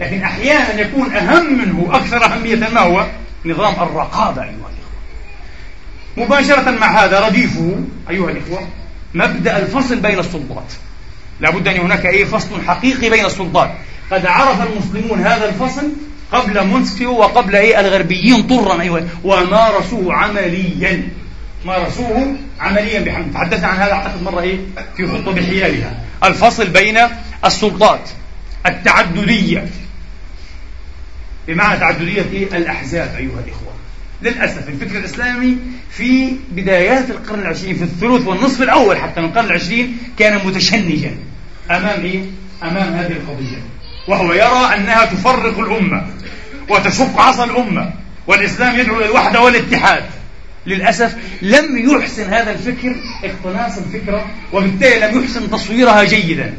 لكن 0.00 0.22
أحيانا 0.22 0.80
يكون 0.80 1.12
أهم 1.12 1.58
منه 1.58 1.88
أكثر 1.92 2.24
أهمية 2.24 2.56
ما 2.56 2.80
هو 2.80 3.06
نظام 3.44 3.74
الرقابة 3.74 4.42
أيها 4.42 4.50
الإخوة. 4.50 4.70
مباشرة 6.16 6.70
مع 6.70 7.04
هذا 7.04 7.26
رديفه 7.26 7.80
أيها 8.10 8.30
الإخوة 8.30 8.68
مبدأ 9.14 9.58
الفصل 9.58 10.00
بين 10.00 10.18
السلطات. 10.18 10.72
لابد 11.40 11.68
أن 11.68 11.80
هناك 11.80 12.06
أي 12.06 12.26
فصل 12.26 12.64
حقيقي 12.66 13.10
بين 13.10 13.24
السلطات. 13.24 13.70
قد 14.10 14.26
عرف 14.26 14.62
المسلمون 14.62 15.20
هذا 15.20 15.48
الفصل 15.48 15.92
قبل 16.32 16.66
مونسكيو 16.66 17.12
وقبل 17.12 17.56
أي 17.56 17.80
الغربيين 17.80 18.42
طرا 18.42 18.82
أيها 18.82 19.02
ومارسوه 19.24 20.14
عمليا. 20.14 21.08
مارسوه 21.66 22.36
عمليا 22.60 23.00
بحمد. 23.00 23.32
تحدثنا 23.34 23.66
عن 23.66 23.76
هذا 23.76 23.92
أعتقد 23.92 24.22
مرة 24.22 24.40
إيه؟ 24.40 24.58
في 24.96 25.06
خطة 25.06 25.32
بحيالها 25.32 26.00
الفصل 26.24 26.66
بين 26.66 26.98
السلطات 27.44 28.08
التعددية. 28.66 29.66
بمعنى 31.48 31.80
تعددية 31.80 32.24
إيه؟ 32.32 32.56
الأحزاب 32.56 33.14
أيها 33.18 33.40
الإخوة 33.46 33.72
للأسف 34.22 34.68
الفكر 34.68 34.98
الإسلامي 34.98 35.56
في 35.90 36.32
بدايات 36.52 37.10
القرن 37.10 37.40
العشرين 37.40 37.76
في 37.76 37.82
الثلث 37.82 38.26
والنصف 38.26 38.62
الأول 38.62 38.96
حتى 38.96 39.20
من 39.20 39.26
القرن 39.26 39.46
العشرين 39.46 39.98
كان 40.18 40.46
متشنجا 40.46 41.16
أمام 41.70 42.00
إيه؟ 42.00 42.20
أمام 42.62 42.92
هذه 42.94 43.12
القضية 43.12 43.58
وهو 44.08 44.32
يرى 44.32 44.74
أنها 44.76 45.04
تفرق 45.04 45.58
الأمة 45.58 46.06
وتشق 46.68 47.20
عصا 47.20 47.44
الأمة 47.44 47.90
والإسلام 48.26 48.78
يدعو 48.80 48.96
إلى 48.98 49.06
الوحدة 49.06 49.40
والاتحاد 49.40 50.04
للأسف 50.66 51.16
لم 51.42 51.90
يحسن 51.90 52.32
هذا 52.32 52.50
الفكر 52.50 52.96
اقتناص 53.24 53.78
الفكرة 53.78 54.26
وبالتالي 54.52 55.06
لم 55.06 55.22
يحسن 55.22 55.50
تصويرها 55.50 56.04
جيدا 56.04 56.54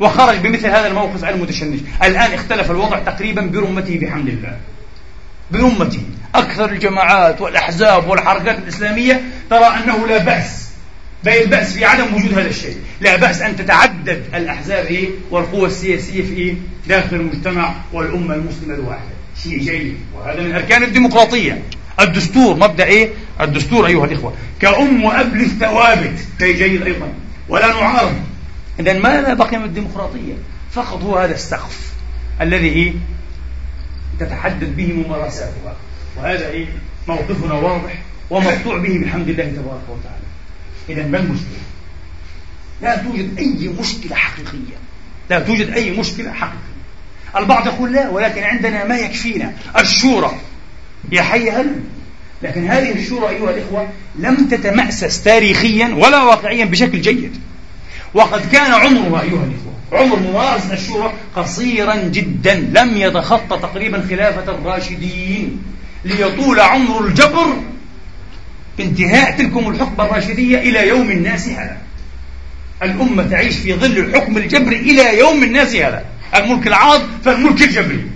وخرج 0.00 0.38
بمثل 0.38 0.66
هذا 0.66 0.86
الموقف 0.86 1.24
المتشنج. 1.24 1.80
الآن 2.02 2.32
اختلف 2.32 2.70
الوضع 2.70 2.98
تقريبا 2.98 3.42
برمته 3.42 3.98
بحمد 3.98 4.28
الله. 4.28 4.56
برمته 5.50 6.02
أكثر 6.34 6.70
الجماعات 6.70 7.40
والأحزاب 7.40 8.08
والحركات 8.08 8.58
الإسلامية 8.58 9.22
ترى 9.50 9.64
أنه 9.64 10.06
لا 10.06 10.18
بأس. 10.18 10.68
بل 11.24 11.32
البأس 11.32 11.72
في 11.72 11.84
عدم 11.84 12.14
وجود 12.14 12.38
هذا 12.38 12.48
الشيء. 12.48 12.76
لا 13.00 13.16
بأس 13.16 13.42
أن 13.42 13.56
تتعدد 13.56 14.22
الأحزاب 14.34 14.86
إيه 14.86 15.08
والقوى 15.30 15.66
السياسية 15.66 16.22
في 16.22 16.32
إيه 16.32 16.54
داخل 16.88 17.16
المجتمع 17.16 17.74
والأمة 17.92 18.34
المسلمة 18.34 18.74
الواحدة. 18.74 19.10
شيء 19.42 19.58
جيد. 19.58 19.96
وهذا 20.14 20.42
من 20.42 20.54
أركان 20.54 20.82
الديمقراطية. 20.82 21.62
الدستور 22.00 22.56
مبدأ 22.56 22.84
إيه؟ 22.84 23.08
الدستور 23.40 23.86
أيها 23.86 24.04
الإخوة. 24.04 24.34
كأم 24.60 25.04
وأب 25.04 25.36
للثوابت. 25.36 26.18
شيء 26.40 26.56
جيد 26.56 26.82
أيضا. 26.82 27.08
ولا 27.48 27.66
نعارض. 27.66 28.14
إذا 28.80 28.92
ماذا 28.92 29.34
بقي 29.34 29.58
من 29.58 29.64
الديمقراطية؟ 29.64 30.34
فقط 30.70 31.02
هو 31.02 31.18
هذا 31.18 31.34
السقف 31.34 31.92
الذي 32.40 32.68
إيه 32.68 32.92
تتحدد 34.20 34.76
به 34.76 34.92
ممارساتها. 34.92 35.76
وهذا 36.16 36.48
إيه 36.48 36.66
موقفنا 37.08 37.54
واضح 37.54 38.02
ومقطوع 38.30 38.78
به 38.78 38.98
بحمد 38.98 39.28
الله 39.28 39.44
تبارك 39.44 39.82
وتعالى. 39.88 40.28
إذا 40.88 41.06
ما 41.06 41.18
المشكلة؟ 41.18 41.58
لا 42.82 42.96
توجد 42.96 43.38
أي 43.38 43.68
مشكلة 43.80 44.16
حقيقية. 44.16 44.76
لا 45.30 45.38
توجد 45.38 45.70
أي 45.70 45.90
مشكلة 45.90 46.32
حقيقية. 46.32 46.58
البعض 47.36 47.66
يقول 47.66 47.92
لا 47.92 48.08
ولكن 48.08 48.42
عندنا 48.42 48.84
ما 48.84 48.98
يكفينا 48.98 49.52
الشورى. 49.78 50.40
يا 51.12 51.22
حي 51.22 51.50
هل؟ 51.50 51.80
لكن 52.42 52.68
هذه 52.68 52.92
الشورى 52.92 53.28
أيها 53.28 53.50
الإخوة 53.50 53.88
لم 54.18 54.48
تتمأسس 54.48 55.22
تاريخيا 55.22 55.94
ولا 55.94 56.22
واقعيا 56.22 56.64
بشكل 56.64 57.00
جيد. 57.00 57.40
وقد 58.14 58.52
كان 58.52 58.72
عمرها 58.72 59.22
أيها 59.22 59.44
الإخوة. 59.44 59.72
عمر 59.92 60.18
ممارسة 60.18 60.72
الشورى 60.72 61.12
قصيرا 61.36 61.96
جدا 61.96 62.54
لم 62.54 62.96
يتخطى 62.96 63.58
تقريبا 63.58 64.04
خلافة 64.10 64.52
الراشدين 64.52 65.62
ليطول 66.04 66.60
عمر 66.60 67.04
الجبر 67.04 67.46
بانتهاء 68.78 69.36
تلكم 69.38 69.68
الحقبة 69.68 70.04
الراشدية 70.04 70.58
إلى 70.58 70.88
يوم 70.88 71.10
الناس 71.10 71.48
هذا. 71.48 71.76
الأمة 72.82 73.22
تعيش 73.22 73.56
في 73.56 73.74
ظل 73.74 73.98
الحكم 73.98 74.36
الجبري 74.36 74.76
إلى 74.76 75.18
يوم 75.18 75.42
الناس 75.42 75.74
هذا. 75.74 76.04
الملك 76.34 76.66
العاض 76.66 77.00
فالملك 77.24 77.62
الجبري. 77.62 78.06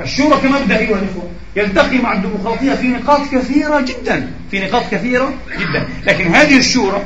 الشورى 0.00 0.40
كمبدأ 0.40 0.78
أيها 0.78 0.98
الإخوة. 0.98 1.30
يلتقي 1.56 1.98
مع 1.98 2.12
الديمقراطية 2.12 2.74
في 2.74 2.86
نقاط 2.86 3.20
كثيرة 3.32 3.80
جدا 3.80 4.30
في 4.50 4.60
نقاط 4.60 4.82
كثيرة 4.90 5.34
جدا. 5.58 5.88
لكن 6.06 6.34
هذه 6.34 6.58
الشورى 6.58 7.02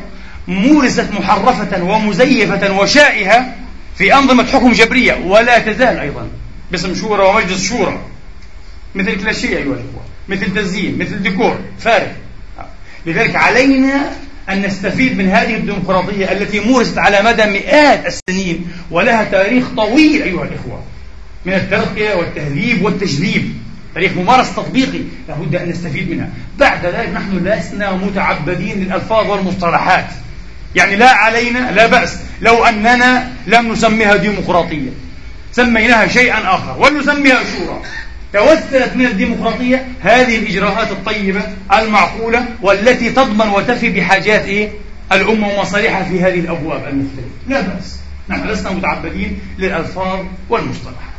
مورست 0.48 1.08
محرفة 1.12 1.82
ومزيفة 1.82 2.78
وشائهة 2.78 3.54
في 3.98 4.14
أنظمة 4.14 4.46
حكم 4.46 4.72
جبرية 4.72 5.14
ولا 5.14 5.58
تزال 5.58 5.98
أيضا 5.98 6.28
باسم 6.72 6.94
شورى 6.94 7.22
ومجلس 7.22 7.68
شورى. 7.68 8.00
مثل 8.94 9.22
كلاشيه 9.22 9.56
أيها 9.56 9.62
الأخوة 9.62 10.02
مثل 10.28 10.54
تزيين 10.54 10.98
مثل 10.98 11.22
ديكور 11.22 11.58
فارغ. 11.78 12.06
لذلك 13.06 13.36
علينا 13.36 14.10
أن 14.48 14.62
نستفيد 14.62 15.18
من 15.18 15.28
هذه 15.28 15.56
الديمقراطية 15.56 16.32
التي 16.32 16.60
مورست 16.60 16.98
على 16.98 17.22
مدى 17.22 17.44
مئات 17.44 18.06
السنين 18.06 18.66
ولها 18.90 19.24
تاريخ 19.24 19.68
طويل 19.76 20.22
أيها 20.22 20.44
الإخوة 20.44 20.82
من 21.46 21.52
الترقية 21.52 22.14
والتهذيب 22.14 22.82
والتجذيب. 22.82 23.54
تاريخ 23.94 24.12
ممارسة 24.12 24.52
تطبيقي 24.52 25.00
لابد 25.28 25.54
أن 25.54 25.68
نستفيد 25.68 26.10
منها. 26.10 26.28
بعد 26.58 26.86
ذلك 26.86 27.08
نحن 27.08 27.46
لسنا 27.46 27.92
متعبدين 27.92 28.84
للألفاظ 28.84 29.30
والمصطلحات. 29.30 30.06
يعني 30.74 30.96
لا 30.96 31.10
علينا 31.10 31.70
لا 31.72 31.86
بأس 31.86 32.18
لو 32.40 32.64
أننا 32.64 33.32
لم 33.46 33.72
نسميها 33.72 34.16
ديمقراطية. 34.16 34.90
سميناها 35.52 36.06
شيئا 36.06 36.54
آخر 36.54 36.76
ولنسميها 36.78 37.40
شورى. 37.58 37.82
توسلت 38.32 38.96
من 38.96 39.06
الديمقراطية 39.06 39.86
هذه 40.02 40.36
الإجراءات 40.36 40.90
الطيبة 40.90 41.42
المعقولة 41.72 42.44
والتي 42.62 43.10
تضمن 43.10 43.48
وتفي 43.48 43.88
بحاجات 43.88 44.44
إيه؟ 44.44 44.70
الأمة 45.12 45.48
ومصالحها 45.48 46.04
في 46.04 46.22
هذه 46.22 46.40
الأبواب 46.40 46.88
المختلفة. 46.88 47.28
لا 47.48 47.60
بأس. 47.60 47.98
نحن 48.28 48.48
لسنا 48.48 48.70
متعبدين 48.70 49.38
للألفاظ 49.58 50.24
والمصطلحات. 50.48 51.14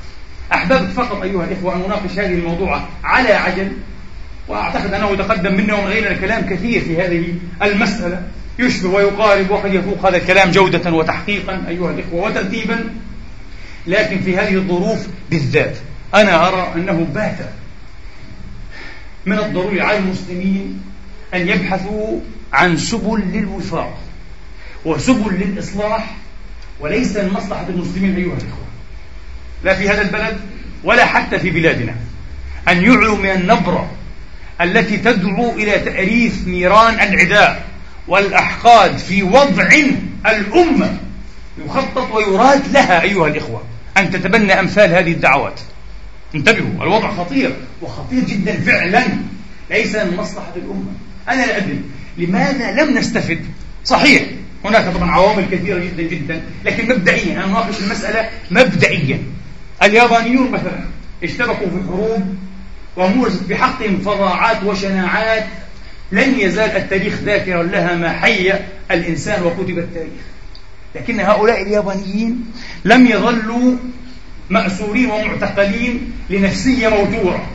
أحببت 0.54 0.92
فقط 0.92 1.22
أيها 1.22 1.44
الإخوة 1.44 1.76
أن 1.76 1.82
أناقش 1.86 2.20
هذه 2.20 2.34
الموضوع 2.34 2.82
على 3.04 3.34
عجل 3.34 3.72
وأعتقد 4.48 4.94
أنه 4.94 5.16
تقدم 5.16 5.54
منا 5.54 5.74
ومن 5.74 5.88
غيرنا 5.88 6.12
الكلام 6.12 6.42
كثير 6.50 6.82
في 6.82 7.02
هذه 7.02 7.34
المسألة. 7.64 8.22
يشبه 8.60 8.90
ويقارب 8.90 9.52
وقد 9.52 9.74
يفوق 9.74 10.06
هذا 10.06 10.18
الكلام 10.18 10.52
جودة 10.52 10.92
وتحقيقا 10.92 11.66
أيها 11.68 11.92
الإخوة 11.92 12.22
وترتيبا. 12.22 12.90
لكن 13.88 14.22
في 14.22 14.38
هذه 14.38 14.56
الظروف 14.56 15.08
بالذات 15.30 15.78
أنا 16.16 16.48
أرى 16.48 16.72
أنه 16.76 17.08
بات 17.14 17.38
من 19.26 19.40
الضروري 19.40 19.82
على 19.82 19.98
المسلمين 19.98 20.82
أن 21.34 21.48
يبحثوا 21.48 22.20
عن 22.54 22.78
سبل 22.78 23.20
للوفاق 23.34 23.98
وسبل 24.86 25.34
للإصلاح 25.34 26.16
وليس 26.80 27.18
لمصلحة 27.18 27.66
المسلمين 27.70 28.16
أيها 28.16 28.34
الإخوة. 28.34 28.66
لا 29.64 29.76
في 29.76 29.90
هذا 29.90 30.02
البلد 30.02 30.38
ولا 30.84 31.06
حتى 31.06 31.40
في 31.40 31.50
بلادنا 31.50 31.96
أن 32.68 32.84
يعلوا 32.84 33.18
من 33.18 33.30
النبرة 33.30 33.92
التي 34.62 34.98
تدعو 34.98 35.52
إلى 35.52 35.80
تأريث 35.80 36.48
نيران 36.48 36.94
العداء. 36.94 37.66
والأحقاد 38.08 38.98
في 38.98 39.24
وضع 39.24 39.70
الأمة 40.26 40.98
يخطط 41.66 42.12
ويراد 42.12 42.68
لها 42.68 43.02
أيها 43.02 43.28
الإخوة 43.28 43.64
أن 43.98 44.12
تتبنى 44.12 44.60
أمثال 44.60 44.90
هذه 44.94 45.12
الدعوات. 45.12 45.60
انتبهوا 46.36 46.84
الوضع 46.84 47.12
خطير 47.12 47.56
وخطير 47.82 48.24
جدا 48.24 48.62
فعلا 48.62 49.04
ليس 49.70 49.96
من 49.96 50.18
مصلحة 50.18 50.54
الأمة. 50.56 50.92
أنا 51.30 51.46
لا 51.46 51.58
أدري 51.58 51.82
لماذا 52.18 52.72
لم 52.72 52.98
نستفد. 52.98 53.46
صحيح 53.86 54.24
هناك 54.66 54.94
طبعا 54.94 55.12
عوامل 55.12 55.46
كثيرة 55.52 55.80
جدا 55.80 56.04
جدا 56.04 56.42
لكن 56.66 56.90
مبدئيا 56.90 57.34
أنا 57.34 57.46
أناقش 57.46 57.80
المسألة 57.80 58.30
مبدئيا. 58.52 59.20
اليابانيون 59.84 60.52
مثلا 60.52 60.80
اشتركوا 61.24 61.68
في 61.68 61.88
حروب 61.88 62.36
ومورست 62.98 63.44
بحقهم 63.44 63.98
فظاعات 63.98 64.64
وشناعات 64.64 65.46
لن 66.12 66.40
يزال 66.40 66.70
التاريخ 66.78 67.14
ذاكرا 67.24 67.64
لها 67.64 67.96
ما 67.96 68.14
حي 68.14 68.54
الإنسان 68.92 69.44
وكتب 69.44 69.78
التاريخ. 69.78 70.22
لكن 70.96 71.20
هؤلاء 71.20 71.62
اليابانيين 71.62 72.46
لم 72.86 73.08
يظلوا 73.08 73.76
مأسورين 74.50 75.12
ومعتقلين 75.12 76.12
لنفسية 76.30 76.88
موتورة 76.88 77.48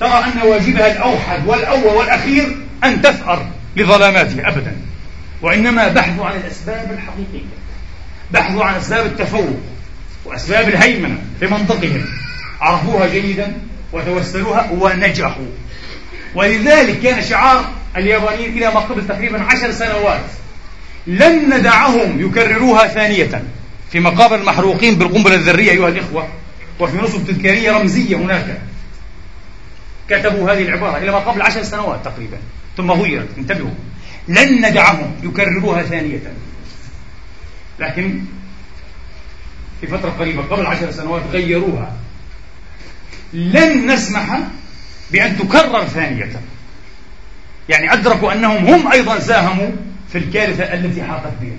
ترى 0.00 0.24
أن 0.24 0.48
واجبها 0.48 0.92
الأوحد 0.92 1.46
والأول 1.46 1.94
والأخير 1.96 2.56
أن 2.84 3.02
تثأر 3.02 3.46
لظلاماتها 3.76 4.48
أبدا. 4.48 4.76
وإنما 5.42 5.88
بحثوا 5.88 6.26
عن 6.26 6.36
الأسباب 6.36 6.92
الحقيقية. 6.92 7.48
بحثوا 8.30 8.64
عن 8.64 8.74
أسباب 8.74 9.06
التفوق 9.06 9.60
وأسباب 10.24 10.68
الهيمنة 10.68 11.18
في 11.40 11.46
منطقهم. 11.46 12.04
عرفوها 12.60 13.06
جيدا 13.06 13.52
وتوسلوها 13.92 14.70
ونجحوا. 14.70 15.46
ولذلك 16.38 17.00
كان 17.00 17.22
شعار 17.22 17.64
اليابانيين 17.96 18.52
إلى 18.52 18.66
ما 18.66 18.80
قبل 18.80 19.06
تقريبا 19.06 19.42
عشر 19.42 19.72
سنوات 19.72 20.24
لن 21.06 21.54
ندعهم 21.54 22.26
يكرروها 22.26 22.88
ثانية 22.88 23.44
في 23.92 24.00
مقابر 24.00 24.36
المحروقين 24.36 24.94
بالقنبلة 24.94 25.34
الذرية 25.34 25.70
أيها 25.70 25.88
الإخوة 25.88 26.28
وفي 26.80 26.96
نصب 26.96 27.26
تذكارية 27.26 27.72
رمزية 27.72 28.16
هناك. 28.16 28.60
كتبوا 30.10 30.52
هذه 30.52 30.62
العبارة 30.62 30.98
إلى 30.98 31.10
ما 31.10 31.18
قبل 31.18 31.42
عشر 31.42 31.62
سنوات 31.62 32.04
تقريبا 32.04 32.36
ثم 32.76 32.90
غيرت 32.90 33.28
انتبهوا. 33.38 33.74
لن 34.28 34.68
ندعهم 34.68 35.14
يكرروها 35.22 35.82
ثانية. 35.82 36.32
لكن 37.80 38.20
في 39.80 39.86
فترة 39.86 40.10
قريبة 40.10 40.42
قبل 40.42 40.66
عشر 40.66 40.90
سنوات 40.90 41.22
غيروها. 41.32 41.92
لن 43.32 43.90
نسمح 43.90 44.38
بأن 45.10 45.38
تكرر 45.38 45.84
ثانية. 45.84 46.40
يعني 47.68 47.92
أدركوا 47.92 48.32
أنهم 48.32 48.66
هم 48.66 48.92
أيضا 48.92 49.18
ساهموا 49.18 49.70
في 50.12 50.18
الكارثة 50.18 50.64
التي 50.64 51.02
حاقت 51.02 51.32
بهم. 51.40 51.58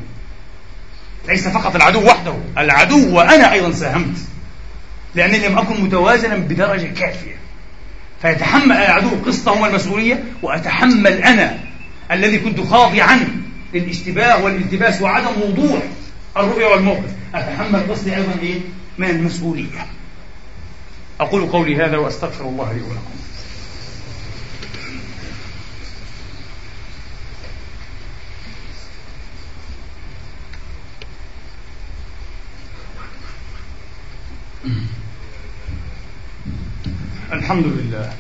ليس 1.28 1.48
فقط 1.48 1.76
العدو 1.76 2.08
وحده 2.08 2.34
العدو 2.58 3.16
وأنا 3.16 3.52
أيضا 3.52 3.72
ساهمت 3.72 4.18
لأنني 5.16 5.48
لم 5.48 5.58
أكن 5.58 5.82
متوازنا 5.82 6.36
بدرجة 6.36 6.88
كافية. 6.88 7.36
فيتحمل 8.22 8.72
العدو 8.72 9.10
قسطه 9.26 9.52
والمسؤولية 9.62 10.24
وأتحمل 10.42 11.14
أنا 11.14 11.60
الذي 12.12 12.40
كنت 12.40 12.60
خاضعا 12.60 13.42
للاشتباه 13.74 14.44
والالتباس 14.44 15.02
وعدم 15.02 15.42
وضوح 15.42 15.82
الرؤية 16.38 16.66
والموقف. 16.66 17.12
أتحمل 17.36 17.92
قسطي 17.92 18.16
أيضا 18.16 18.34
إيه؟ 18.42 18.60
من 18.98 19.10
المسؤولية. 19.10 19.88
أقول 21.20 21.46
قولي 21.46 21.76
هذا 21.86 21.98
وأستغفر 21.98 22.44
الله 22.46 22.74
لي 22.74 22.82
ولكم. 22.82 23.19
الحمد 37.34 37.66
لله. 37.66 38.14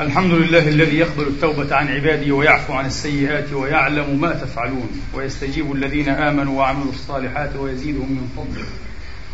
الحمد 0.00 0.32
لله 0.32 0.68
الذي 0.68 0.96
يقبل 0.96 1.22
التوبة 1.22 1.76
عن 1.76 1.88
عباده 1.88 2.34
ويعفو 2.34 2.72
عن 2.72 2.86
السيئات 2.86 3.52
ويعلم 3.52 4.20
ما 4.20 4.32
تفعلون 4.32 4.88
ويستجيب 5.14 5.72
الذين 5.72 6.08
آمنوا 6.08 6.58
وعملوا 6.58 6.92
الصالحات 6.92 7.56
ويزيدهم 7.56 8.12
من 8.12 8.28
فضله. 8.36 8.66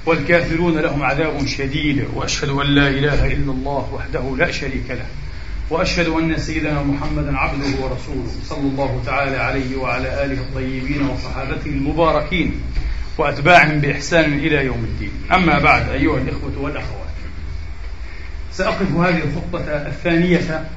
والكافرون 0.06 0.78
لهم 0.78 1.02
عذاب 1.02 1.46
شديد. 1.46 2.04
وأشهد 2.14 2.48
أن 2.48 2.66
لا 2.66 2.88
إله 2.88 3.26
إلا 3.26 3.52
الله 3.52 3.94
وحده 3.94 4.36
لا 4.38 4.50
شريك 4.50 4.90
له. 4.90 5.06
وأشهد 5.70 6.08
أن 6.08 6.38
سيدنا 6.38 6.82
محمدا 6.82 7.36
عبده 7.36 7.66
ورسوله 7.80 8.30
صلى 8.44 8.60
الله 8.60 9.02
تعالى 9.06 9.36
عليه 9.36 9.76
وعلى 9.76 10.24
آله 10.24 10.40
الطيبين 10.40 11.02
وصحابته 11.02 11.66
المباركين. 11.66 12.54
وأتباعهم 13.18 13.80
بإحسان 13.80 14.32
إلى 14.32 14.64
يوم 14.64 14.84
الدين. 14.84 15.12
أما 15.32 15.58
بعد 15.58 15.88
أيها 15.88 16.18
الإخوة 16.18 16.52
والأخوات 16.58 17.00
سأقف 18.52 18.92
هذه 18.92 19.22
الخطبة 19.22 19.60
الثانية 19.60 20.68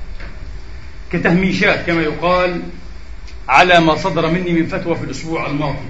كتهميشات 1.12 1.86
كما 1.86 2.02
يقال 2.02 2.62
على 3.50 3.80
ما 3.80 3.96
صدر 3.96 4.32
مني 4.32 4.54
من 4.54 4.68
فتوى 4.68 4.96
في 4.96 5.04
الأسبوع 5.04 5.48
الماضي. 5.48 5.88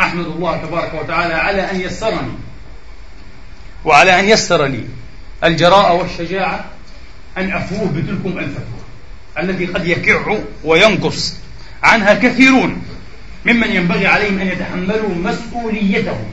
أحمد 0.00 0.26
الله 0.26 0.56
تبارك 0.56 0.94
وتعالى 0.94 1.34
على 1.34 1.70
أن 1.70 1.80
يسرني 1.80 2.32
وعلى 3.84 4.20
أن 4.20 4.24
يسر 4.24 4.64
لي 4.64 4.84
الجراءة 5.44 5.92
والشجاعة 5.92 6.64
أن 7.38 7.52
أفوه 7.52 7.92
بتلكم 7.92 8.38
الفتوى 8.38 8.82
التي 9.38 9.66
قد 9.66 9.86
يكع 9.86 10.38
وينقص 10.64 11.36
عنها 11.82 12.14
كثيرون. 12.14 12.82
ممن 13.46 13.70
ينبغي 13.70 14.06
عليهم 14.06 14.38
أن 14.38 14.46
يتحملوا 14.46 15.14
مسؤوليتهم 15.14 16.24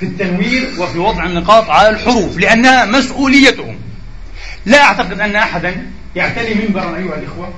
في 0.00 0.06
التنوير 0.06 0.70
وفي 0.78 0.98
وضع 0.98 1.24
النقاط 1.24 1.70
على 1.70 1.88
الحروف 1.88 2.38
لأنها 2.38 2.84
مسؤوليتهم. 2.84 3.78
لا 4.66 4.84
أعتقد 4.84 5.20
أن 5.20 5.36
أحدا 5.36 5.86
يعتلي 6.16 6.54
منبرا 6.54 6.96
أيها 6.96 7.14
الإخوة 7.14 7.54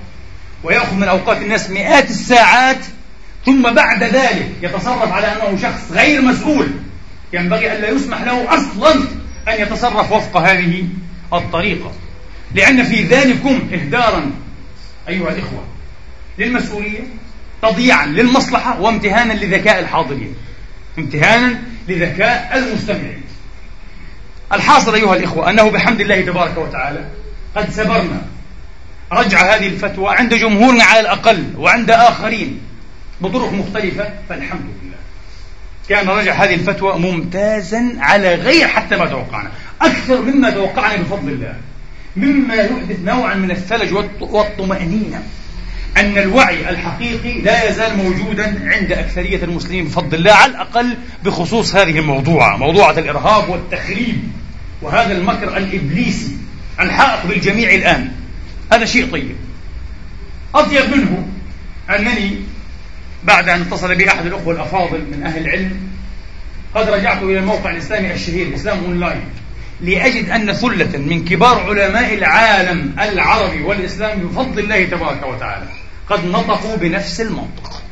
ويأخذ 0.64 0.94
من 0.94 1.08
أوقات 1.08 1.42
الناس 1.42 1.70
مئات 1.70 2.10
الساعات 2.10 2.78
ثم 3.46 3.74
بعد 3.74 4.02
ذلك 4.02 4.50
يتصرف 4.62 5.12
على 5.12 5.26
أنه 5.26 5.58
شخص 5.62 5.92
غير 5.92 6.22
مسؤول. 6.22 6.66
ينبغي 7.32 7.72
أن 7.72 7.80
لا 7.80 7.90
يسمح 7.90 8.22
له 8.22 8.54
أصلا 8.54 8.94
أن 9.48 9.62
يتصرف 9.62 10.12
وفق 10.12 10.36
هذه 10.36 10.84
الطريقة. 11.32 11.92
لأن 12.54 12.84
في 12.84 13.02
ذلكم 13.02 13.68
إهدارا 13.72 14.30
أيها 15.08 15.28
الإخوة 15.28 15.64
للمسؤولية 16.38 17.00
تضييعا 17.64 18.06
للمصلحة 18.06 18.80
وامتهانا 18.80 19.32
لذكاء 19.32 19.80
الحاضرين. 19.80 20.34
امتهانا 20.98 21.58
لذكاء 21.88 22.58
المستمعين. 22.58 23.22
الحاصل 24.52 24.94
أيها 24.94 25.16
الإخوة 25.16 25.50
أنه 25.50 25.70
بحمد 25.70 26.00
الله 26.00 26.20
تبارك 26.20 26.58
وتعالى 26.58 27.04
قد 27.56 27.70
سبرنا 27.70 28.22
رجع 29.12 29.56
هذه 29.56 29.66
الفتوى 29.66 30.16
عند 30.16 30.34
جمهورنا 30.34 30.84
على 30.84 31.00
الأقل 31.00 31.44
وعند 31.56 31.90
آخرين 31.90 32.60
بطرق 33.20 33.52
مختلفة 33.52 34.08
فالحمد 34.28 34.60
لله. 34.82 34.96
كان 35.88 36.08
رجع 36.08 36.32
هذه 36.32 36.54
الفتوى 36.54 36.98
ممتازا 36.98 37.96
على 37.98 38.34
غير 38.34 38.68
حتى 38.68 38.96
ما 38.96 39.06
توقعنا. 39.06 39.50
أكثر 39.82 40.22
مما 40.22 40.50
توقعنا 40.50 40.96
بفضل 40.96 41.28
الله. 41.28 41.56
مما 42.16 42.54
يحدث 42.54 43.00
نوعا 43.04 43.34
من 43.34 43.50
الثلج 43.50 43.92
والطمأنينة. 44.20 45.22
أن 45.96 46.18
الوعي 46.18 46.70
الحقيقي 46.70 47.40
لا 47.40 47.68
يزال 47.68 47.96
موجودا 47.96 48.72
عند 48.72 48.92
أكثرية 48.92 49.44
المسلمين 49.44 49.84
بفضل 49.84 50.18
الله 50.18 50.32
على 50.32 50.50
الأقل 50.50 50.96
بخصوص 51.24 51.76
هذه 51.76 51.98
الموضوعة 51.98 52.56
موضوعة 52.56 52.98
الإرهاب 52.98 53.48
والتخريب 53.48 54.22
وهذا 54.82 55.12
المكر 55.12 55.56
الإبليسي 55.56 56.36
الحائق 56.80 57.26
بالجميع 57.26 57.74
الآن. 57.74 58.12
هذا 58.72 58.84
شيء 58.84 59.10
طيب. 59.12 59.36
أطيب 60.54 60.96
منه 60.96 61.28
أنني 61.90 62.36
بعد 63.24 63.48
أن 63.48 63.60
اتصل 63.60 63.94
بي 63.94 64.08
أحد 64.08 64.26
الأخوة 64.26 64.54
الأفاضل 64.54 65.04
من 65.12 65.22
أهل 65.26 65.40
العلم 65.44 65.80
قد 66.74 66.88
رجعت 66.88 67.22
إلى 67.22 67.38
الموقع 67.38 67.70
الإسلامي 67.70 68.12
الشهير 68.12 68.54
إسلام 68.54 68.84
أونلاين 68.84 69.24
لأجد 69.80 70.30
أن 70.30 70.52
ثلة 70.52 70.98
من 70.98 71.24
كبار 71.24 71.60
علماء 71.70 72.14
العالم 72.14 72.96
العربي 72.98 73.62
والإسلامي 73.62 74.24
بفضل 74.24 74.58
الله 74.58 74.84
تبارك 74.84 75.26
وتعالى. 75.26 75.66
قد 76.10 76.24
نطقوا 76.24 76.76
بنفس 76.76 77.20
المنطق. 77.20 77.82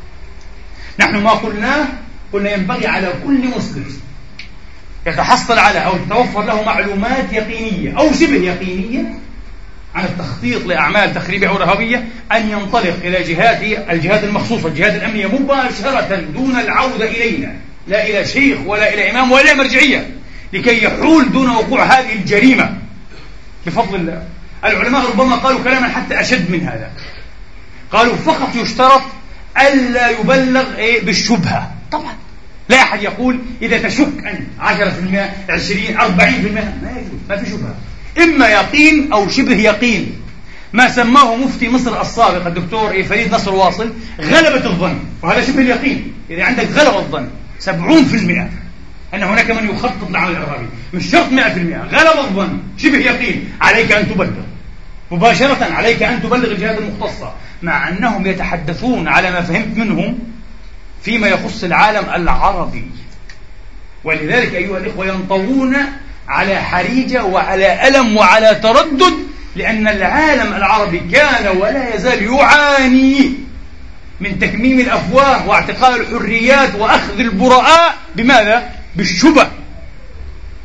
نحن 1.00 1.16
ما 1.16 1.30
قلناه 1.30 1.86
قلنا 2.32 2.52
ينبغي 2.52 2.86
على 2.86 3.12
كل 3.26 3.48
مسلم 3.56 3.84
يتحصل 5.06 5.58
على 5.58 5.78
أو 5.78 5.96
تتوفر 5.96 6.42
له 6.42 6.62
معلومات 6.62 7.32
يقينية 7.32 7.98
أو 7.98 8.12
شبه 8.12 8.36
يقينية 8.36 9.04
عن 9.94 10.04
التخطيط 10.04 10.66
لأعمال 10.66 11.14
تخريبية 11.14 11.48
أو 11.48 11.56
إرهابية 11.56 12.08
أن 12.32 12.50
ينطلق 12.50 12.96
إلى 13.04 13.22
جهات 13.22 13.62
الجهات 13.90 14.24
المخصوصة 14.24 14.68
الجهات 14.68 14.94
الأمنية 14.94 15.26
مباشرة 15.26 16.16
دون 16.34 16.58
العودة 16.58 17.04
إلينا. 17.04 17.54
لا 17.88 18.06
إلى 18.06 18.24
شيخ 18.26 18.58
ولا 18.66 18.94
إلى 18.94 19.10
إمام 19.10 19.32
ولا 19.32 19.54
مرجعية 19.54 20.10
لكي 20.52 20.84
يحول 20.84 21.32
دون 21.32 21.50
وقوع 21.50 21.84
هذه 21.84 22.12
الجريمة. 22.12 22.78
بفضل 23.66 23.94
الله. 23.94 24.24
العلماء 24.64 25.10
ربما 25.10 25.36
قالوا 25.36 25.64
كلاما 25.64 25.88
حتى 25.88 26.20
أشد 26.20 26.50
من 26.50 26.60
هذا. 26.60 26.90
قالوا 27.93 28.16
فقط 28.16 28.57
يشترط 28.57 29.03
ألا 29.61 30.11
يبلغ 30.11 30.76
إيه 30.76 31.05
بالشبهة. 31.05 31.70
طبعا. 31.93 32.12
لا 32.68 32.82
أحد 32.82 33.03
يقول 33.03 33.38
إذا 33.62 33.78
تشك 33.78 34.09
أنت 34.24 34.43
10% 34.61 35.51
20 35.51 35.97
40% 35.97 36.01
ما 36.01 36.90
يجوز 36.97 37.20
ما 37.28 37.36
في 37.36 37.51
شبهة. 37.51 37.74
إما 38.18 38.49
يقين 38.49 39.12
أو 39.12 39.28
شبه 39.28 39.57
يقين. 39.57 40.12
ما 40.72 40.88
سماه 40.88 41.36
مفتي 41.36 41.68
مصر 41.68 42.01
السابق 42.01 42.47
الدكتور 42.47 42.90
إيه 42.90 43.03
فريد 43.03 43.34
نصر 43.34 43.55
واصل 43.55 43.93
غلبة 44.20 44.66
الظن. 44.66 44.99
وهذا 45.22 45.45
شبه 45.45 45.61
اليقين. 45.61 46.12
إذا 46.30 46.45
عندك 46.45 46.68
غلبة 46.70 46.99
الظن 46.99 47.28
70% 47.61 48.51
أن 49.14 49.22
هناك 49.22 49.51
من 49.51 49.70
يخطط 49.70 50.11
لعمل 50.11 50.36
إرهابي. 50.36 50.66
مش 50.95 51.11
شرط 51.11 51.32
100% 51.32 51.38
غلب 51.93 52.18
الظن 52.18 52.59
شبه 52.78 52.99
يقين. 52.99 53.53
عليك 53.61 53.93
أن 53.93 54.09
تبلغ. 54.09 54.51
مباشرة 55.12 55.64
عليك 55.72 56.02
أن 56.02 56.22
تبلغ 56.22 56.50
الجهات 56.50 56.78
المختصة 56.78 57.32
مع 57.62 57.88
أنهم 57.88 58.26
يتحدثون 58.26 59.08
على 59.08 59.30
ما 59.30 59.42
فهمت 59.42 59.76
منهم 59.76 60.18
فيما 61.02 61.28
يخص 61.28 61.64
العالم 61.64 62.10
العربي. 62.14 62.84
ولذلك 64.04 64.54
أيها 64.54 64.78
الإخوة 64.78 65.06
ينطوون 65.06 65.76
على 66.28 66.62
حريجة 66.62 67.24
وعلى 67.24 67.88
ألم 67.88 68.16
وعلى 68.16 68.54
تردد 68.54 69.14
لأن 69.56 69.88
العالم 69.88 70.54
العربي 70.54 70.98
كان 71.12 71.56
ولا 71.56 71.94
يزال 71.94 72.22
يعاني 72.22 73.32
من 74.20 74.38
تكميم 74.38 74.80
الأفواه 74.80 75.48
واعتقال 75.48 76.00
الحريات 76.00 76.74
وأخذ 76.74 77.20
البراء 77.20 77.94
بماذا؟ 78.16 78.70
بالشبه. 78.96 79.46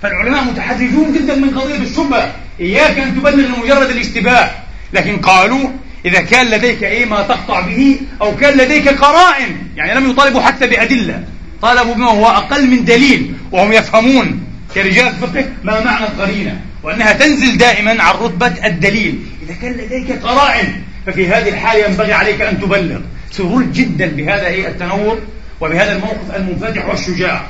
فالعلماء 0.02 0.44
متحرجون 0.44 1.14
جدا 1.14 1.36
من 1.36 1.60
قضية 1.60 1.78
الشبهة 1.78 2.36
إياك 2.62 3.00
أن 3.00 3.16
تبلغ 3.16 3.36
لمجرد 3.36 3.90
الاشتباه. 3.90 4.52
لكن 4.94 5.18
قالوا 5.18 5.70
إذا 6.06 6.22
كان 6.22 6.48
لديك 6.48 6.84
إيه 6.84 7.06
ما 7.06 7.22
تقطع 7.22 7.60
به 7.60 8.00
أو 8.22 8.36
كان 8.36 8.58
لديك 8.58 8.88
قرائن 8.88 9.58
يعني 9.76 10.00
لم 10.00 10.10
يطالبوا 10.10 10.42
حتى 10.42 10.68
بأدلة. 10.68 11.24
طالبوا 11.62 11.94
بما 11.94 12.12
هو 12.12 12.26
أقل 12.26 12.68
من 12.68 12.86
دليل 12.86 13.34
وهم 13.52 13.74
يفهمون 13.74 14.44
كرجال 14.76 15.14
فقه 15.14 15.46
ما 15.64 15.84
معنى 15.84 16.06
القرينة 16.06 16.62
وأنها 16.84 17.14
تنزل 17.14 17.58
دائما 17.58 18.04
عن 18.04 18.16
رتبة 18.16 18.66
الدليل. 18.66 19.20
إذا 19.46 19.56
كان 19.62 19.72
لديك 19.72 20.12
قرائن 20.12 20.82
ففي 21.06 21.28
هذه 21.28 21.50
الحالة 21.50 21.86
ينبغي 21.86 22.14
عليك 22.14 22.42
أن 22.42 22.62
تبلغ. 22.62 23.00
سرور 23.32 23.64
جدا 23.64 24.08
بهذا 24.08 24.48
إيه 24.48 24.68
التنور 24.68 25.20
وبهذا 25.62 25.96
الموقف 25.96 26.36
المنفتح 26.36 26.86
والشجاع. 26.86 27.48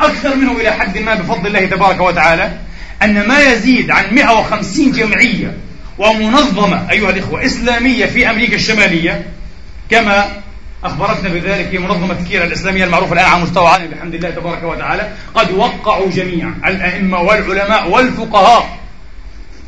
أكثر 0.00 0.36
منه 0.36 0.52
إلى 0.52 0.70
حد 0.70 0.98
ما 0.98 1.14
بفضل 1.14 1.46
الله 1.46 1.66
تبارك 1.66 2.00
وتعالى. 2.00 2.52
أن 3.02 3.28
ما 3.28 3.40
يزيد 3.40 3.90
عن 3.90 4.14
150 4.14 4.92
جمعية 4.92 5.56
ومنظمة 5.98 6.90
أيها 6.90 7.10
الإخوة 7.10 7.44
إسلامية 7.44 8.06
في 8.06 8.30
أمريكا 8.30 8.54
الشمالية 8.54 9.26
كما 9.90 10.26
أخبرتنا 10.84 11.28
بذلك 11.28 11.74
منظمة 11.74 12.16
كيرا 12.28 12.44
الإسلامية 12.44 12.84
المعروفة 12.84 13.12
الآن 13.12 13.24
على 13.24 13.42
مستوى 13.42 13.68
عالمي 13.68 13.88
بحمد 13.88 14.14
الله 14.14 14.30
تبارك 14.30 14.62
وتعالى 14.62 15.10
قد 15.34 15.50
وقعوا 15.52 16.10
جميعا 16.10 16.54
الأئمة 16.66 17.20
والعلماء 17.20 17.88
والفقهاء 17.88 18.78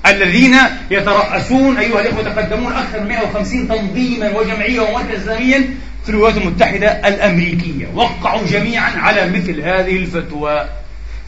الذين 0.07 0.57
يترأسون 0.91 1.77
أيها 1.77 2.01
الإخوة 2.01 2.21
يتقدمون 2.21 2.73
أكثر 2.73 3.01
من 3.01 3.09
150 3.09 3.69
تنظيما 3.69 4.39
وجمعية 4.39 4.81
ومركز 4.81 5.21
إسلاميا 5.21 5.65
في 6.05 6.11
الولايات 6.11 6.37
المتحدة 6.37 7.09
الأمريكية. 7.09 7.87
وقعوا 7.95 8.47
جميعا 8.47 8.91
على 8.91 9.31
مثل 9.31 9.61
هذه 9.61 9.97
الفتوى. 9.97 10.69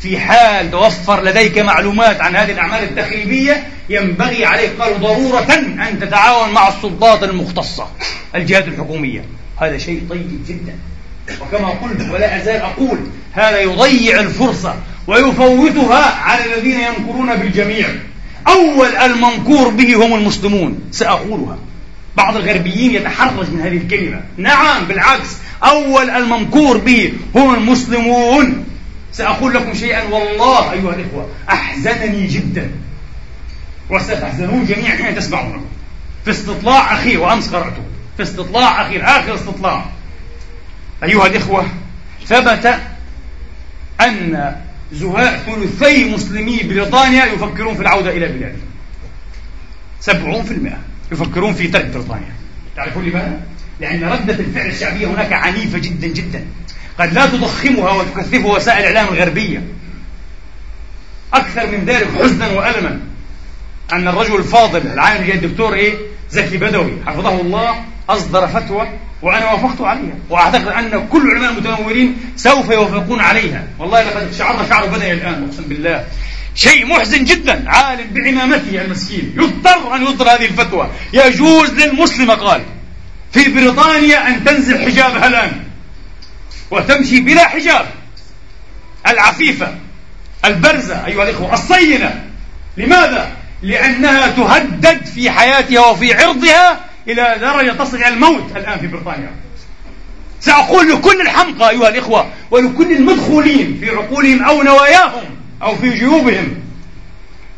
في 0.01 0.19
حال 0.19 0.71
توفر 0.71 1.25
لديك 1.25 1.59
معلومات 1.59 2.21
عن 2.21 2.37
هذه 2.37 2.53
الأعمال 2.53 2.83
التخريبية 2.83 3.67
ينبغي 3.89 4.45
عليك 4.45 4.71
قالوا 4.81 4.99
ضرورة 4.99 5.53
أن 5.89 6.01
تتعاون 6.01 6.53
مع 6.53 6.69
السلطات 6.69 7.23
المختصة 7.23 7.87
الجهات 8.35 8.69
الحكومية. 8.69 9.25
هذا 9.61 9.79
شيء 9.79 10.03
طيب 10.11 10.45
جدا. 10.49 10.75
وكما 11.41 11.69
قلت 11.69 12.11
ولا 12.11 12.43
أزال 12.43 12.61
أقول 12.61 12.99
هذا 13.33 13.61
يضيع 13.61 14.21
الفرصة 14.21 14.75
ويفوتها 15.07 16.05
على 16.05 16.55
الذين 16.55 16.81
يمكرون 16.81 17.37
بالجميع. 17.37 17.89
أول 18.49 18.97
المنكور 18.97 19.69
به 19.69 19.95
هم 20.07 20.15
المسلمون 20.15 20.79
سأقولها. 20.91 21.59
بعض 22.17 22.37
الغربيين 22.37 22.95
يتحرج 22.95 23.51
من 23.51 23.61
هذه 23.61 23.77
الكلمة. 23.77 24.23
نعم 24.37 24.85
بالعكس 24.85 25.29
أول 25.63 26.11
المنكور 26.11 26.77
به 26.77 27.13
هم 27.35 27.55
المسلمون. 27.55 28.65
سأقول 29.13 29.55
لكم 29.55 29.75
شيئا 29.75 30.03
والله 30.03 30.73
أيها 30.73 30.95
الإخوة 30.95 31.29
أحزنني 31.49 32.27
جدا. 32.27 32.71
وستحزنون 33.91 34.67
جميعا 34.67 34.97
حين 34.97 35.15
تسمعونه 35.15 35.65
في 36.25 36.31
استطلاع 36.31 36.95
أخير 36.95 37.21
وأمس 37.21 37.49
قرأته. 37.49 37.83
في 38.17 38.23
استطلاع 38.23 38.87
أخير 38.87 39.05
آخر 39.05 39.35
استطلاع. 39.35 39.85
أيها 41.03 41.27
الإخوة 41.27 41.67
ثبت 42.27 42.79
أن 44.01 44.57
زهاء 44.93 45.39
ثلثي 45.47 46.15
مسلمي 46.15 46.63
بريطانيا 46.63 47.25
يفكرون 47.25 47.75
في 47.75 47.83
العودة 47.83 48.11
إلى 48.11 48.29
بلادهم. 48.29 48.71
سبعون 50.01 50.43
في 50.43 50.51
المئة 50.51 50.79
يفكرون 51.13 51.55
في 51.55 51.69
ترك 51.69 51.87
بريطانيا. 51.87 52.33
تعرفون 52.77 53.05
لماذا؟ 53.05 53.41
لأن 53.81 54.05
ردة 54.05 54.35
الفعل 54.35 54.67
الشعبية 54.67 55.07
هناك 55.07 55.33
عنيفة 55.33 55.79
جدا 55.79 56.07
جدا. 56.07 56.45
قد 57.01 57.13
لا 57.13 57.27
تضخمها 57.27 57.93
وتكثفها 57.93 58.57
وسائل 58.57 58.79
الإعلام 58.79 59.15
الغربية 59.15 59.63
أكثر 61.35 61.67
من 61.67 61.85
ذلك 61.85 62.09
حزنا 62.23 62.49
وألما 62.49 63.01
أن 63.93 64.09
الرجل 64.09 64.37
الفاضل 64.37 64.87
العالم 64.87 65.31
الدكتور 65.31 65.75
إيه؟ 65.75 65.95
زكي 66.31 66.57
بدوي. 66.57 66.93
حفظه 67.07 67.41
الله 67.41 67.85
أصدر 68.09 68.47
فتوى 68.47 68.89
وأنا 69.23 69.53
وافقت 69.53 69.81
عليها. 69.81 70.15
وأعتقد 70.31 70.67
أن 70.67 71.09
كل 71.13 71.31
علماء 71.31 71.51
المتنورين 71.51 72.17
سوف 72.37 72.71
يوافقون 72.71 73.21
عليها. 73.21 73.65
والله 73.79 74.03
لقد 74.03 74.33
شعرنا 74.39 74.69
شعر 74.69 74.87
بدني 74.87 75.13
الآن 75.13 75.45
أقسم 75.45 75.63
بالله. 75.63 76.05
شيء 76.55 76.87
محزن 76.87 77.25
جدا 77.25 77.65
عالم 77.71 78.07
بعمامته 78.11 78.83
المسكين. 78.83 79.35
يضطر 79.37 79.97
أن 79.97 80.03
يصدر 80.03 80.25
هذه 80.25 80.45
الفتوى. 80.45 80.91
يجوز 81.13 81.71
للمسلمة 81.71 82.35
قال 82.35 82.63
في 83.33 83.49
بريطانيا 83.49 84.29
أن 84.29 84.45
تنزل 84.45 84.79
حجابها 84.79 85.27
الآن. 85.27 85.70
وتمشي 86.71 87.21
بلا 87.21 87.49
حجاب. 87.49 87.87
العفيفة 89.07 89.75
البرزة 90.45 91.07
أيها 91.07 91.23
الإخوة 91.23 91.55
الصينة. 91.55 92.25
لماذا؟ 92.77 93.33
لأنها 93.63 94.29
تهدد 94.29 95.07
في 95.07 95.31
حياتها 95.31 95.87
وفي 95.87 96.15
عرضها 96.15 96.81
إلى 97.09 97.37
درجة 97.41 97.73
تصل 97.73 97.97
إلى 97.97 98.09
الموت 98.09 98.57
الآن 98.57 98.79
في 98.79 98.87
بريطانيا. 98.87 99.31
سأقول 100.41 100.93
لكل 100.93 101.21
الحمقى 101.21 101.71
أيها 101.71 101.89
الإخوة 101.89 102.31
ولكل 102.51 102.93
المدخولين 102.93 103.79
في 103.81 103.91
عقولهم 103.91 104.43
أو 104.43 104.63
نواياهم 104.63 105.25
أو 105.63 105.77
في 105.77 105.91
جيوبهم 105.91 106.55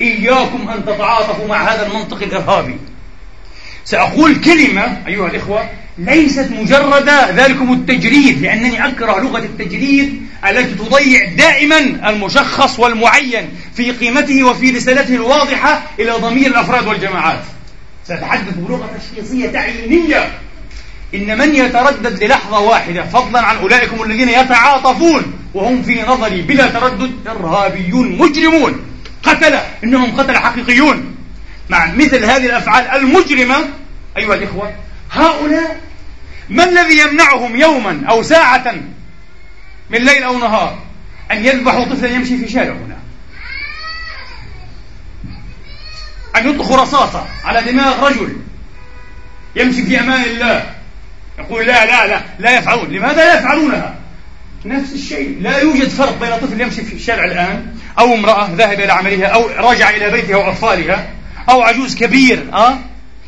إياكم 0.01 0.69
أن 0.69 0.85
تتعاطفوا 0.85 1.49
مع 1.49 1.63
هذا 1.73 1.87
المنطق 1.87 2.23
الإرهابي. 2.23 2.77
سأقول 3.85 4.41
كلمة 4.41 5.03
أيها 5.07 5.27
الإخوة 5.27 5.69
ليست 5.99 6.49
مجرد 6.51 7.11
ذلكم 7.37 7.73
التجريد 7.73 8.43
لأنني 8.43 8.89
أكره 8.89 9.21
لغة 9.21 9.39
التجريد 9.39 10.27
التي 10.49 10.75
تضيع 10.75 11.25
دائما 11.25 11.79
المشخص 11.79 12.79
والمعين 12.79 13.49
في 13.77 13.91
قيمته 13.93 14.45
وفي 14.45 14.71
رسالته 14.71 15.15
الواضحة 15.15 15.83
إلى 15.99 16.11
ضمير 16.11 16.47
الأفراد 16.47 16.87
والجماعات. 16.87 17.41
سأتحدث 18.09 18.55
بلغة 18.55 18.91
تشخيصية 18.99 19.49
تعيينية. 19.49 20.39
إن 21.15 21.39
من 21.39 21.55
يتردد 21.55 22.25
للحظة 22.25 22.59
واحدة 22.59 23.05
فضلا 23.05 23.41
عن 23.41 23.57
أولئكم 23.57 24.03
الذين 24.03 24.29
يتعاطفون 24.29 25.33
وهم 25.55 25.83
في 25.83 26.03
نظري 26.03 26.43
بلا 26.43 26.67
تردد 26.67 27.13
إرهابيون 27.29 28.19
مجرمون. 28.19 28.81
قتلة 29.23 29.63
إنهم 29.85 30.21
قتلة 30.21 30.39
حقيقيون. 30.39 31.17
مع 31.71 31.93
مثل 31.95 32.25
هذه 32.25 32.47
الأفعال 32.47 32.85
المجرمة 32.87 33.57
أيها 34.17 34.35
الإخوة 34.35 34.73
هؤلاء 35.13 35.81
ما 36.49 36.65
الذي 36.65 36.99
يمنعهم 36.99 37.57
يوما 37.57 38.03
أو 38.09 38.23
ساعة 38.23 38.75
من 39.91 39.99
ليل 39.99 40.23
أو 40.23 40.39
نهار 40.39 40.79
أن 41.31 41.45
يذبحوا 41.45 41.85
طفلا 41.85 42.09
يمشي 42.09 42.39
في 42.39 42.49
شارع 42.49 42.73
هنا؟ 42.73 42.97
أن 46.37 46.51
يطلقوا 46.51 46.77
رصاصة 46.77 47.27
على 47.45 47.73
دماغ 47.73 48.09
رجل 48.09 48.37
يمشي 49.57 49.83
في 49.83 50.01
أمان 50.01 50.23
الله. 50.23 50.75
يقول 51.39 51.67
لا 51.67 51.87
لا 51.87 52.07
لا 52.07 52.21
لا 52.39 52.59
يفعلون. 52.59 52.91
لماذا 52.91 53.25
لا 53.25 53.39
يفعلونها؟ 53.39 53.95
نفس 54.65 54.93
الشيء. 54.93 55.39
لا 55.41 55.59
يوجد 55.59 55.89
فرق 55.89 56.21
بين 56.21 56.37
طفل 56.37 56.61
يمشي 56.61 56.83
في 56.83 56.95
الشارع 56.95 57.25
الآن 57.25 57.77
أو 57.99 58.15
امرأة 58.15 58.51
ذاهبة 58.55 58.85
إلى 58.85 58.93
عملها 58.93 59.27
أو 59.27 59.47
راجع 59.47 59.91
إلى 59.91 60.11
بيتها 60.11 60.37
وأطفالها 60.37 61.11
أو 61.49 61.63
عجوز 61.63 61.97
كبير 61.97 62.49
أه؟ 62.53 62.79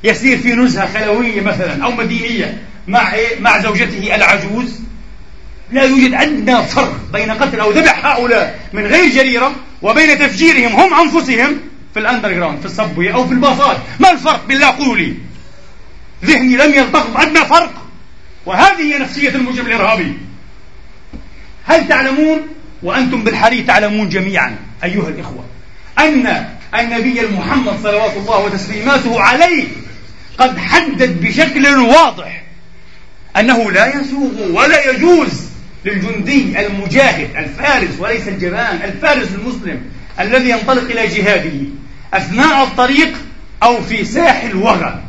يسير 0.05 0.39
في 0.39 0.53
نزهة 0.53 0.93
خلوية 0.99 1.41
مثلا 1.41 1.85
أو 1.85 1.91
مدينية 1.91 2.59
مع 2.89 3.15
إيه؟ 3.15 3.41
مع 3.41 3.59
زوجته 3.59 4.15
العجوز. 4.15 4.81
لا 5.73 5.83
يوجد 5.83 6.15
أدنى 6.15 6.63
فرق 6.63 6.97
بين 7.13 7.31
قتل 7.31 7.61
أو 7.61 7.71
ذبح 7.71 8.07
هؤلاء 8.07 8.61
من 8.73 8.87
غير 8.87 9.11
جريرة 9.11 9.55
وبين 9.83 10.19
تفجيرهم 10.19 10.73
هم 10.73 10.95
أنفسهم 10.95 11.61
في 11.95 12.01
الأندر 12.01 12.33
جراوند 12.33 12.61
في 12.61 12.67
الصبوية 12.67 13.15
أو 13.15 13.27
في 13.27 13.33
الباصات. 13.33 13.77
ما 14.01 14.11
الفرق 14.11 14.47
بالله 14.47 14.67
قولوا 14.67 14.97
لي 14.97 15.15
ذهني 16.25 16.57
لم 16.57 16.75
يلتقط 16.75 17.17
أدنى 17.17 17.45
فرق. 17.45 17.73
وهذه 18.47 18.81
هي 18.81 18.99
نفسية 18.99 19.29
المجرم 19.29 19.67
الإرهابي. 19.67 20.13
هل 21.65 21.89
تعلمون 21.89 22.41
وأنتم 22.83 23.25
بالحري 23.25 23.63
تعلمون 23.63 24.09
جميعا 24.09 24.57
أيها 24.85 25.09
الإخوة 25.09 25.45
أن 25.99 26.47
النبي 26.79 27.21
المحمد 27.21 27.79
صلوات 27.83 28.17
الله 28.17 28.39
وتسليماته 28.39 29.21
عليه 29.21 29.65
قد 30.39 30.59
حدد 30.59 31.21
بشكل 31.21 31.67
واضح 31.67 32.43
أنه 33.37 33.71
لا 33.71 34.01
يسوغ 34.01 34.53
ولا 34.53 34.91
يجوز 34.91 35.43
للجندي 35.85 36.67
المجاهد 36.67 37.37
الفارس 37.37 37.91
وليس 37.99 38.29
الجبان 38.29 38.81
الفارس 38.85 39.29
المسلم 39.35 39.83
الذي 40.21 40.51
ينطلق 40.51 40.91
إلى 40.91 41.07
جهاده 41.07 41.61
أثناء 42.15 42.65
الطريق 42.65 43.13
أو 43.63 43.83
في 43.83 44.05
ساحل 44.05 44.57
وغى 44.57 45.01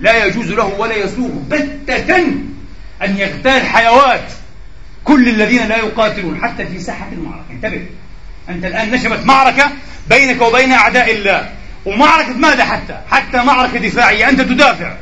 لا 0.00 0.24
يجوز 0.24 0.50
له 0.50 0.64
ولا 0.64 0.96
يسوغ 0.96 1.30
بتة 1.50 2.16
أن 3.02 3.16
يغتال 3.16 3.62
حيوات 3.66 4.32
كل 5.04 5.28
الذين 5.28 5.68
لا 5.68 5.76
يقاتلون 5.76 6.40
حتى 6.42 6.66
في 6.66 6.80
ساحة 6.80 7.08
المعركة. 7.12 7.50
انتبه 7.50 7.86
أنت 8.48 8.64
الآن 8.64 8.90
نشبت 8.90 9.26
معركة 9.26 9.70
بينك 10.08 10.42
وبين 10.42 10.72
أعداء 10.72 11.10
الله. 11.10 11.50
ومعركة 11.86 12.32
ماذا 12.32 12.64
حتى؟ 12.64 12.98
حتى 13.10 13.42
معركة 13.42 13.78
دفاعية. 13.78 14.28
أنت 14.28 14.40
تدافع. 14.40 14.92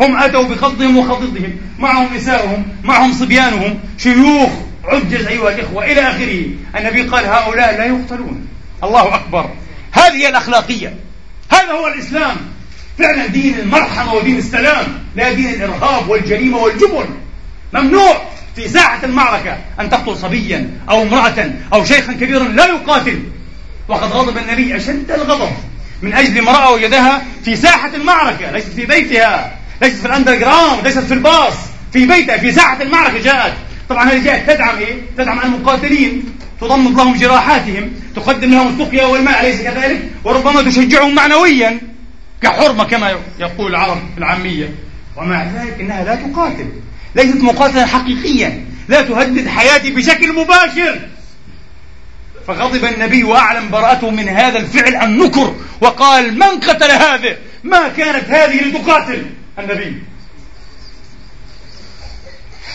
هم 0.00 0.16
أتوا 0.16 0.42
بخضهم 0.42 0.96
وخضضهم 0.96 1.56
معهم 1.78 2.14
نساؤهم 2.16 2.64
معهم 2.84 3.12
صبيانهم. 3.12 3.80
شيوخ 3.98 4.50
عجز 4.84 5.26
أيها 5.26 5.48
الإخوة 5.48 5.84
إلى 5.84 6.00
آخره. 6.00 6.44
النبي 6.76 7.02
قال 7.02 7.24
هؤلاء 7.24 7.78
لا 7.78 7.84
يقتلون. 7.84 8.48
الله 8.84 9.14
أكبر. 9.14 9.50
هذه 9.92 10.28
الأخلاقية. 10.28 10.96
هذا 11.50 11.72
هو 11.72 11.86
الإسلام. 11.86 12.36
فعلا 12.98 13.26
دين 13.26 13.58
المرحمة 13.58 14.14
ودين 14.14 14.38
السلام 14.38 14.86
لا 15.16 15.32
دين 15.32 15.54
الإرهاب 15.54 16.08
والجريمة 16.08 16.58
والجبن. 16.58 17.06
ممنوع 17.72 18.22
في 18.56 18.68
ساحة 18.68 19.04
المعركة 19.04 19.58
أن 19.80 19.90
تقتل 19.90 20.16
صبيا 20.16 20.70
أو 20.90 21.02
امرأة 21.02 21.50
أو 21.72 21.84
شيخا 21.84 22.12
كبيرا 22.12 22.44
لا 22.44 22.66
يقاتل. 22.66 23.22
وقد 23.88 24.12
غضب 24.12 24.38
النبي 24.38 24.76
أشد 24.76 25.10
الغضب. 25.10 25.52
من 26.02 26.14
أجل 26.14 26.38
امرأة 26.38 26.72
وجدها 26.72 27.22
في 27.44 27.56
ساحة 27.56 27.90
المعركة 27.94 28.50
ليست 28.50 28.68
في 28.68 28.86
بيتها 28.86 29.58
ليست 29.82 29.96
في 29.96 30.06
ال 30.06 30.34
underground 30.34 30.86
ليست 30.86 30.98
في 30.98 31.14
الباص 31.14 31.54
في 31.92 32.06
بيتها 32.06 32.36
في 32.36 32.52
ساحة 32.52 32.82
المعركة 32.82 33.22
جاءت. 33.22 33.52
طبعا 33.88 34.10
هذه 34.10 34.24
جاءت 34.24 34.50
تدعم 34.50 34.78
إيه؟ 34.78 34.94
تدعم 35.18 35.40
المقاتلين 35.40 36.24
تضمد 36.60 36.96
لهم 36.96 37.16
جراحاتهم 37.16 37.92
تقدم 38.16 38.50
لهم 38.50 38.68
السقيا 38.68 39.04
والماء 39.04 39.40
أليس 39.40 39.62
كذلك؟ 39.62 40.02
وربما 40.24 40.62
تشجعهم 40.62 41.14
معنويا 41.14 41.80
كحرمة 42.42 42.84
كما 42.84 43.16
يقول 43.38 43.70
العرب 43.70 43.98
العامية. 44.18 44.74
ومع 45.16 45.44
ذلك 45.44 45.80
إنها 45.80 46.04
لا 46.04 46.14
تقاتل 46.14 46.68
ليست 47.14 47.36
مقاتلة 47.36 47.86
حقيقيا 47.86 48.64
لا 48.88 49.02
تهدد 49.02 49.48
حياتي 49.48 49.90
بشكل 49.90 50.32
مباشر. 50.32 51.00
فغضب 52.46 52.84
النبي 52.84 53.24
وأعلم 53.24 53.70
براءته 53.70 54.10
من 54.10 54.28
هذا 54.28 54.58
الفعل 54.58 54.94
النكر 54.94 55.56
وقال 55.80 56.38
من 56.38 56.60
قتل 56.60 56.90
هذا 56.90 57.36
ما 57.64 57.88
كانت 57.88 58.30
هذه 58.30 58.64
لتقاتل 58.64 59.26
النبي. 59.58 60.02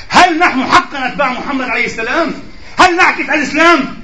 هل 0.09 0.39
نحن 0.39 0.63
حقا 0.63 1.07
أتباع 1.07 1.33
محمد 1.33 1.69
عليه 1.69 1.85
السلام؟ 1.85 2.33
هل 2.79 2.97
نعكس 2.97 3.29
الإسلام؟ 3.29 3.97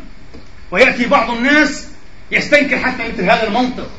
ويأتي 0.72 1.06
بعض 1.06 1.30
الناس 1.32 1.88
يستنكر 2.32 2.80
حتى 2.80 3.04
مثل 3.04 3.22
هذا 3.22 3.48
المنطق 3.48 3.90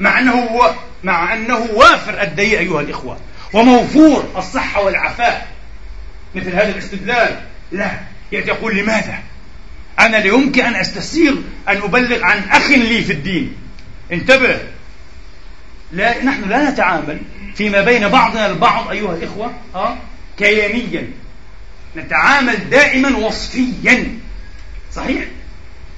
مع 0.00 0.18
أنه 0.18 0.32
هو 0.32 0.74
مع 1.04 1.34
أنه 1.34 1.68
وافر 1.72 2.22
الدي 2.22 2.58
أيها 2.58 2.80
الإخوة 2.80 3.18
وموفور 3.52 4.28
الصحة 4.36 4.84
والعفاء. 4.84 5.48
مثل 6.34 6.50
هذا 6.50 6.68
الاستدلال. 6.68 7.40
لا 7.72 7.90
يأتي 8.32 8.48
يقول 8.48 8.76
لماذا؟ 8.76 9.18
أنا 10.00 10.16
لا 10.16 10.26
يمكن 10.26 10.64
أن 10.64 10.74
أستسيغ 10.74 11.32
أن 11.68 11.76
أبلغ 11.76 12.24
عن 12.24 12.38
أخ 12.50 12.70
لي 12.70 13.02
في 13.02 13.12
الدين. 13.12 13.52
انتبه. 14.12 14.60
لا 15.92 16.24
نحن 16.24 16.48
لا 16.48 16.70
نتعامل 16.70 17.20
فيما 17.54 17.80
بين 17.80 18.08
بعضنا 18.08 18.46
البعض 18.46 18.90
أيها 18.90 19.14
الإخوة 19.14 19.52
أه؟ 19.74 19.96
كيانيا 20.38 21.08
نتعامل 21.96 22.70
دائما 22.70 23.16
وصفيا. 23.16 24.18
صحيح؟ 24.92 25.24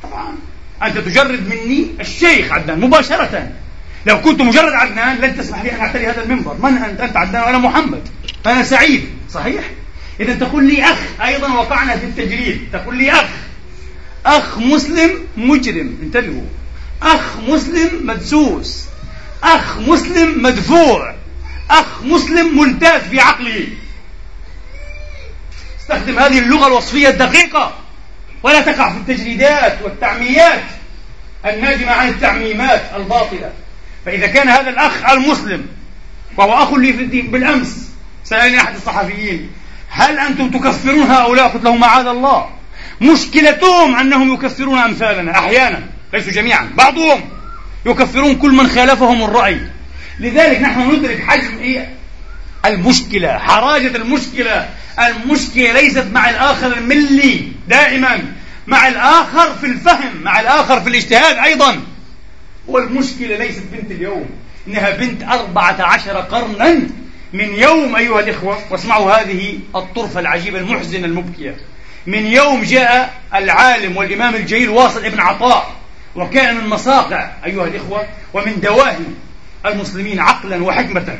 طبعا. 0.02 0.34
أنت 0.82 0.98
تجرد 0.98 1.48
مني 1.48 1.86
الشيخ 2.00 2.52
عدنان 2.52 2.80
مباشرة. 2.80 3.50
لو 4.06 4.20
كنت 4.20 4.42
مجرد 4.42 4.72
عدنان 4.72 5.16
لن 5.16 5.36
تسمح 5.36 5.62
لي 5.62 5.72
أن 5.72 5.80
أعتري 5.80 6.06
هذا 6.06 6.22
المنبر. 6.22 6.54
من 6.54 6.76
أنت؟ 6.78 7.00
أنت 7.00 7.16
عدنان 7.16 7.42
وأنا 7.42 7.58
محمد. 7.58 8.08
أنا 8.46 8.62
سعيد. 8.62 9.08
صحيح؟ 9.30 9.64
إذا 10.20 10.34
تقول 10.34 10.64
لي 10.64 10.84
أخ 10.84 10.98
أيضا 11.24 11.52
وقعنا 11.52 11.96
في 11.96 12.06
التجريد. 12.06 12.68
تقول 12.72 12.96
لي 12.98 13.12
أخ. 13.12 13.24
أخ 14.26 14.58
مسلم 14.58 15.10
مجرم. 15.36 15.98
انتبهوا. 16.02 16.44
أخ 17.02 17.36
مسلم 17.48 18.06
مدسوس. 18.06 18.84
أخ 19.42 19.78
مسلم 19.78 20.42
مدفوع. 20.42 21.14
أخ 21.70 22.02
مسلم 22.02 22.58
ملتاز 22.60 23.02
في 23.02 23.20
عقله. 23.20 23.68
استخدم 25.80 26.18
هذه 26.18 26.38
اللغة 26.38 26.66
الوصفية 26.66 27.08
الدقيقة. 27.08 27.74
ولا 28.42 28.60
تقع 28.60 28.92
في 28.92 28.98
التجريدات 28.98 29.78
والتعميات 29.82 30.62
الناجمة 31.46 31.92
عن 31.92 32.08
التعميمات 32.08 32.82
الباطلة. 32.96 33.52
فإذا 34.06 34.26
كان 34.26 34.48
هذا 34.48 34.70
الأخ 34.70 35.10
المسلم 35.10 35.66
وهو 36.36 36.62
أخ 36.62 36.72
لي 36.72 36.92
في 36.92 37.02
الدين 37.02 37.26
بالأمس 37.26 37.88
سألني 38.24 38.60
أحد 38.60 38.74
الصحفيين 38.74 39.50
هل 39.88 40.18
أنتم 40.18 40.50
تكفرون 40.50 41.10
هؤلاء؟ 41.10 41.48
قلت 41.48 41.64
لهم 41.64 41.80
معاذ 41.80 42.06
الله. 42.06 42.57
مشكلتهم 43.00 43.96
أنهم 43.96 44.34
يكفرون 44.34 44.78
أمثالنا 44.78 45.38
أحيانا 45.38 45.82
ليسوا 46.12 46.32
جميعا 46.32 46.70
بعضهم 46.74 47.20
يكفرون 47.86 48.36
كل 48.36 48.50
من 48.52 48.68
خالفهم 48.68 49.22
الرأي. 49.22 49.60
لذلك 50.20 50.60
نحن 50.60 50.90
ندرك 50.94 51.22
حجم 51.26 51.58
إيه؟ 51.58 51.94
المشكلة 52.66 53.38
حراجة 53.38 53.96
المشكلة. 53.96 54.68
المشكلة 54.98 55.72
ليست 55.72 56.06
مع 56.12 56.30
الآخر 56.30 56.76
الملي 56.76 57.48
دائما 57.68 58.32
مع 58.66 58.88
الآخر 58.88 59.54
في 59.54 59.66
الفهم 59.66 60.22
مع 60.22 60.40
الآخر 60.40 60.80
في 60.80 60.88
الاجتهاد 60.88 61.36
أيضا. 61.36 61.80
والمشكلة 62.66 63.36
ليست 63.36 63.62
بنت 63.72 63.90
اليوم 63.90 64.30
إنها 64.68 64.90
بنت 64.90 65.22
أربعة 65.22 65.82
عشر 65.82 66.12
قرنا 66.16 66.80
من 67.32 67.54
يوم 67.54 67.96
أيها 67.96 68.20
الإخوة 68.20 68.58
واسمعوا 68.70 69.12
هذه 69.12 69.58
الطرفة 69.76 70.20
العجيبة 70.20 70.58
المحزنة 70.58 71.06
المبكية. 71.06 71.56
من 72.08 72.26
يوم 72.26 72.62
جاء 72.62 73.14
العالم 73.34 73.96
والإمام 73.96 74.34
الجليل 74.34 74.68
واصل 74.68 75.04
ابن 75.04 75.20
عطاء 75.20 75.72
وكان 76.16 76.56
من 76.56 76.66
مصاقع 76.66 77.30
أيها 77.44 77.64
الإخوة 77.64 78.06
ومن 78.34 78.60
دواهي 78.60 79.04
المسلمين 79.66 80.20
عقلا 80.20 80.64
وحكمة 80.64 81.18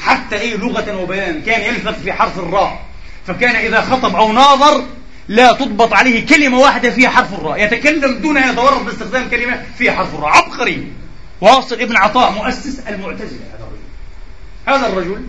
حتى 0.00 0.36
إيه 0.36 0.56
لغة 0.56 0.96
وبيانا 0.96 1.40
كان 1.40 1.60
يلفظ 1.74 2.02
في 2.02 2.12
حرف 2.12 2.38
الراء. 2.38 2.80
فكان 3.26 3.56
إذا 3.56 3.80
خطب 3.80 4.16
أو 4.16 4.32
ناظر 4.32 4.84
لا 5.28 5.52
تضبط 5.52 5.92
عليه 5.92 6.26
كلمة 6.26 6.58
واحدة 6.58 6.90
فيها 6.90 7.10
حرف 7.10 7.34
الراء. 7.34 7.64
يتكلم 7.64 8.18
دون 8.18 8.36
أن 8.36 8.52
يتورط 8.52 8.82
باستخدام 8.82 9.28
كلمة 9.30 9.62
فيها 9.78 9.92
حرف 9.92 10.14
الراء. 10.14 10.30
عبقري. 10.30 10.92
واصل 11.40 11.80
ابن 11.80 11.96
عطاء 11.96 12.32
مؤسس 12.32 12.80
المعتزلة 12.88 13.40
هذا 13.54 13.66
الرجل. 13.66 13.82
هذا 14.66 14.86
الرجل 14.86 15.26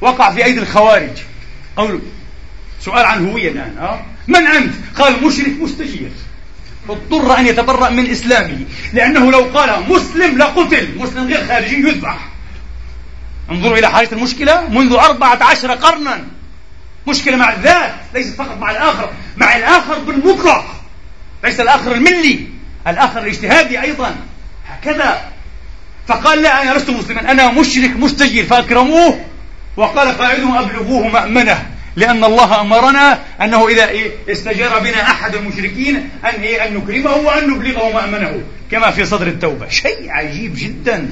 وقع 0.00 0.30
في 0.30 0.44
أيدي 0.44 0.60
الخوارج. 0.60 1.18
قولوا 1.76 2.00
سؤال 2.84 3.04
عن 3.04 3.30
هوية 3.30 3.50
الآن 3.50 3.78
أه؟ 3.78 4.00
من 4.28 4.46
أنت؟ 4.46 4.74
قال 4.98 5.24
مشرك 5.24 5.52
مستجير. 5.60 6.10
اضطر 6.88 7.38
أن 7.38 7.46
يتبرأ 7.46 7.90
من 7.90 8.10
إسلامه 8.10 8.58
لأنه 8.92 9.30
لو 9.30 9.40
قال 9.40 9.82
مسلم 9.88 10.38
لقتل. 10.38 10.98
مسلم 10.98 11.26
غير 11.26 11.46
خارجي 11.46 11.76
يذبح. 11.76 12.16
انظروا 13.50 13.78
إلى 13.78 13.90
حالة 13.90 14.08
المشكلة. 14.12 14.68
منذ 14.68 14.92
أربعة 14.92 15.38
عشر 15.42 15.72
قرنا. 15.72 16.24
مشكلة 17.08 17.36
مع 17.36 17.52
الذات 17.52 17.94
ليست 18.14 18.36
فقط 18.36 18.58
مع 18.58 18.70
الآخر. 18.70 19.10
مع 19.36 19.56
الآخر 19.56 19.98
بالمطلق. 19.98 20.64
ليس 21.44 21.60
الآخر 21.60 21.92
الملي. 21.92 22.46
الآخر 22.86 23.18
الاجتهادي 23.18 23.80
أيضا. 23.80 24.16
هكذا. 24.68 25.20
فقال 26.08 26.42
لا 26.42 26.62
أنا 26.62 26.78
لست 26.78 26.90
مسلما. 26.90 27.30
أنا 27.30 27.50
مشرك 27.50 27.96
مستجير 27.96 28.44
فأكرموه. 28.44 29.24
وقال 29.76 30.18
قائدهم 30.18 30.56
أبلغوه 30.56 31.08
مأمنة. 31.08 31.71
لأن 31.96 32.24
الله 32.24 32.60
أمرنا 32.60 33.22
أنه 33.42 33.68
إذا 33.68 33.88
إيه 33.88 34.10
استجار 34.28 34.78
بنا 34.78 35.02
أحد 35.02 35.34
المشركين 35.34 36.10
أن 36.24 36.40
إيه 36.42 36.66
أن 36.66 36.74
نكرمه 36.74 37.16
وأن 37.16 37.50
نبلغه 37.50 37.92
مأمنه. 37.92 38.42
كما 38.70 38.90
في 38.90 39.04
صدر 39.04 39.26
التوبة. 39.26 39.68
شيء 39.68 40.10
عجيب 40.10 40.54
جدا. 40.56 41.10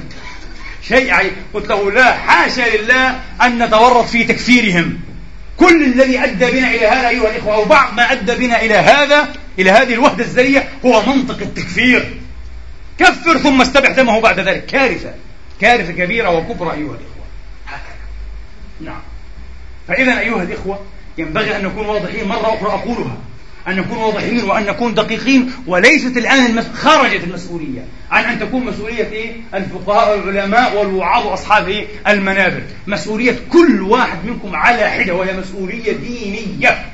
شيء 0.87 1.13
عجيب. 1.13 1.31
قلت 1.53 1.69
له 1.69 1.91
لا 1.91 2.13
حاشا 2.13 2.77
لله 2.77 3.19
أن 3.41 3.63
نتورط 3.63 4.05
في 4.05 4.23
تكفيرهم. 4.23 4.99
كل 5.57 5.83
الذي 5.83 6.19
أدى 6.19 6.51
بنا 6.51 6.71
إلى 6.71 6.87
هذا 6.87 7.09
أيها 7.09 7.31
الإخوة 7.31 7.55
أو 7.55 7.65
بعض 7.65 7.93
ما 7.93 8.11
أدى 8.11 8.35
بنا 8.35 8.61
إلى 8.61 8.75
هذا 8.75 9.27
إلى 9.59 9.71
هذه 9.71 9.93
الوحدة 9.93 10.23
الذرية 10.23 10.69
هو 10.85 11.01
منطق 11.05 11.37
التكفير. 11.41 12.17
كفر 12.99 13.37
ثم 13.37 13.61
استبح 13.61 13.91
دمه 13.91 14.19
بعد 14.19 14.39
ذلك. 14.39 14.65
كارثة. 14.65 15.13
كارثة 15.61 15.91
كبيرة 15.91 16.29
وكبرى 16.29 16.71
أيها 16.71 16.77
الإخوة. 16.77 17.25
هكذا. 17.67 17.95
نعم. 18.81 19.01
فإذا 19.91 20.19
أيها 20.19 20.43
الإخوة 20.43 20.79
ينبغي 21.17 21.55
أن 21.55 21.65
نكون 21.65 21.85
واضحين 21.85 22.27
مرة 22.27 22.57
أخرى 22.57 22.69
أقولها 22.69 23.17
أن 23.67 23.75
نكون 23.75 23.97
واضحين 23.97 24.43
وأن 24.43 24.65
نكون 24.65 24.93
دقيقين 24.93 25.51
وليست 25.67 26.17
الآن 26.17 26.45
المس... 26.45 26.65
خرجت 26.73 27.23
المسؤولية 27.23 27.85
عن 28.11 28.23
أن 28.23 28.39
تكون 28.39 28.65
مسؤولية؟ 28.65 29.35
الفقهاء 29.53 30.17
والعلماء 30.17 30.77
والوعاظ 30.77 31.25
وأصحاب؟ 31.25 31.85
المنابر 32.07 32.63
مسؤولية 32.87 33.35
كل 33.49 33.81
واحد 33.81 34.25
منكم 34.25 34.55
على 34.55 34.89
حدة 34.89 35.13
وهي 35.13 35.37
مسؤولية 35.37 35.91
دينية 35.91 36.85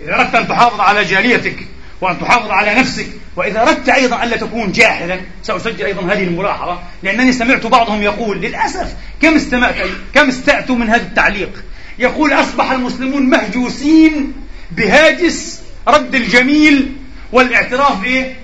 إذا 0.00 0.14
أردت 0.14 0.34
أن 0.34 0.48
تحافظ 0.48 0.80
على 0.80 1.04
جاليتك 1.04 1.56
وأن 2.00 2.20
تحافظ 2.20 2.50
على 2.50 2.74
نفسك 2.74 3.06
وإذا 3.36 3.62
أردت 3.62 3.88
أيضا 3.88 4.22
ألا 4.24 4.36
تكون 4.36 4.72
جاحدا 4.72 5.20
سأسجل 5.42 5.84
أيضا 5.84 6.12
هذه 6.12 6.24
الملاحظة 6.24 6.78
لأنني 7.02 7.32
سمعت 7.32 7.66
بعضهم 7.66 8.02
يقول 8.02 8.40
للأسف 8.40 8.94
كم 9.22 9.34
استمعت 9.34 9.74
كم 10.14 10.28
استأتوا 10.28 10.76
من 10.76 10.88
هذا 10.88 11.02
التعليق 11.02 11.64
يقول 11.98 12.32
أصبح 12.32 12.70
المسلمون 12.70 13.22
مهجوسين 13.30 14.32
بهاجس 14.70 15.60
رد 15.88 16.14
الجميل 16.14 16.92
والاعتراف 17.32 18.00
بإيه؟ 18.00 18.36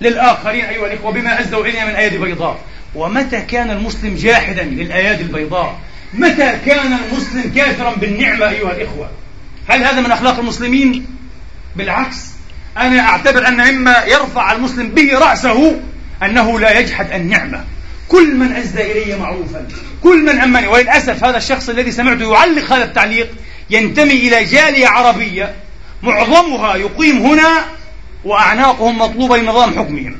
للآخرين 0.00 0.64
أيها 0.64 0.86
الإخوة 0.86 1.12
بما 1.12 1.40
أزدوا 1.40 1.64
إلينا 1.64 1.84
من 1.84 1.94
أيادي 1.94 2.18
بيضاء 2.18 2.60
ومتى 2.94 3.40
كان 3.40 3.70
المسلم 3.70 4.14
جاحدا 4.14 4.62
للأيادي 4.62 5.22
البيضاء 5.22 5.78
متى 6.14 6.58
كان 6.66 6.92
المسلم 6.92 7.52
كافرا 7.56 7.94
بالنعمة 7.94 8.48
أيها 8.48 8.72
الإخوة 8.72 9.10
هل 9.68 9.84
هذا 9.84 10.00
من 10.00 10.10
أخلاق 10.10 10.38
المسلمين؟ 10.38 11.06
بالعكس 11.76 12.16
أنا 12.76 13.00
أعتبر 13.00 13.48
أن 13.48 13.74
مما 13.74 14.04
يرفع 14.04 14.52
المسلم 14.52 14.88
به 14.88 15.18
رأسه 15.18 15.80
أنه 16.22 16.60
لا 16.60 16.78
يجحد 16.78 17.12
النعمة 17.12 17.64
كل 18.12 18.36
من 18.36 18.52
أسدى 18.52 18.92
إلي 18.92 19.18
معروفا. 19.18 19.68
كل 20.02 20.24
من 20.24 20.40
أمني 20.40 20.66
وللأسف 20.66 21.24
هذا 21.24 21.36
الشخص 21.36 21.68
الذي 21.68 21.90
سمعته 21.90 22.32
يعلق 22.32 22.72
هذا 22.72 22.84
التعليق 22.84 23.28
ينتمي 23.70 24.12
إلى 24.12 24.44
جالية 24.44 24.86
عربية. 24.86 25.54
معظمها 26.02 26.76
يقيم 26.76 27.26
هنا 27.26 27.64
وأعناقهم 28.24 28.98
مطلوبة 28.98 29.36
لنظام 29.36 29.70
حكمهم. 29.70 30.16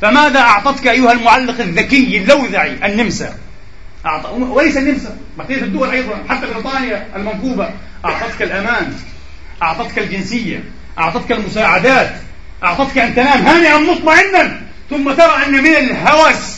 فماذا 0.00 0.40
أعطتك 0.40 0.86
أيها 0.86 1.12
المعلق 1.12 1.60
الذكي 1.60 2.16
اللوذعي؟ 2.16 2.86
النمسا. 2.86 3.34
أعط... 4.06 4.26
وليس 4.26 4.76
النمسا 4.76 5.16
بقية 5.38 5.62
الدول 5.62 5.90
أيضا 5.90 6.24
حتى 6.28 6.46
بريطانيا 6.46 7.06
المنكوبة. 7.16 7.70
أعطتك 8.04 8.42
الأمان 8.42 8.92
أعطتك 9.62 9.98
الجنسية 9.98 10.64
أعطتك 10.98 11.32
المساعدات 11.32 12.12
أعطتك 12.64 12.98
أن 12.98 13.14
تنام 13.14 13.46
هانئا 13.46 13.78
مطمئنا 13.78 14.60
ثم 14.90 15.12
ترى 15.12 15.46
أن 15.46 15.52
من 15.52 15.76
الهوس 15.76 16.55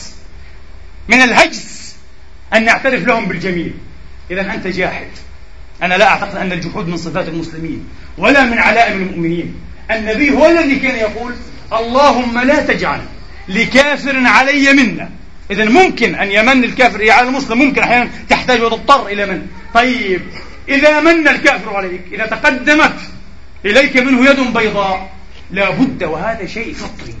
من 1.09 1.21
الهجس 1.21 1.95
أن 2.53 2.65
نعترف 2.65 3.07
لهم 3.07 3.25
بالجميل. 3.25 3.73
إذا 4.31 4.53
أنت 4.53 4.67
جاحد. 4.67 5.07
أنا 5.83 5.93
لا 5.97 6.07
أعتقد 6.07 6.35
أن 6.35 6.51
الجحود 6.51 6.87
من 6.87 6.97
صفات 6.97 7.27
المسلمين 7.27 7.85
ولا 8.17 8.45
من 8.45 8.57
علائم 8.57 9.01
المؤمنين. 9.01 9.55
النبي 9.91 10.31
هو 10.31 10.45
الذي 10.45 10.75
كان 10.75 10.95
يقول 10.95 11.33
اللهم 11.73 12.39
لا 12.39 12.65
تجعل 12.65 13.01
لكافر 13.47 14.17
علي 14.25 14.73
منا. 14.73 15.09
إذا 15.51 15.65
ممكن 15.65 16.15
أن 16.15 16.31
يمن 16.31 16.63
الكافر 16.63 17.11
على 17.11 17.27
المسلم 17.27 17.57
ممكن 17.57 17.81
أحيانا 17.81 18.09
تحتاج 18.29 18.61
وتضطر 18.61 19.07
إلى 19.07 19.25
من؟ 19.25 19.47
طيب 19.73 20.21
إذا 20.69 20.99
من 20.99 21.27
الكافر 21.27 21.75
عليك؟ 21.75 22.01
إذا 22.11 22.25
تقدمت 22.25 22.95
إليك 23.65 23.97
منه 23.97 24.29
يد 24.29 24.39
بيضاء 24.39 25.11
لا 25.51 25.69
بد 25.69 26.03
وهذا 26.03 26.45
شيء 26.45 26.73
فطري. 26.73 27.15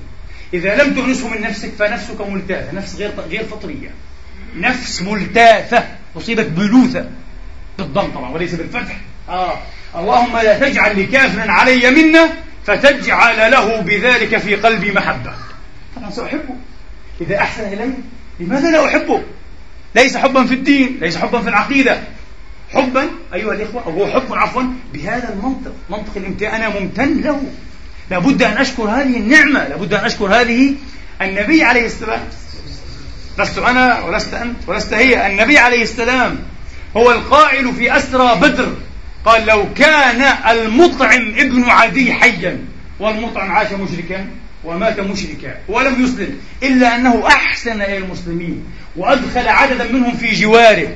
إذا 0.53 0.83
لم 0.83 0.93
تؤنسه 0.93 1.27
من 1.27 1.41
نفسك 1.41 1.71
فنفسك 1.79 2.21
ملتاثة 2.21 2.71
نفس 2.71 2.95
غير 2.95 3.11
غير 3.29 3.43
فطرية. 3.43 3.89
نفس 4.55 5.01
ملتاثة 5.01 5.83
أصيبت 6.17 6.45
بلوثة 6.45 7.09
بالضم 7.77 8.11
طبعا 8.11 8.29
وليس 8.29 8.55
بالفتح. 8.55 8.97
آه. 9.29 9.57
اللهم 9.95 10.37
لا 10.37 10.59
تجعل 10.59 11.03
لكافر 11.03 11.51
علي 11.51 11.91
منا 11.91 12.29
فتجعل 12.65 13.51
له 13.51 13.81
بذلك 13.81 14.37
في 14.37 14.55
قلبي 14.55 14.91
محبة. 14.91 15.33
طبعا 15.95 16.11
سأحبه. 16.11 16.55
إذا 17.21 17.37
أحسن 17.37 17.73
إلي 17.73 17.93
لماذا 18.39 18.71
لا 18.71 18.85
أحبه؟ 18.85 19.23
ليس 19.95 20.17
حبا 20.17 20.45
في 20.45 20.53
الدين 20.53 20.97
ليس 21.01 21.17
حبا 21.17 21.41
في 21.41 21.49
العقيدة. 21.49 22.01
حبا 22.73 23.09
أيها 23.33 23.53
الإخوة 23.53 23.85
أو 23.85 23.91
هو 23.91 24.07
حب 24.07 24.33
عفوا 24.33 24.63
بهذا 24.93 25.33
المنطق. 25.33 25.73
منطق 25.89 26.11
الامتنان 26.15 26.61
أنا 26.61 26.79
ممتن 26.79 27.21
له. 27.21 27.43
لابد 28.11 28.43
أن 28.43 28.57
أشكر 28.57 28.83
هذه 28.83 29.17
النعمة 29.17 29.67
لابد 29.67 29.93
أن 29.93 30.05
أشكر 30.05 30.25
هذه 30.25 30.73
النبي 31.21 31.63
عليه 31.63 31.85
السلام. 31.85 32.21
لست 33.39 33.57
أنا 33.57 33.99
ولست 33.99 34.33
أنت 34.33 34.57
ولست 34.67 34.93
هي 34.93 35.27
النبي 35.27 35.57
عليه 35.57 35.83
السلام 35.83 36.39
هو 36.97 37.11
القائل 37.11 37.73
في 37.73 37.97
أسرى 37.97 38.35
بدر. 38.41 38.75
قال 39.25 39.45
لو 39.45 39.73
كان 39.73 40.21
المطعم 40.49 41.33
ابن 41.37 41.63
عدي 41.63 42.13
حيا 42.13 42.59
والمطعم 42.99 43.51
عاش 43.51 43.71
مشركا 43.71 44.27
ومات 44.63 44.99
مشركا 44.99 45.57
ولم 45.67 46.03
يسلم 46.03 46.39
إلا 46.63 46.95
أنه 46.95 47.27
أحسن 47.27 47.81
إلى 47.81 47.97
المسلمين 47.97 48.63
وأدخل 48.95 49.47
عددا 49.47 49.91
منهم 49.91 50.17
في 50.17 50.31
جواره. 50.31 50.95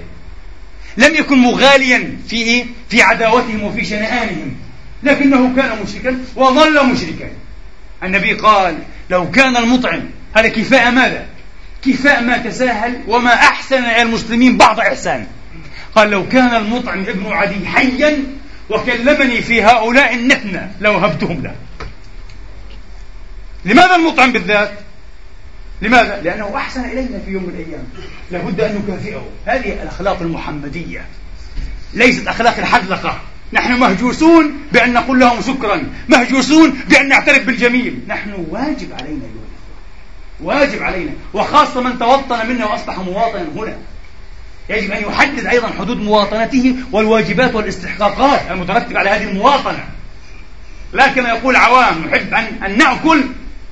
لم 0.97 1.16
يكن 1.16 1.38
مغاليا 1.38 2.18
في؟ 2.28 2.66
في 2.89 3.01
عداوتهم 3.01 3.64
وفي 3.64 3.86
شنآنهم. 3.86 4.55
لكنه 5.04 5.56
كان 5.56 5.84
مشركا 5.84 6.20
وظل 6.36 6.86
مشركا 6.86 7.30
النبي 8.04 8.34
قال 8.34 8.78
لو 9.10 9.32
كان 9.32 9.58
المطعم 9.58 10.01
هذا 10.36 10.47
كفاء 10.47 10.91
ماذا؟ 10.91 11.26
كفاء 11.86 12.24
ما 12.24 12.38
تساهل 12.38 12.99
وما 13.08 13.34
أحسن 13.34 13.84
إلى 13.84 14.01
المسلمين 14.01 14.58
بعض 14.58 14.80
إحسان 14.80 15.28
قال 15.95 16.10
لو 16.10 16.28
كان 16.28 16.56
المطعم 16.56 16.99
ابن 16.99 17.32
عدي 17.32 17.68
حيا 17.68 18.24
وكلمني 18.70 19.41
في 19.41 19.64
هؤلاء 19.64 20.16
النتنة 20.16 20.72
لوهبتهم 20.82 21.43
له 21.43 21.56
لماذا 23.66 23.95
المطعم 23.95 24.32
بالذات؟ 24.32 24.72
لماذا؟ 25.82 26.22
لأنه 26.22 26.58
أحسن 26.58 26.86
إلينا 26.86 27.20
في 27.26 27.32
يوم 27.32 27.43
من 27.43 27.49
الأيام 27.49 27.84
لابد 28.32 28.62
أن 28.62 28.84
نكافئه 28.88 29.28
هذه 29.45 29.74
الأخلاق 29.84 30.22
المحمدية 30.22 31.06
ليست 31.93 32.28
أخلاق 32.28 32.58
الحذلقة 32.58 33.22
نحن 33.54 33.80
مهجوسون 33.80 34.58
بأن 34.72 34.94
نقول 34.94 35.20
لهم 35.20 35.41
شكرا 35.41 35.84
مهجوسون 36.10 36.70
بأن 36.89 37.10
نعترف 37.10 37.46
بالجميل. 37.46 38.00
نحن 38.08 38.46
واجب 38.50 38.94
علينا 38.94 39.24
أيها 39.24 39.44
واجب 40.39 40.84
علينا 40.84 41.12
وخاصة 41.34 41.82
من 41.82 42.00
توطن 42.00 42.50
منا 42.50 42.66
وأصبح 42.66 43.00
مواطنا 43.00 43.48
هنا. 43.56 43.76
يجب 44.70 44.91
أن 44.91 45.04
يحدد 45.04 45.46
أيضا 45.46 45.68
حدود 45.80 45.98
مواطنته 45.98 46.76
والواجبات 46.91 47.56
والاستحقاقات 47.56 48.52
المترتبة 48.52 49.00
على 49.00 49.10
هذه 49.10 49.24
المواطنة. 49.24 49.86
لا 50.94 51.08
كما 51.08 51.30
يقول 51.30 51.56
عوام 51.56 52.06
نحب 52.06 52.34
أن, 52.34 52.64
أن 52.66 52.78
نأكل 52.78 53.24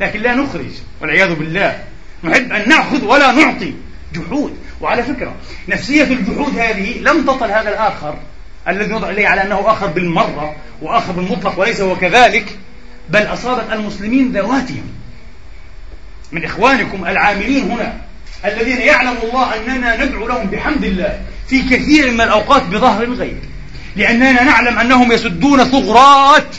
لكن 0.02 0.20
لا 0.20 0.36
نخرج 0.36 0.72
والعياذ 1.02 1.36
بالله. 1.36 1.84
نحب 2.24 2.52
أن 2.52 2.70
نأخذ 2.70 3.06
ولا 3.06 3.32
نعطي 3.32 3.74
جحود. 4.14 4.58
وعلى 4.82 5.04
فكرة 5.04 5.36
نفسية 5.68 6.04
الجحود 6.04 6.58
هذه 6.58 7.00
لم 7.00 7.26
تطل 7.26 7.52
هذا 7.52 7.70
الآخر. 7.70 8.18
الذي 8.68 8.94
يضع 8.94 9.10
إليه 9.10 9.28
على 9.28 9.44
أنه 9.44 9.72
آخر 9.72 9.88
بالمرة 9.88 10.56
وآخر 10.82 11.12
بالمطلق 11.12 11.60
وليس 11.60 11.82
هو 11.82 11.96
كذلك 11.96 12.58
بل 13.10 13.22
أصابت 13.22 13.72
المسلمين 13.72 14.32
ذواتهم. 14.32 14.84
من 16.32 16.46
إخوانكم 16.46 17.06
العاملين 17.06 17.72
هنا 17.72 17.94
الذين 18.46 18.78
يعلم 18.78 19.16
الله 19.24 19.56
أننا 19.56 20.06
ندعو 20.06 20.28
لهم 20.28 20.48
بحمد 20.48 20.84
الله 20.84 21.22
في 21.48 21.62
كثير 21.62 22.12
من 22.12 22.22
الأوقات 22.22 22.64
بظهر 22.64 23.04
الغيب 23.04 23.38
لأننا 23.96 24.44
نعلم 24.44 24.80
أنهم 24.80 25.12
يسدون 25.12 25.64
ثغرات 25.64 26.56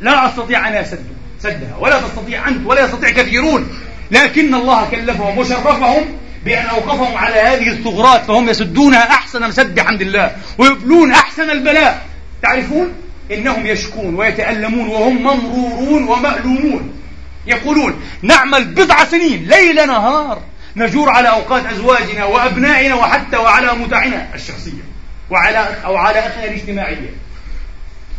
لا 0.00 0.28
أستطيع 0.28 0.68
أن 0.68 0.74
أسد 0.74 1.04
سدها 1.42 1.76
ولا 1.80 2.00
تستطيع 2.00 2.48
أنت 2.48 2.66
ولا 2.66 2.84
يستطيع 2.84 3.10
كثيرون 3.10 3.68
لكن 4.10 4.54
الله 4.54 4.90
كلفهم 4.90 5.38
وشرفهم 5.38 6.04
بأن 6.46 6.66
أوقفهم 6.66 7.16
على 7.16 7.34
هذه 7.34 7.68
الثغرات 7.68 8.24
فهم 8.24 8.48
يسدونها 8.48 9.10
أحسن 9.10 9.48
مسد 9.48 9.74
بحمد 9.74 10.00
الله 10.00 10.36
ويبلون 10.58 11.12
أحسن 11.12 11.50
البلاء. 11.50 12.06
تعرفون؟ 12.42 12.92
إنهم 13.32 13.66
يشكون 13.66 14.14
ويتألمون 14.14 14.88
وهم 14.88 15.22
ممرورون 15.22 16.04
ومألومون. 16.08 17.00
يقولون 17.46 18.02
نعمل 18.22 18.64
بضع 18.64 19.04
سنين 19.04 19.48
ليل 19.48 19.86
نهار 19.86 20.42
نجور 20.76 21.10
على 21.10 21.28
أوقات 21.28 21.66
أزواجنا 21.66 22.24
وأبنائنا 22.24 22.94
وحتى 22.94 23.36
وعلى 23.36 23.72
متعنا 23.72 24.28
الشخصية 24.34 24.82
وعلى 25.30 25.68
أو 25.84 25.96
على 25.96 26.18
أخنا 26.18 26.44
الاجتماعية. 26.44 27.10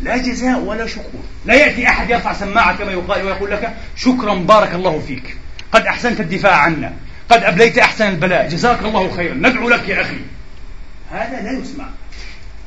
لا 0.01 0.17
جزاء 0.17 0.59
ولا 0.59 0.87
شكور. 0.87 1.21
لا 1.45 1.53
يأتي 1.53 1.87
أحد 1.87 2.09
يرفع 2.09 2.33
سماعة 2.33 2.77
كما 2.77 2.91
يقال 2.91 3.25
ويقول 3.25 3.51
لك 3.51 3.73
شكرا 3.97 4.33
بارك 4.33 4.73
الله 4.73 5.03
فيك. 5.07 5.37
قد 5.71 5.85
أحسنت 5.85 6.19
الدفاع 6.19 6.55
عنا. 6.55 6.93
قد 7.29 7.43
أبليت 7.43 7.77
أحسن 7.77 8.07
البلاء. 8.07 8.47
جزاك 8.47 8.81
الله 8.81 9.15
خيرا. 9.15 9.33
ندعو 9.33 9.69
لك 9.69 9.89
يا 9.89 10.01
أخي. 10.01 10.19
هذا 11.11 11.41
لا 11.41 11.51
يسمع. 11.51 11.85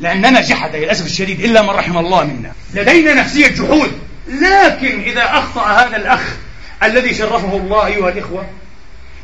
لأننا 0.01 0.41
جحد 0.41 0.77
للأسف 0.77 1.07
الشديد 1.07 1.41
إلا 1.41 1.63
من 1.63 1.71
رحم 1.71 1.99
الله 1.99 2.25
منا. 2.25 2.53
لدينا 2.75 3.15
نفسية 3.15 3.49
جحود. 3.49 3.93
لكن 4.29 5.01
إذا 5.01 5.25
أخطأ 5.25 5.67
هذا 5.67 5.97
الأخ 5.97 6.37
الذي 6.83 7.15
شرفه 7.15 7.57
الله 7.57 7.87
أيها 7.87 8.09
الإخوة 8.09 8.47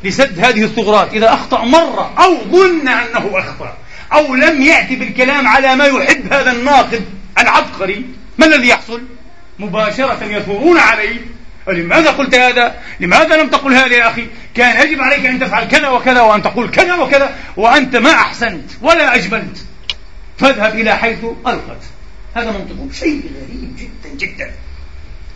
لسد 0.03 0.39
هذه 0.39 0.63
الثغرات 0.63 1.13
إذا 1.13 1.33
أخطأ 1.33 1.63
مرة 1.63 2.13
أو 2.17 2.43
ظن 2.43 2.87
أنه 2.87 3.39
أخطأ 3.39 3.77
أو 4.13 4.35
لم 4.35 4.61
يأتي 4.61 4.95
بالكلام 4.95 5.47
على 5.47 5.75
ما 5.75 5.85
يحب 5.85 6.33
هذا 6.33 6.51
الناقد 6.51 7.05
العبقري 7.37 8.05
ما 8.37 8.45
الذي 8.45 8.67
يحصل؟ 8.67 9.01
مباشرة 9.59 10.23
يثورون 10.23 10.77
عليه 10.77 11.19
لماذا 11.73 12.09
قلت 12.09 12.35
هذا؟ 12.35 12.75
لماذا 12.99 13.37
لم 13.37 13.49
تقل 13.49 13.73
هذا 13.73 13.95
يا 13.95 14.09
أخي؟ 14.09 14.27
كان 14.55 14.87
يجب 14.87 15.01
عليك 15.01 15.25
أن 15.25 15.39
تفعل 15.39 15.67
كذا 15.67 15.87
وكذا 15.87 16.21
وأن 16.21 16.41
تقول 16.41 16.69
كذا 16.69 16.95
وكذا 16.95 17.35
وأنت 17.57 17.95
ما 17.95 18.11
أحسنت 18.11 18.71
ولا 18.81 19.15
أجملت. 19.15 19.65
فاذهب 20.37 20.75
إلى 20.75 20.97
حيث 20.97 21.23
ألقت. 21.47 21.81
هذا 22.35 22.51
منطق 22.51 22.93
شيء 22.93 23.21
غريب 23.35 23.75
جدا 23.77 24.15
جدا. 24.15 24.51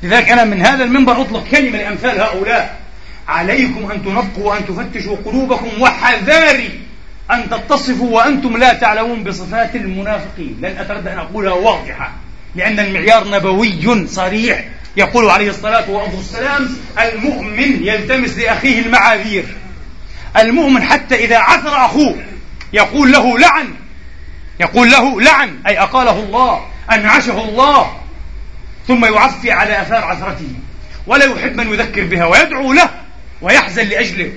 لذلك 0.04 0.30
أنا 0.30 0.44
من 0.44 0.62
هذا 0.62 0.84
المنبر 0.84 1.22
أطلق 1.22 1.44
كلمة 1.52 1.78
لأمثال 1.78 2.22
هؤلاء. 2.22 2.80
عليكم 3.28 3.92
أن 3.92 4.04
تنقوا 4.04 4.54
وأن 4.54 4.66
تفتشوا 4.66 5.18
قلوبكم 5.26 5.82
وحذاري 5.82 6.80
أن 7.32 7.50
تتصفوا 7.50 8.16
وأنتم 8.16 8.58
لا 8.58 8.74
تعلمون 8.74 9.24
بصفات 9.24 9.76
المنافقين. 9.76 10.58
لن 10.62 10.78
أتردد 10.78 11.08
أن 11.08 11.18
أقولها 11.18 11.54
واضحة 11.54 12.12
لأن 12.56 12.80
المعيار 12.80 13.30
نبوي 13.30 14.08
صريح. 14.08 14.66
يقول 14.98 15.30
عليه 15.30 15.50
الصلاة 15.50 15.90
والسلام 15.90 16.70
المؤمن 17.00 17.88
يلتمس 17.88 18.38
لأخيه 18.38 18.82
المعاذير. 18.82 19.46
المؤمن 20.38 20.84
حتى 20.84 21.16
إذا 21.16 21.38
عثر 21.38 21.86
أخوه 21.86 22.24
يقول 22.74 23.12
له 23.12 23.40
لعن 23.40 23.74
يقول 24.60 24.92
له 24.92 25.22
لعن 25.22 25.60
أي 25.68 25.80
أقاله 25.80 26.20
الله 26.20 26.66
أنعشه 26.92 27.44
الله 27.44 27.98
ثم 28.88 29.06
يعفي 29.06 29.52
على 29.52 29.82
آثار 29.82 30.04
عثرته. 30.04 30.50
ولا 31.08 31.26
يحب 31.26 31.56
من 31.56 31.74
يذكر 31.74 32.04
بها 32.04 32.26
ويدعو 32.26 32.74
له 32.74 32.90
ويحزن 33.42 33.88
لأجله. 33.88 34.32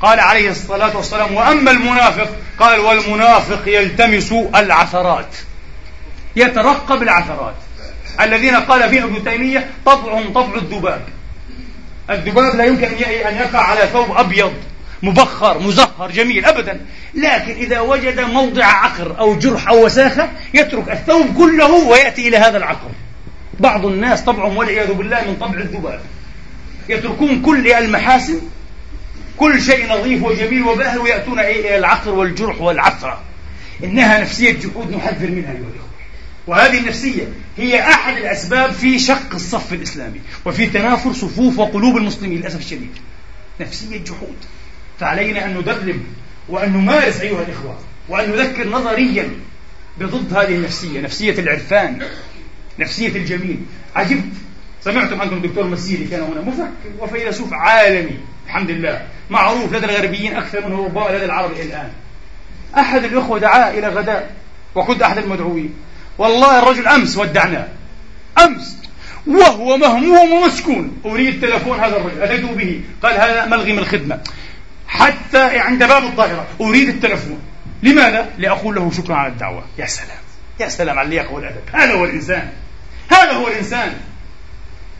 قال 0.00 0.20
عليه 0.20 0.50
الصلاة 0.50 0.96
والسلام 0.96 1.34
وأما 1.34 1.70
المنافق 1.70 2.36
قال 2.58 2.80
والمنافق 2.80 3.62
يلتمس 3.66 4.32
العثرات 4.54 5.36
يترقب 6.36 7.02
العثرات. 7.02 7.54
الذين 8.20 8.56
قال 8.56 8.90
فيهم 8.90 9.04
ابن 9.04 9.24
تيمية 9.24 9.70
طبعهم 9.86 10.32
طبع 10.32 10.54
الذباب. 10.54 11.02
الذباب 12.10 12.56
لا 12.56 12.64
يمكن 12.64 12.86
أن 13.26 13.36
يقع 13.36 13.58
على 13.58 13.80
ثوب 13.92 14.16
أبيض 14.16 14.52
مبخر 15.02 15.58
مزهر 15.58 16.10
جميل 16.14 16.44
أبدا. 16.44 16.80
لكن 17.14 17.52
إذا 17.52 17.80
وجد 17.80 18.20
موضع 18.20 18.64
عقر 18.64 19.18
أو 19.18 19.38
جرح 19.38 19.68
أو 19.68 19.84
وساخة 19.84 20.28
يترك 20.54 20.90
الثوب 20.90 21.36
كله 21.36 21.72
ويأتي 21.72 22.28
إلى 22.28 22.36
هذا 22.36 22.56
العقر. 22.58 22.90
بعض 23.60 23.86
الناس 23.86 24.22
طبعهم 24.22 24.56
والعياذ 24.56 24.92
بالله 24.92 25.20
من 25.20 25.36
طبع 25.40 25.58
الذباب. 25.60 26.00
يتركون 26.88 27.42
كل 27.42 27.72
المحاسن 27.72 28.40
كل 29.36 29.62
شيء 29.62 29.92
نظيف 29.92 30.22
وجميل 30.22 30.62
وباهر 30.62 31.00
ويأتون 31.00 31.40
إلى 31.40 31.78
العقر 31.78 32.10
والجرح 32.10 32.60
والعثرة. 32.60 33.20
إنها 33.84 34.20
نفسية 34.20 34.52
جحود 34.52 34.96
نحذر 34.96 35.30
منها 35.30 35.50
أيها 35.50 35.58
الأخوة 35.58 35.91
وهذه 36.46 36.78
النفسية 36.78 37.28
هي 37.56 37.80
أحد 37.80 38.16
الأسباب 38.16 38.72
في 38.72 38.98
شق 38.98 39.34
الصف 39.34 39.72
الإسلامي 39.72 40.20
وفي 40.44 40.66
تنافر 40.66 41.12
صفوف 41.12 41.58
وقلوب 41.58 41.96
المسلمين 41.96 42.38
للأسف 42.38 42.58
الشديد. 42.58 42.92
نفسية 43.60 43.98
جحود. 43.98 44.36
فعلينا 45.00 45.44
أن 45.44 45.58
ندرب 45.58 46.00
وأن 46.48 46.72
نمارس 46.72 47.20
أيها 47.20 47.42
الإخوة 47.42 47.78
وأن 48.08 48.30
نذكر 48.30 48.68
نظريا 48.68 49.28
بضد 50.00 50.34
هذه 50.34 50.54
النفسية 50.54 51.00
نفسية 51.00 51.38
العرفان 51.38 52.02
نفسية 52.78 53.08
الجميل. 53.08 53.58
عجبت 53.96 54.32
سمعتم 54.84 55.20
أنتم 55.20 55.36
الدكتور 55.36 55.66
مسيري 55.66 56.04
كان 56.04 56.20
هنا 56.20 56.40
مفكر 56.40 56.90
وفيلسوف 56.98 57.52
عالمي 57.52 58.18
الحمد 58.46 58.70
لله. 58.70 59.06
معروف 59.30 59.72
لدى 59.72 59.86
الغربيين 59.86 60.36
أكثر 60.36 60.68
منه 60.68 60.84
ربما 60.84 61.16
لدى 61.16 61.24
العرب 61.24 61.52
الآن. 61.52 61.90
أحد 62.78 63.04
الأخوة 63.04 63.38
دعاه 63.38 63.78
إلى 63.78 63.88
غداء 63.88 64.34
وكنت 64.74 65.02
أحد 65.02 65.18
المدعوين. 65.18 65.74
والله 66.18 66.58
الرجل 66.58 66.88
أمس 66.88 67.16
ودعناه 67.16 67.68
أمس. 68.44 68.76
وهو 69.26 69.76
مهموم 69.76 70.32
ومسكون. 70.32 71.00
أريد 71.04 71.40
تلفون 71.40 71.80
هذا 71.80 71.96
الرجل. 71.96 72.22
أتيت 72.22 72.44
به؟ 72.44 72.80
قال 73.02 73.14
هذا 73.14 73.46
ملغي 73.46 73.72
من 73.72 73.78
الخدمة. 73.78 74.20
حتى 74.88 75.58
عند 75.58 75.84
باب 75.84 76.04
الطائرة 76.04 76.46
أريد 76.60 76.88
التلفون. 76.88 77.38
لماذا؟ 77.82 78.28
لأقول 78.38 78.74
له 78.74 78.90
شكرا 78.96 79.14
على 79.14 79.32
الدعوة. 79.32 79.64
يا 79.78 79.86
سلام. 79.86 80.18
يا 80.60 80.68
سلام 80.68 80.98
على 80.98 81.06
اللياقة 81.06 81.32
والأدب. 81.32 81.62
هذا 81.72 81.92
هو 81.92 82.04
الإنسان. 82.04 82.48
هذا 83.10 83.32
هو 83.32 83.48
الإنسان. 83.48 83.92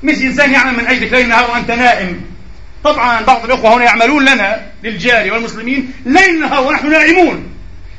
مش 0.02 0.14
إنسان 0.14 0.52
يعمل 0.52 0.72
من 0.72 0.86
أجلك. 0.86 1.12
ليل 1.12 1.28
نهار 1.28 1.50
وأنت 1.50 1.70
نائم. 1.70 2.20
طبعا 2.84 3.22
بعض 3.22 3.44
الأخوة 3.44 3.76
هنا 3.76 3.84
يعملون 3.84 4.24
لنا 4.24 4.66
للجاري 4.82 5.30
والمسلمين 5.30 5.92
ليل 6.06 6.40
نهار 6.40 6.66
ونحن 6.66 6.90
نائمون. 6.90 7.48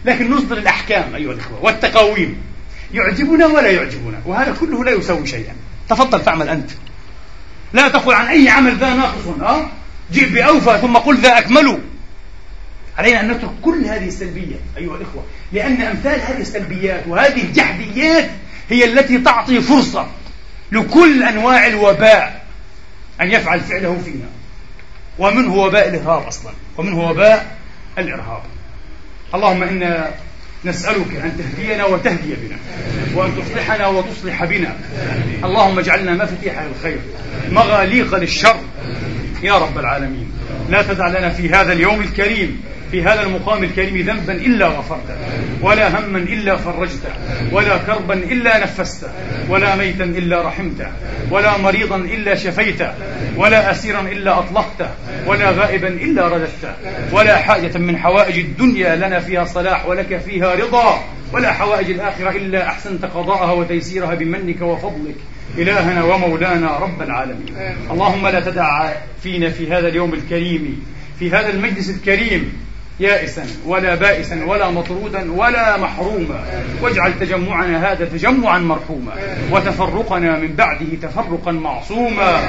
لكن 0.06 0.32
نصدر 0.32 0.58
الأحكام 0.58 1.16
أيها 1.16 1.32
الأخوة 1.32 1.64
والتقاويم. 1.64 2.53
يعجبنا 2.94 3.46
ولا 3.46 3.72
يعجبنا 3.72 4.22
وهذا 4.26 4.56
كله 4.60 4.84
لا 4.84 4.92
يسوي 4.92 5.28
شيئا. 5.28 5.54
تفضل 5.90 6.22
فاعمل 6.22 6.50
أنت. 6.50 6.70
لا 7.74 7.88
تقل 7.88 8.14
عن 8.14 8.26
أي 8.26 8.50
عمل 8.50 8.78
ذا 8.78 8.94
ناقص 8.94 9.28
أه؟ 9.42 9.66
جئ 10.12 10.30
بأوفى 10.30 10.78
ثم 10.82 10.98
قل 10.98 11.18
ذا 11.18 11.38
أكمل. 11.38 11.80
علينا 12.98 13.20
أن 13.20 13.32
نترك 13.32 13.52
كل 13.62 13.86
هذه 13.86 14.08
السلبية 14.08 14.56
أيها 14.78 14.98
الإخوة 14.98 15.24
لأن 15.52 15.82
أمثال 15.82 16.22
هذه 16.22 16.42
السلبيات 16.42 17.04
وهذه 17.08 17.42
الجحديات 17.42 18.30
هي 18.70 18.86
التي 18.86 19.18
تعطي 19.18 19.62
فرصة 19.62 20.08
لكل 20.72 21.24
أنواع 21.24 21.68
الوباء 21.68 22.46
أن 23.22 23.32
يفعل 23.32 23.60
فعله 23.60 24.02
فينا. 24.06 24.30
ومنه 25.20 25.56
وباء 25.56 25.88
الإرهاب 25.88 26.28
أصلا 26.28 26.52
ومنه 26.78 27.10
وباء 27.10 27.58
الإرهاب. 27.98 28.42
اللهم 29.34 29.64
إنا 29.64 30.12
نسألك 30.66 31.16
أن 31.24 31.38
تهدينا 31.38 31.86
وتهدي 31.86 32.36
بنا 32.36 32.58
وأن 33.16 33.32
تصلحنا 33.36 33.88
وتصلح 33.88 34.46
بنا. 34.46 34.76
اللهم 35.44 35.80
اجعلنا 35.80 36.14
مفاتيح 36.14 36.62
الخير 36.62 37.00
مغاليق 37.52 38.16
للشر. 38.16 38.56
يا 39.44 39.58
رب 39.58 39.80
العالمين 39.80 40.32
لا 40.70 40.82
تدع 40.82 41.08
لنا 41.08 41.30
في 41.30 41.50
هذا 41.50 41.74
اليوم 41.74 42.02
الكريم 42.02 42.62
في 42.94 43.04
هذا 43.04 43.22
المقام 43.22 43.64
الكريم 43.64 43.98
ذنبا 43.98 44.34
إلا 44.34 44.68
غفرته 44.68 45.16
ولا 45.62 46.00
هما 46.00 46.18
إلا 46.18 46.58
فرجته 46.58 47.10
ولا 47.52 47.78
كربا 47.78 48.14
إلا 48.14 48.64
نفسته 48.64 49.08
ولا 49.50 49.76
ميتا 49.76 50.04
إلا 50.04 50.42
رحمته 50.42 50.88
ولا 51.32 51.58
مريضا 51.58 51.96
إلا 51.96 52.36
شفيته 52.36 52.94
ولا 53.38 53.72
أسيرا 53.72 54.02
إلا 54.02 54.40
أطلقته 54.40 54.90
ولا 55.28 55.52
غائبا 55.52 55.88
إلا 55.88 56.28
رددته 56.28 56.74
ولا 57.12 57.38
حاجة 57.38 57.78
من 57.78 57.98
حوائج 57.98 58.40
الدنيا 58.40 58.96
لنا 58.96 59.20
فيها 59.20 59.46
صلاح 59.46 59.86
ولك 59.86 60.18
فيها 60.18 60.56
رضا 60.56 61.04
ولا 61.34 61.52
حوائج 61.52 61.90
الآخرة 61.90 62.30
إلا 62.30 62.68
أحسنت 62.68 63.06
قضاءها 63.06 63.52
وتيسيرها 63.52 64.16
بمنك 64.16 64.62
وفضلك. 64.62 65.16
إلهنا 65.58 66.04
ومولانا 66.04 66.78
رب 66.78 67.02
العالمين. 67.02 67.56
اللهم 67.92 68.28
لا 68.28 68.40
تدع 68.40 68.94
فينا 69.24 69.50
في 69.50 69.72
هذا 69.72 69.88
اليوم 69.88 70.14
الكريم 70.14 70.86
في 71.20 71.30
هذا 71.30 71.50
المجلس 71.50 71.90
الكريم 71.90 72.54
يائسا 73.00 73.46
ولا 73.66 73.96
بائسا 73.96 74.46
ولا 74.46 74.70
مطرودا 74.70 75.32
ولا 75.32 75.78
محروما. 75.78 76.44
واجعل 76.82 77.20
تجمعنا 77.20 77.92
هذا 77.92 78.06
تجمعا 78.06 78.60
مرحوما. 78.60 79.14
وتفرقنا 79.52 80.40
من 80.40 80.56
بعده 80.56 80.86
تفرقا 81.02 81.52
معصوما. 81.52 82.40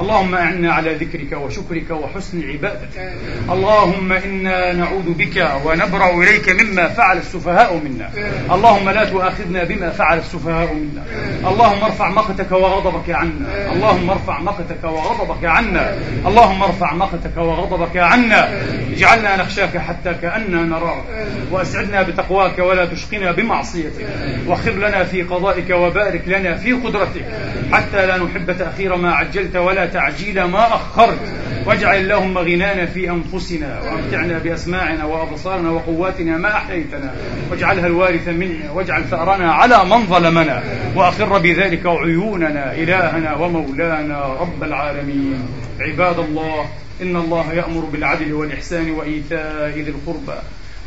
اللهم 0.00 0.34
أعنا 0.34 0.72
على 0.72 0.94
ذكرك 0.94 1.32
وشكرك 1.32 1.90
وحسن 1.90 2.42
عبادتك. 2.50 3.12
اللهم 3.52 4.12
إنا 4.12 4.72
نعوذ 4.72 5.14
بك 5.18 5.50
ونبرأ 5.64 6.22
إليك 6.22 6.48
مما 6.62 6.88
فعل 6.88 7.18
السفهاء 7.18 7.80
منا. 7.84 8.10
اللهم 8.54 8.90
لا 8.90 9.04
تؤاخذنا 9.04 9.64
بما 9.64 9.90
فعل 9.90 10.18
السفهاء 10.18 10.74
منا. 10.74 11.02
اللهم 11.50 11.84
ارفع 11.84 12.10
مقتك 12.10 12.52
وغضبك 12.52 13.10
عنا. 13.10 13.72
اللهم 13.72 14.10
ارفع 14.10 14.40
مقتك 14.40 14.84
وغضبك 14.84 15.44
عنا. 15.44 15.98
اللهم 16.26 16.62
ارفع 16.62 16.94
مقتك 16.94 17.36
وغضبك 17.36 17.96
عنا. 17.96 18.62
اجعلنا 18.92 19.36
نخشاك 19.36 19.81
حتى 19.82 20.14
كأننا 20.22 20.62
نراك 20.62 21.02
وأسعدنا 21.50 22.02
بتقواك 22.02 22.58
ولا 22.58 22.84
تشقنا 22.84 23.32
بمعصيتك. 23.32 24.06
واخر 24.46 24.72
لنا 24.72 25.04
في 25.04 25.22
قضائك 25.22 25.70
وبارك 25.70 26.22
لنا 26.26 26.56
في 26.56 26.72
قدرتك. 26.72 27.24
حتى 27.72 28.06
لا 28.06 28.16
نحب 28.16 28.56
تأخير 28.58 28.96
ما 28.96 29.12
عجلت 29.14 29.56
ولا 29.56 29.86
تعجيل 29.86 30.44
ما 30.44 30.66
أخرت. 30.66 31.18
واجعل 31.66 31.96
اللهم 31.96 32.38
غنانا 32.38 32.86
في 32.86 33.10
أنفسنا 33.10 33.80
وأمتعنا 33.80 34.38
بأسماعنا 34.38 35.04
وأبصارنا 35.04 35.70
وقواتنا 35.70 36.36
ما 36.36 36.56
أحييتنا. 36.56 37.14
واجعلها 37.50 37.86
الوارث 37.86 38.28
منا. 38.28 38.70
واجعل 38.74 39.04
ثأرنا 39.04 39.52
على 39.52 39.84
من 39.84 40.06
ظلمنا. 40.06 40.62
وأقر 40.94 41.38
بذلك 41.38 41.86
عيوننا 41.86 42.74
إلهنا 42.74 43.36
ومولانا 43.36 44.36
رب 44.40 44.62
العالمين. 44.62 45.48
عباد 45.80 46.18
الله 46.18 46.66
إن 47.02 47.16
الله 47.16 47.52
يأمر 47.52 47.80
بالعدل 47.80 48.32
والإحسان 48.32 48.90
وإيتاء 48.90 49.72
ذي 49.76 49.90
القربى 49.90 50.38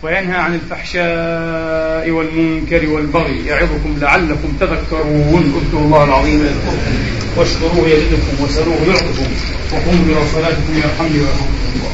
وينهى 0.04 0.38
عن 0.38 0.56
الفحشاء 0.56 2.10
والمنكر 2.10 2.90
والبغي 2.90 3.46
يعظكم 3.46 3.98
لعلكم 4.02 4.58
تذكرون. 4.60 5.62
اذكروا 5.62 5.86
الله 5.86 6.04
العظيم 6.04 6.40
يذكركم 6.40 6.96
واشكروه 7.38 7.88
يزدكم 7.88 8.44
وسلوه 8.44 8.78
يعطكم 8.88 9.28
وقوموا 9.74 10.06
إلى 10.06 10.28
صلاتكم 10.34 10.74
يرحمني 10.78 11.20
ويرحمكم 11.20 11.70
الله. 11.76 11.92